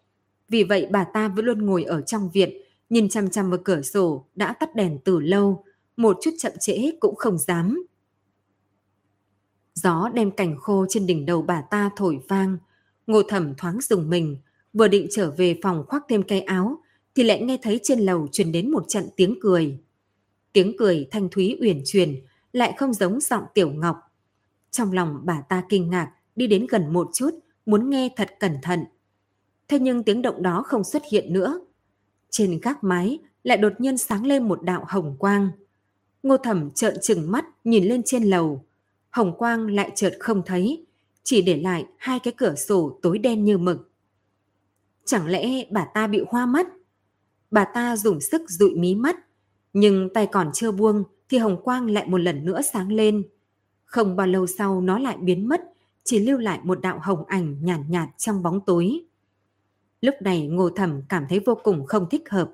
[0.48, 2.50] Vì vậy bà ta vẫn luôn ngồi ở trong viện,
[2.90, 5.64] nhìn chăm chăm vào cửa sổ đã tắt đèn từ lâu,
[5.96, 7.86] một chút chậm trễ cũng không dám.
[9.74, 12.58] Gió đem cành khô trên đỉnh đầu bà ta thổi vang,
[13.06, 14.36] ngô thẩm thoáng dùng mình,
[14.72, 16.78] vừa định trở về phòng khoác thêm cây áo,
[17.14, 19.78] thì lại nghe thấy trên lầu truyền đến một trận tiếng cười.
[20.58, 23.96] Tiếng cười thanh thúy uyển truyền lại không giống giọng tiểu ngọc.
[24.70, 27.30] Trong lòng bà ta kinh ngạc, đi đến gần một chút,
[27.66, 28.84] muốn nghe thật cẩn thận.
[29.68, 31.60] Thế nhưng tiếng động đó không xuất hiện nữa.
[32.30, 35.48] Trên gác mái lại đột nhiên sáng lên một đạo hồng quang.
[36.22, 38.64] Ngô thẩm trợn trừng mắt nhìn lên trên lầu.
[39.10, 40.86] Hồng quang lại chợt không thấy,
[41.22, 43.92] chỉ để lại hai cái cửa sổ tối đen như mực.
[45.04, 46.66] Chẳng lẽ bà ta bị hoa mắt?
[47.50, 49.16] Bà ta dùng sức dụi mí mắt,
[49.72, 53.22] nhưng tay còn chưa buông thì hồng quang lại một lần nữa sáng lên.
[53.84, 55.60] Không bao lâu sau nó lại biến mất,
[56.04, 59.00] chỉ lưu lại một đạo hồng ảnh nhàn nhạt, nhạt trong bóng tối.
[60.00, 62.50] Lúc này Ngô Thẩm cảm thấy vô cùng không thích hợp.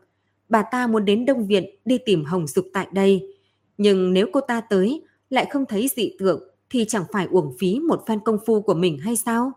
[0.49, 3.37] Bà ta muốn đến Đông Viện đi tìm Hồng Dục tại đây.
[3.79, 7.79] Nhưng nếu cô ta tới lại không thấy dị tượng thì chẳng phải uổng phí
[7.79, 9.53] một phen công phu của mình hay sao?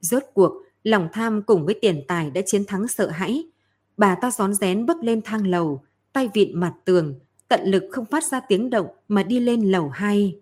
[0.00, 0.52] Rốt cuộc,
[0.82, 3.44] lòng tham cùng với tiền tài đã chiến thắng sợ hãi.
[3.96, 5.82] Bà ta gión rén bước lên thang lầu,
[6.14, 7.14] tay vịn mặt tường,
[7.48, 10.40] tận lực không phát ra tiếng động mà đi lên lầu 2.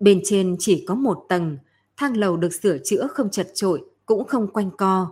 [0.00, 1.58] Bên trên chỉ có một tầng,
[1.96, 5.10] thang lầu được sửa chữa không chật trội, cũng không quanh co.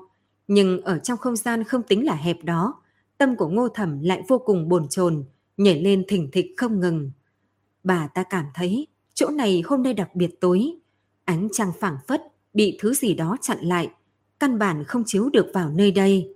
[0.48, 2.82] Nhưng ở trong không gian không tính là hẹp đó,
[3.18, 5.24] tâm của ngô thẩm lại vô cùng bồn chồn
[5.56, 7.10] nhảy lên thỉnh thịch không ngừng.
[7.84, 10.72] Bà ta cảm thấy chỗ này hôm nay đặc biệt tối,
[11.24, 12.22] ánh trăng phảng phất
[12.54, 13.90] bị thứ gì đó chặn lại,
[14.38, 16.34] căn bản không chiếu được vào nơi đây.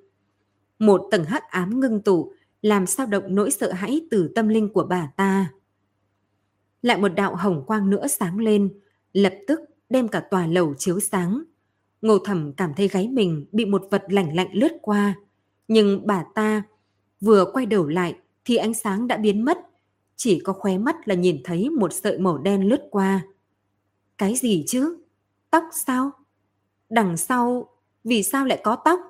[0.78, 2.32] Một tầng hắc ám ngưng tụ
[2.62, 5.52] làm sao động nỗi sợ hãi từ tâm linh của bà ta.
[6.82, 8.80] Lại một đạo hồng quang nữa sáng lên,
[9.12, 9.60] lập tức
[9.90, 11.42] đem cả tòa lầu chiếu sáng.
[12.02, 15.14] Ngô Thẩm cảm thấy gáy mình bị một vật lạnh lạnh lướt qua,
[15.68, 16.62] nhưng bà ta
[17.20, 19.58] vừa quay đầu lại thì ánh sáng đã biến mất,
[20.16, 23.20] chỉ có khóe mắt là nhìn thấy một sợi màu đen lướt qua.
[24.18, 24.96] Cái gì chứ?
[25.50, 26.10] Tóc sao?
[26.90, 27.68] Đằng sau,
[28.04, 29.00] vì sao lại có tóc?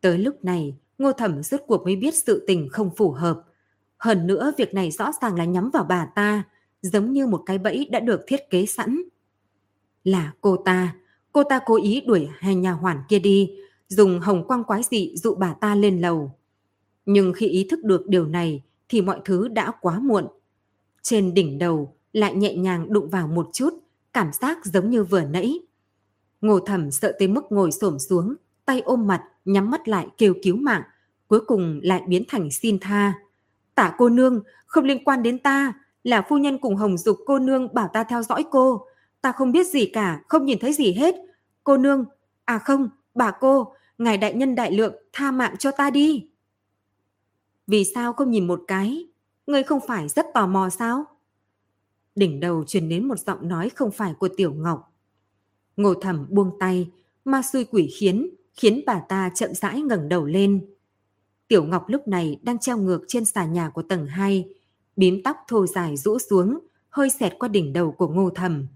[0.00, 3.42] Tới lúc này, Ngô Thẩm rốt cuộc mới biết sự tình không phù hợp.
[3.98, 6.42] Hơn nữa việc này rõ ràng là nhắm vào bà ta,
[6.82, 9.02] giống như một cái bẫy đã được thiết kế sẵn.
[10.04, 10.96] Là cô ta,
[11.32, 13.50] cô ta cố ý đuổi hai nhà hoàn kia đi,
[13.88, 16.32] dùng hồng quang quái dị dụ bà ta lên lầu.
[17.06, 20.26] Nhưng khi ý thức được điều này thì mọi thứ đã quá muộn.
[21.02, 23.74] Trên đỉnh đầu lại nhẹ nhàng đụng vào một chút,
[24.12, 25.58] cảm giác giống như vừa nãy.
[26.40, 28.34] Ngô thẩm sợ tới mức ngồi xổm xuống,
[28.64, 30.82] tay ôm mặt, nhắm mắt lại kêu cứu mạng,
[31.28, 33.14] cuối cùng lại biến thành xin tha.
[33.74, 35.72] Tả cô nương, không liên quan đến ta,
[36.04, 38.86] là phu nhân cùng hồng dục cô nương bảo ta theo dõi cô.
[39.20, 41.14] Ta không biết gì cả, không nhìn thấy gì hết.
[41.64, 42.04] Cô nương,
[42.44, 46.28] à không, bà cô, ngài đại nhân đại lượng, tha mạng cho ta đi.
[47.66, 49.08] Vì sao không nhìn một cái?
[49.46, 51.04] Ngươi không phải rất tò mò sao?
[52.14, 54.92] Đỉnh đầu truyền đến một giọng nói không phải của Tiểu Ngọc.
[55.76, 56.90] Ngô thẩm buông tay,
[57.24, 60.66] ma xui quỷ khiến, khiến bà ta chậm rãi ngẩng đầu lên.
[61.48, 64.48] Tiểu Ngọc lúc này đang treo ngược trên xà nhà của tầng 2,
[64.96, 68.66] bím tóc thô dài rũ xuống, hơi xẹt qua đỉnh đầu của ngô thẩm.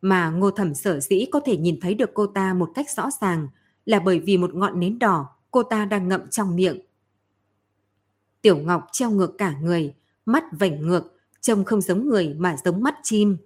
[0.00, 3.10] Mà ngô thẩm sở dĩ có thể nhìn thấy được cô ta một cách rõ
[3.20, 3.48] ràng
[3.86, 6.80] là bởi vì một ngọn nến đỏ cô ta đang ngậm trong miệng.
[8.42, 9.94] Tiểu Ngọc treo ngược cả người,
[10.26, 13.36] mắt vảnh ngược, trông không giống người mà giống mắt chim.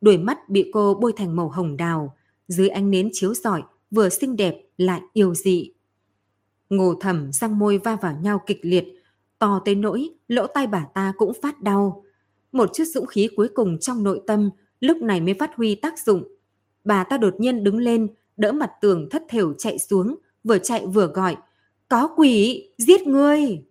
[0.00, 2.16] đôi mắt bị cô bôi thành màu hồng đào,
[2.48, 5.72] dưới ánh nến chiếu rọi, vừa xinh đẹp lại yêu dị.
[6.70, 8.84] Ngô thẩm răng môi va vào nhau kịch liệt,
[9.38, 12.04] to tới nỗi lỗ tai bà ta cũng phát đau.
[12.52, 15.98] Một chút dũng khí cuối cùng trong nội tâm lúc này mới phát huy tác
[15.98, 16.24] dụng.
[16.84, 20.86] Bà ta đột nhiên đứng lên, đỡ mặt tường thất thểu chạy xuống, vừa chạy
[20.86, 21.36] vừa gọi,
[21.88, 23.64] có quỷ, giết người.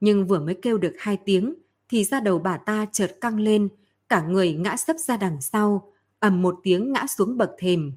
[0.00, 1.54] Nhưng vừa mới kêu được hai tiếng,
[1.88, 3.68] thì ra đầu bà ta chợt căng lên,
[4.08, 7.92] cả người ngã sấp ra đằng sau, ầm một tiếng ngã xuống bậc thềm.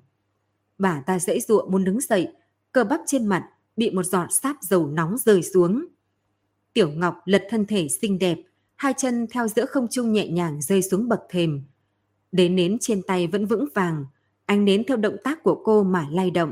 [0.77, 2.27] Bà ta dễ dụa muốn đứng dậy,
[2.71, 5.85] cơ bắp trên mặt bị một giọt sáp dầu nóng rơi xuống.
[6.73, 8.37] Tiểu Ngọc lật thân thể xinh đẹp,
[8.75, 11.63] hai chân theo giữa không trung nhẹ nhàng rơi xuống bậc thềm.
[12.31, 14.05] Đế nến trên tay vẫn vững vàng,
[14.45, 16.51] ánh nến theo động tác của cô mà lay động,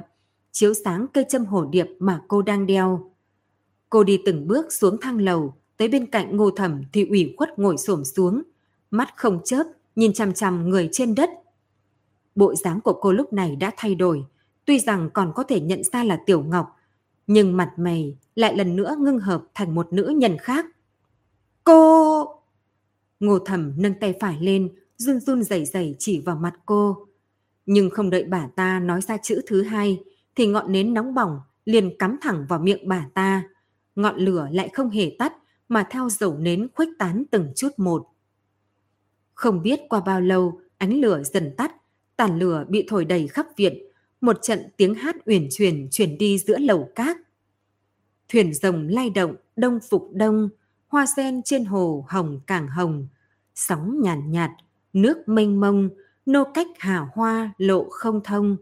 [0.51, 3.11] chiếu sáng cây châm hổ điệp mà cô đang đeo.
[3.89, 7.59] Cô đi từng bước xuống thang lầu, tới bên cạnh ngô thẩm thì ủy khuất
[7.59, 8.41] ngồi xổm xuống,
[8.91, 9.63] mắt không chớp,
[9.95, 11.29] nhìn chằm chằm người trên đất.
[12.35, 14.25] Bộ dáng của cô lúc này đã thay đổi,
[14.65, 16.75] tuy rằng còn có thể nhận ra là Tiểu Ngọc,
[17.27, 20.65] nhưng mặt mày lại lần nữa ngưng hợp thành một nữ nhân khác.
[21.63, 22.25] Cô!
[23.19, 27.07] Ngô thẩm nâng tay phải lên, run run rẩy rẩy chỉ vào mặt cô.
[27.65, 30.03] Nhưng không đợi bà ta nói ra chữ thứ hai,
[30.35, 33.43] thì ngọn nến nóng bỏng liền cắm thẳng vào miệng bà ta.
[33.95, 35.33] Ngọn lửa lại không hề tắt,
[35.69, 38.07] mà theo dầu nến khuếch tán từng chút một.
[39.33, 41.75] Không biết qua bao lâu, ánh lửa dần tắt,
[42.15, 43.83] tàn lửa bị thổi đầy khắp viện,
[44.21, 47.17] một trận tiếng hát uyển chuyển chuyển đi giữa lầu cát.
[48.29, 50.49] Thuyền rồng lay động, đông phục đông,
[50.87, 53.07] hoa sen trên hồ hồng càng hồng,
[53.55, 54.51] sóng nhàn nhạt, nhạt,
[54.93, 55.89] nước mênh mông,
[56.25, 58.57] nô cách hà hoa lộ không thông,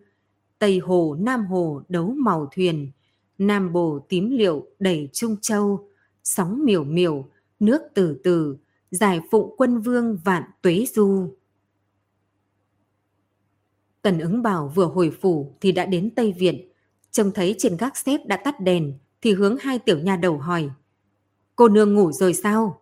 [0.61, 2.91] Tây Hồ, Nam Hồ đấu màu thuyền,
[3.37, 5.89] Nam Bồ tím liệu đầy Trung Châu,
[6.23, 7.25] sóng miểu miểu,
[7.59, 8.57] nước từ từ,
[8.91, 11.33] giải phụng quân vương vạn tuế du.
[14.01, 16.71] Tần ứng bảo vừa hồi phủ thì đã đến Tây Viện,
[17.11, 20.69] trông thấy trên gác xếp đã tắt đèn thì hướng hai tiểu nha đầu hỏi.
[21.55, 22.81] Cô nương ngủ rồi sao?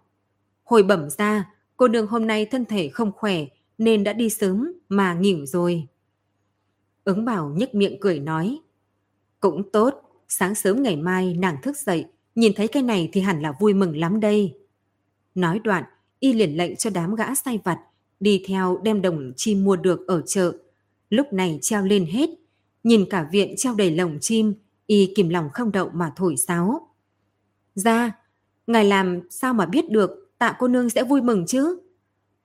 [0.63, 3.45] Hồi bẩm ra, cô nương hôm nay thân thể không khỏe
[3.77, 5.87] nên đã đi sớm mà nghỉ rồi.
[7.03, 8.59] Ứng bảo nhếch miệng cười nói.
[9.39, 9.93] Cũng tốt,
[10.27, 12.05] sáng sớm ngày mai nàng thức dậy,
[12.35, 14.53] nhìn thấy cái này thì hẳn là vui mừng lắm đây.
[15.35, 15.83] Nói đoạn,
[16.19, 17.79] y liền lệnh cho đám gã say vặt,
[18.19, 20.53] đi theo đem đồng chi mua được ở chợ.
[21.09, 22.29] Lúc này treo lên hết,
[22.83, 24.53] nhìn cả viện treo đầy lồng chim,
[24.87, 26.87] y kìm lòng không đậu mà thổi sáo.
[27.75, 28.11] Ra,
[28.67, 31.79] ngài làm sao mà biết được tạ cô nương sẽ vui mừng chứ?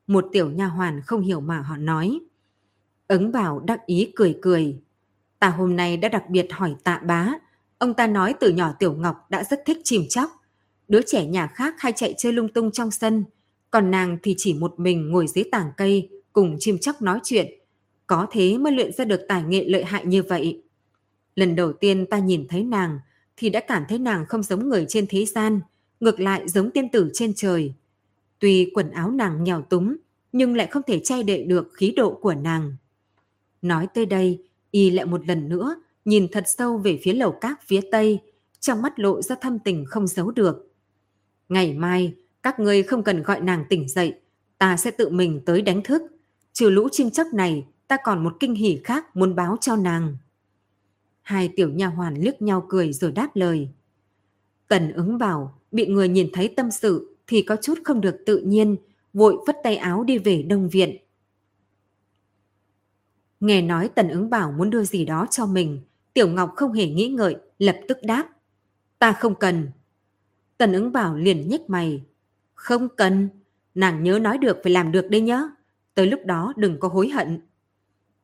[0.07, 2.21] Một tiểu nha hoàn không hiểu mà họ nói.
[3.09, 4.79] Ứng bảo đắc ý cười cười.
[5.39, 7.33] Ta hôm nay đã đặc biệt hỏi tạ bá.
[7.79, 10.31] Ông ta nói từ nhỏ Tiểu Ngọc đã rất thích chìm chóc.
[10.89, 13.25] Đứa trẻ nhà khác hay chạy chơi lung tung trong sân.
[13.71, 17.47] Còn nàng thì chỉ một mình ngồi dưới tảng cây cùng chim chóc nói chuyện.
[18.07, 20.63] Có thế mới luyện ra được tài nghệ lợi hại như vậy.
[21.35, 22.99] Lần đầu tiên ta nhìn thấy nàng
[23.37, 25.61] thì đã cảm thấy nàng không giống người trên thế gian,
[26.01, 27.75] ngược lại giống tiên tử trên trời.
[28.39, 29.97] Tuy quần áo nàng nghèo túng,
[30.33, 32.77] nhưng lại không thể che đậy được khí độ của nàng.
[33.63, 37.67] Nói tới đây, y lại một lần nữa nhìn thật sâu về phía lầu cát
[37.67, 38.21] phía tây,
[38.61, 40.73] trong mắt lộ ra thâm tình không giấu được.
[41.49, 44.15] Ngày mai, các ngươi không cần gọi nàng tỉnh dậy,
[44.59, 46.03] ta sẽ tự mình tới đánh thức.
[46.53, 50.17] Trừ lũ chim chóc này, ta còn một kinh hỉ khác muốn báo cho nàng.
[51.23, 53.69] Hai tiểu nha hoàn liếc nhau cười rồi đáp lời.
[54.69, 58.39] Tần ứng bảo, bị người nhìn thấy tâm sự thì có chút không được tự
[58.39, 58.77] nhiên,
[59.13, 60.97] vội vất tay áo đi về đông viện.
[63.41, 65.81] Nghe nói Tần ứng bảo muốn đưa gì đó cho mình,
[66.13, 68.29] Tiểu Ngọc không hề nghĩ ngợi, lập tức đáp.
[68.99, 69.69] Ta không cần.
[70.59, 72.03] Tần ứng bảo liền nhếch mày.
[72.55, 73.29] Không cần,
[73.75, 75.49] nàng nhớ nói được phải làm được đây nhớ.
[75.95, 77.41] Tới lúc đó đừng có hối hận.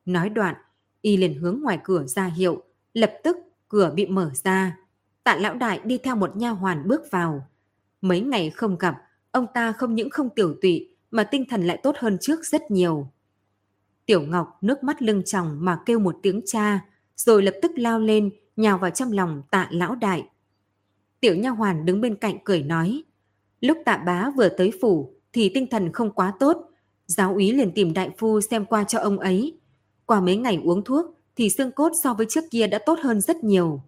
[0.05, 0.55] Nói đoạn,
[1.01, 2.63] y liền hướng ngoài cửa ra hiệu,
[2.93, 3.37] lập tức
[3.67, 4.77] cửa bị mở ra.
[5.23, 7.47] Tạ lão đại đi theo một nha hoàn bước vào.
[8.01, 8.95] Mấy ngày không gặp,
[9.31, 12.71] ông ta không những không tiểu tụy mà tinh thần lại tốt hơn trước rất
[12.71, 13.07] nhiều.
[14.05, 17.99] Tiểu Ngọc nước mắt lưng tròng mà kêu một tiếng cha, rồi lập tức lao
[17.99, 20.27] lên, nhào vào trong lòng tạ lão đại.
[21.19, 23.03] Tiểu nha hoàn đứng bên cạnh cười nói,
[23.61, 26.57] lúc tạ bá vừa tới phủ thì tinh thần không quá tốt,
[27.05, 29.57] giáo úy liền tìm đại phu xem qua cho ông ấy.
[30.11, 31.05] Qua mấy ngày uống thuốc
[31.35, 33.81] thì xương cốt so với trước kia đã tốt hơn rất nhiều.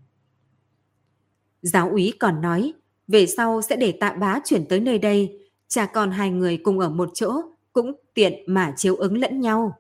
[1.62, 2.74] Giáo úy còn nói,
[3.08, 6.80] về sau sẽ để tạ bá chuyển tới nơi đây, cha con hai người cùng
[6.80, 7.42] ở một chỗ,
[7.74, 9.80] cũng tiện mà chiếu ứng lẫn nhau.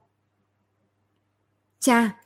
[1.80, 2.20] Cha,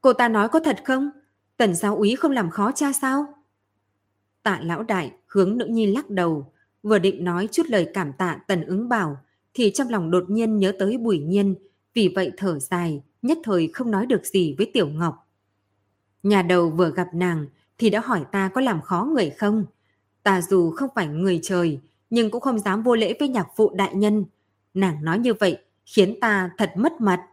[0.00, 1.10] cô ta nói có thật không?
[1.56, 3.26] Tần giáo úy không làm khó cha sao?
[4.42, 6.52] Tạ lão đại hướng nữ nhi lắc đầu,
[6.82, 9.16] vừa định nói chút lời cảm tạ tần ứng bảo,
[9.54, 11.54] thì trong lòng đột nhiên nhớ tới bùi nhiên,
[11.94, 15.28] vì vậy thở dài, nhất thời không nói được gì với Tiểu Ngọc.
[16.22, 17.46] Nhà đầu vừa gặp nàng
[17.78, 19.64] thì đã hỏi ta có làm khó người không?
[20.22, 21.80] Ta dù không phải người trời,
[22.10, 24.24] nhưng cũng không dám vô lễ với nhạc phụ đại nhân.
[24.74, 27.26] Nàng nói như vậy khiến ta thật mất mặt.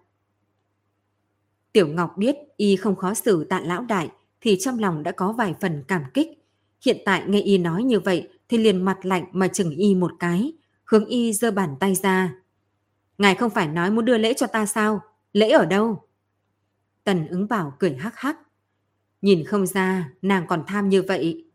[1.71, 4.09] Tiểu Ngọc biết y không khó xử tạ lão đại
[4.41, 6.27] thì trong lòng đã có vài phần cảm kích.
[6.85, 10.11] Hiện tại nghe y nói như vậy thì liền mặt lạnh mà chừng y một
[10.19, 10.53] cái,
[10.85, 12.33] hướng y giơ bàn tay ra.
[13.17, 15.01] Ngài không phải nói muốn đưa lễ cho ta sao?
[15.33, 16.03] Lễ ở đâu?
[17.03, 18.37] Tần ứng bảo cười hắc hắc.
[19.21, 21.45] Nhìn không ra nàng còn tham như vậy.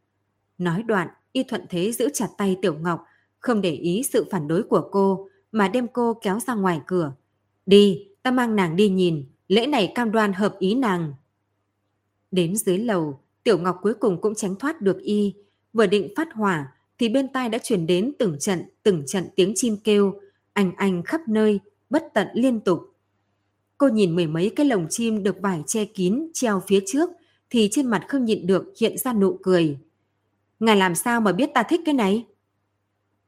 [0.58, 3.04] Nói đoạn, y thuận thế giữ chặt tay Tiểu Ngọc,
[3.38, 7.12] không để ý sự phản đối của cô mà đem cô kéo ra ngoài cửa.
[7.66, 11.14] Đi, ta mang nàng đi nhìn, lễ này cam đoan hợp ý nàng.
[12.30, 15.34] Đến dưới lầu, Tiểu Ngọc cuối cùng cũng tránh thoát được y,
[15.72, 19.52] vừa định phát hỏa thì bên tai đã chuyển đến từng trận từng trận tiếng
[19.56, 20.20] chim kêu,
[20.52, 22.91] anh anh khắp nơi, bất tận liên tục.
[23.82, 27.10] Cô nhìn mười mấy cái lồng chim được vải che kín treo phía trước
[27.50, 29.78] thì trên mặt không nhịn được hiện ra nụ cười.
[30.60, 32.26] Ngài làm sao mà biết ta thích cái này?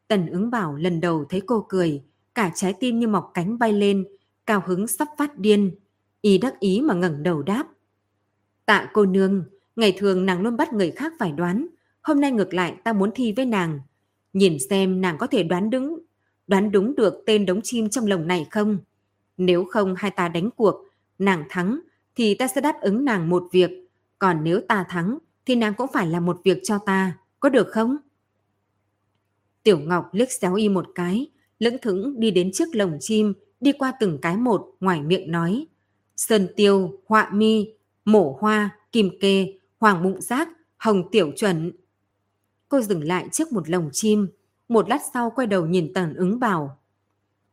[0.09, 2.02] Tần ứng bảo lần đầu thấy cô cười,
[2.35, 4.05] cả trái tim như mọc cánh bay lên,
[4.47, 5.74] cao hứng sắp phát điên.
[6.20, 7.68] Y đắc ý mà ngẩng đầu đáp.
[8.66, 9.44] Tạ cô nương,
[9.76, 11.66] ngày thường nàng luôn bắt người khác phải đoán.
[12.02, 13.81] Hôm nay ngược lại ta muốn thi với nàng.
[14.32, 16.01] Nhìn xem nàng có thể đoán đúng,
[16.47, 18.78] đoán đúng được tên đống chim trong lồng này không?
[19.36, 20.85] Nếu không hai ta đánh cuộc,
[21.19, 21.81] nàng thắng
[22.16, 23.70] thì ta sẽ đáp ứng nàng một việc.
[24.19, 27.19] Còn nếu ta thắng thì nàng cũng phải làm một việc cho ta.
[27.40, 27.97] Có được không?
[29.62, 31.27] Tiểu Ngọc liếc xéo y một cái,
[31.59, 35.66] lững thững đi đến trước lồng chim, đi qua từng cái một, ngoài miệng nói.
[36.16, 37.69] Sơn tiêu, họa mi,
[38.05, 41.73] mổ hoa, kim kê, hoàng bụng giác, hồng tiểu chuẩn.
[42.69, 44.28] Cô dừng lại trước một lồng chim,
[44.69, 46.78] một lát sau quay đầu nhìn tần ứng bảo.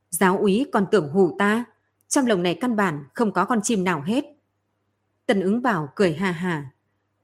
[0.09, 1.65] Giáo úy còn tưởng hù ta,
[2.11, 4.25] trong lồng này căn bản không có con chim nào hết.
[5.25, 6.71] Tần ứng bảo cười hà hà.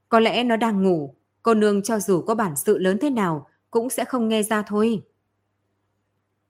[0.08, 3.48] Có lẽ nó đang ngủ, cô nương cho dù có bản sự lớn thế nào
[3.70, 5.02] cũng sẽ không nghe ra thôi.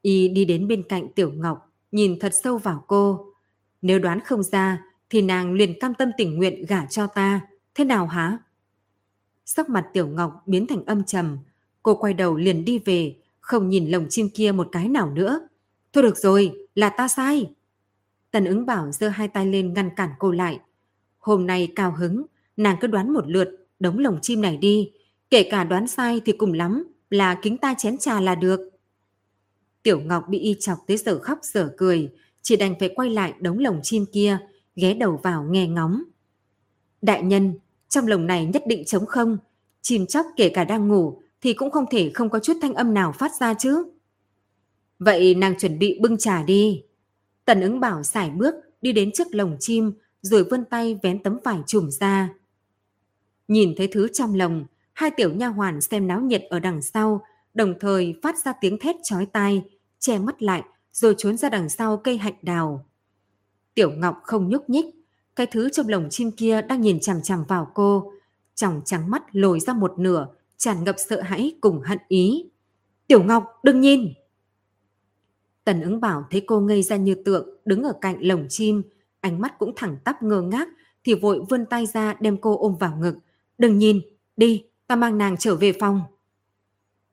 [0.03, 3.33] Y đi đến bên cạnh Tiểu Ngọc, nhìn thật sâu vào cô.
[3.83, 7.41] Nếu đoán không ra, thì nàng liền cam tâm tình nguyện gả cho ta.
[7.75, 8.39] Thế nào hả?
[9.45, 11.39] Sắc mặt Tiểu Ngọc biến thành âm trầm.
[11.83, 15.49] Cô quay đầu liền đi về, không nhìn lồng chim kia một cái nào nữa.
[15.93, 17.47] Thôi được rồi, là ta sai.
[18.31, 20.61] Tần ứng bảo giơ hai tay lên ngăn cản cô lại.
[21.19, 22.27] Hôm nay cao hứng,
[22.57, 24.91] nàng cứ đoán một lượt, đống lồng chim này đi.
[25.31, 28.61] Kể cả đoán sai thì cùng lắm, là kính ta chén trà là được.
[29.83, 32.11] Tiểu Ngọc bị y chọc tới giờ khóc giờ cười,
[32.43, 34.39] chỉ đành phải quay lại đống lồng chim kia,
[34.77, 36.03] ghé đầu vào nghe ngóng.
[37.03, 39.39] Đại nhân, trong lồng này nhất định trống không,
[39.83, 42.95] chim chóc kể cả đang ngủ thì cũng không thể không có chút thanh âm
[42.95, 43.85] nào phát ra chứ.
[44.99, 46.83] Vậy nàng chuẩn bị bưng trà đi.
[47.49, 49.93] Tần ứng bảo xài bước đi đến trước lồng chim
[50.23, 52.29] rồi vươn tay vén tấm vải trùm ra.
[53.49, 57.25] Nhìn thấy thứ trong lồng, hai tiểu nha hoàn xem náo nhiệt ở đằng sau,
[57.55, 59.63] đồng thời phát ra tiếng thét chói tai,
[59.99, 60.63] che mắt lại
[60.93, 62.87] rồi trốn ra đằng sau cây hạnh đào.
[63.75, 64.87] Tiểu Ngọc không nhúc nhích,
[65.37, 68.13] cái thứ trong lồng chim kia đang nhìn chằm chằm vào cô,
[68.55, 70.27] tròng trắng mắt lồi ra một nửa,
[70.57, 72.51] tràn ngập sợ hãi cùng hận ý.
[73.07, 74.13] Tiểu Ngọc, đừng nhìn!
[75.69, 78.83] Tần ứng bảo thấy cô ngây ra như tượng, đứng ở cạnh lồng chim,
[79.21, 80.69] ánh mắt cũng thẳng tắp ngơ ngác,
[81.05, 83.15] thì vội vươn tay ra đem cô ôm vào ngực.
[83.59, 84.01] Đừng nhìn,
[84.37, 86.03] đi, ta mang nàng trở về phòng.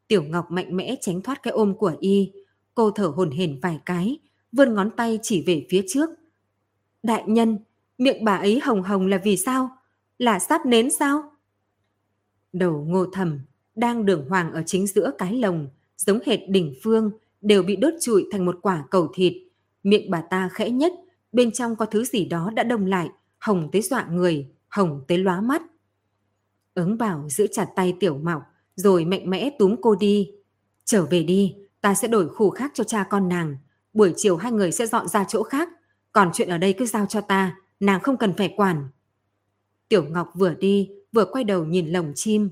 [0.07, 2.31] Tiểu Ngọc mạnh mẽ tránh thoát cái ôm của y.
[2.75, 4.19] Cô thở hồn hển vài cái,
[4.51, 6.09] vươn ngón tay chỉ về phía trước.
[7.03, 7.57] Đại nhân,
[7.97, 9.69] miệng bà ấy hồng hồng là vì sao?
[10.19, 11.31] Là sắp nến sao?
[12.53, 13.39] Đầu ngô thầm,
[13.75, 15.67] đang đường hoàng ở chính giữa cái lồng,
[15.97, 17.11] giống hệt đỉnh phương,
[17.45, 19.33] đều bị đốt trụi thành một quả cầu thịt.
[19.83, 20.93] Miệng bà ta khẽ nhất,
[21.31, 25.17] bên trong có thứ gì đó đã đông lại, hồng tới dọa người, hồng tới
[25.17, 25.61] lóa mắt.
[26.73, 28.45] Ứng bảo giữ chặt tay tiểu mạo,
[28.75, 30.31] rồi mạnh mẽ túm cô đi.
[30.85, 33.57] Trở về đi, ta sẽ đổi khu khác cho cha con nàng.
[33.93, 35.69] Buổi chiều hai người sẽ dọn ra chỗ khác.
[36.11, 38.87] Còn chuyện ở đây cứ giao cho ta, nàng không cần phải quản.
[39.89, 42.49] Tiểu Ngọc vừa đi, vừa quay đầu nhìn lồng chim.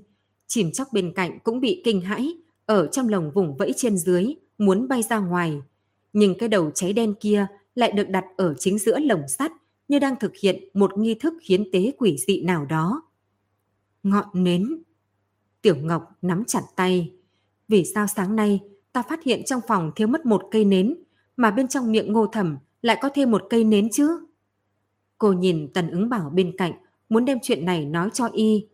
[0.47, 2.33] Chim chóc bên cạnh cũng bị kinh hãi,
[2.65, 5.61] ở trong lồng vùng vẫy trên dưới, muốn bay ra ngoài.
[6.13, 9.51] Nhưng cái đầu cháy đen kia lại được đặt ở chính giữa lồng sắt
[9.87, 13.01] như đang thực hiện một nghi thức hiến tế quỷ dị nào đó.
[14.03, 14.83] Ngọn nến.
[15.61, 17.13] Tiểu Ngọc nắm chặt tay.
[17.67, 18.59] Vì sao sáng nay
[18.93, 20.95] ta phát hiện trong phòng thiếu mất một cây nến
[21.37, 24.25] mà bên trong miệng ngô thẩm lại có thêm một cây nến chứ?
[25.17, 26.73] Cô nhìn Tần ứng bảo bên cạnh,
[27.09, 28.67] muốn đem chuyện này nói cho y.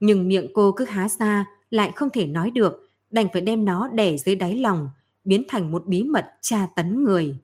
[0.00, 3.88] Nhưng miệng cô cứ há ra, lại không thể nói được, đành phải đem nó
[3.88, 4.88] đẻ dưới đáy lòng
[5.24, 7.36] biến thành một bí mật tra tấn người.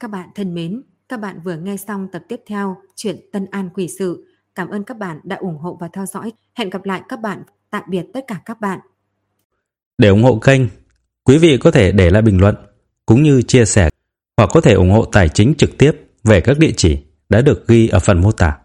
[0.00, 3.70] Các bạn thân mến, các bạn vừa nghe xong tập tiếp theo chuyện Tân An
[3.74, 4.26] Quỷ Sự.
[4.54, 6.32] Cảm ơn các bạn đã ủng hộ và theo dõi.
[6.54, 7.42] Hẹn gặp lại các bạn.
[7.70, 8.80] Tạm biệt tất cả các bạn.
[9.98, 10.62] Để ủng hộ kênh,
[11.24, 12.54] quý vị có thể để lại bình luận
[13.06, 13.90] cũng như chia sẻ
[14.36, 15.92] hoặc có thể ủng hộ tài chính trực tiếp
[16.24, 16.98] về các địa chỉ
[17.28, 18.58] đã được ghi ở phần mô tả.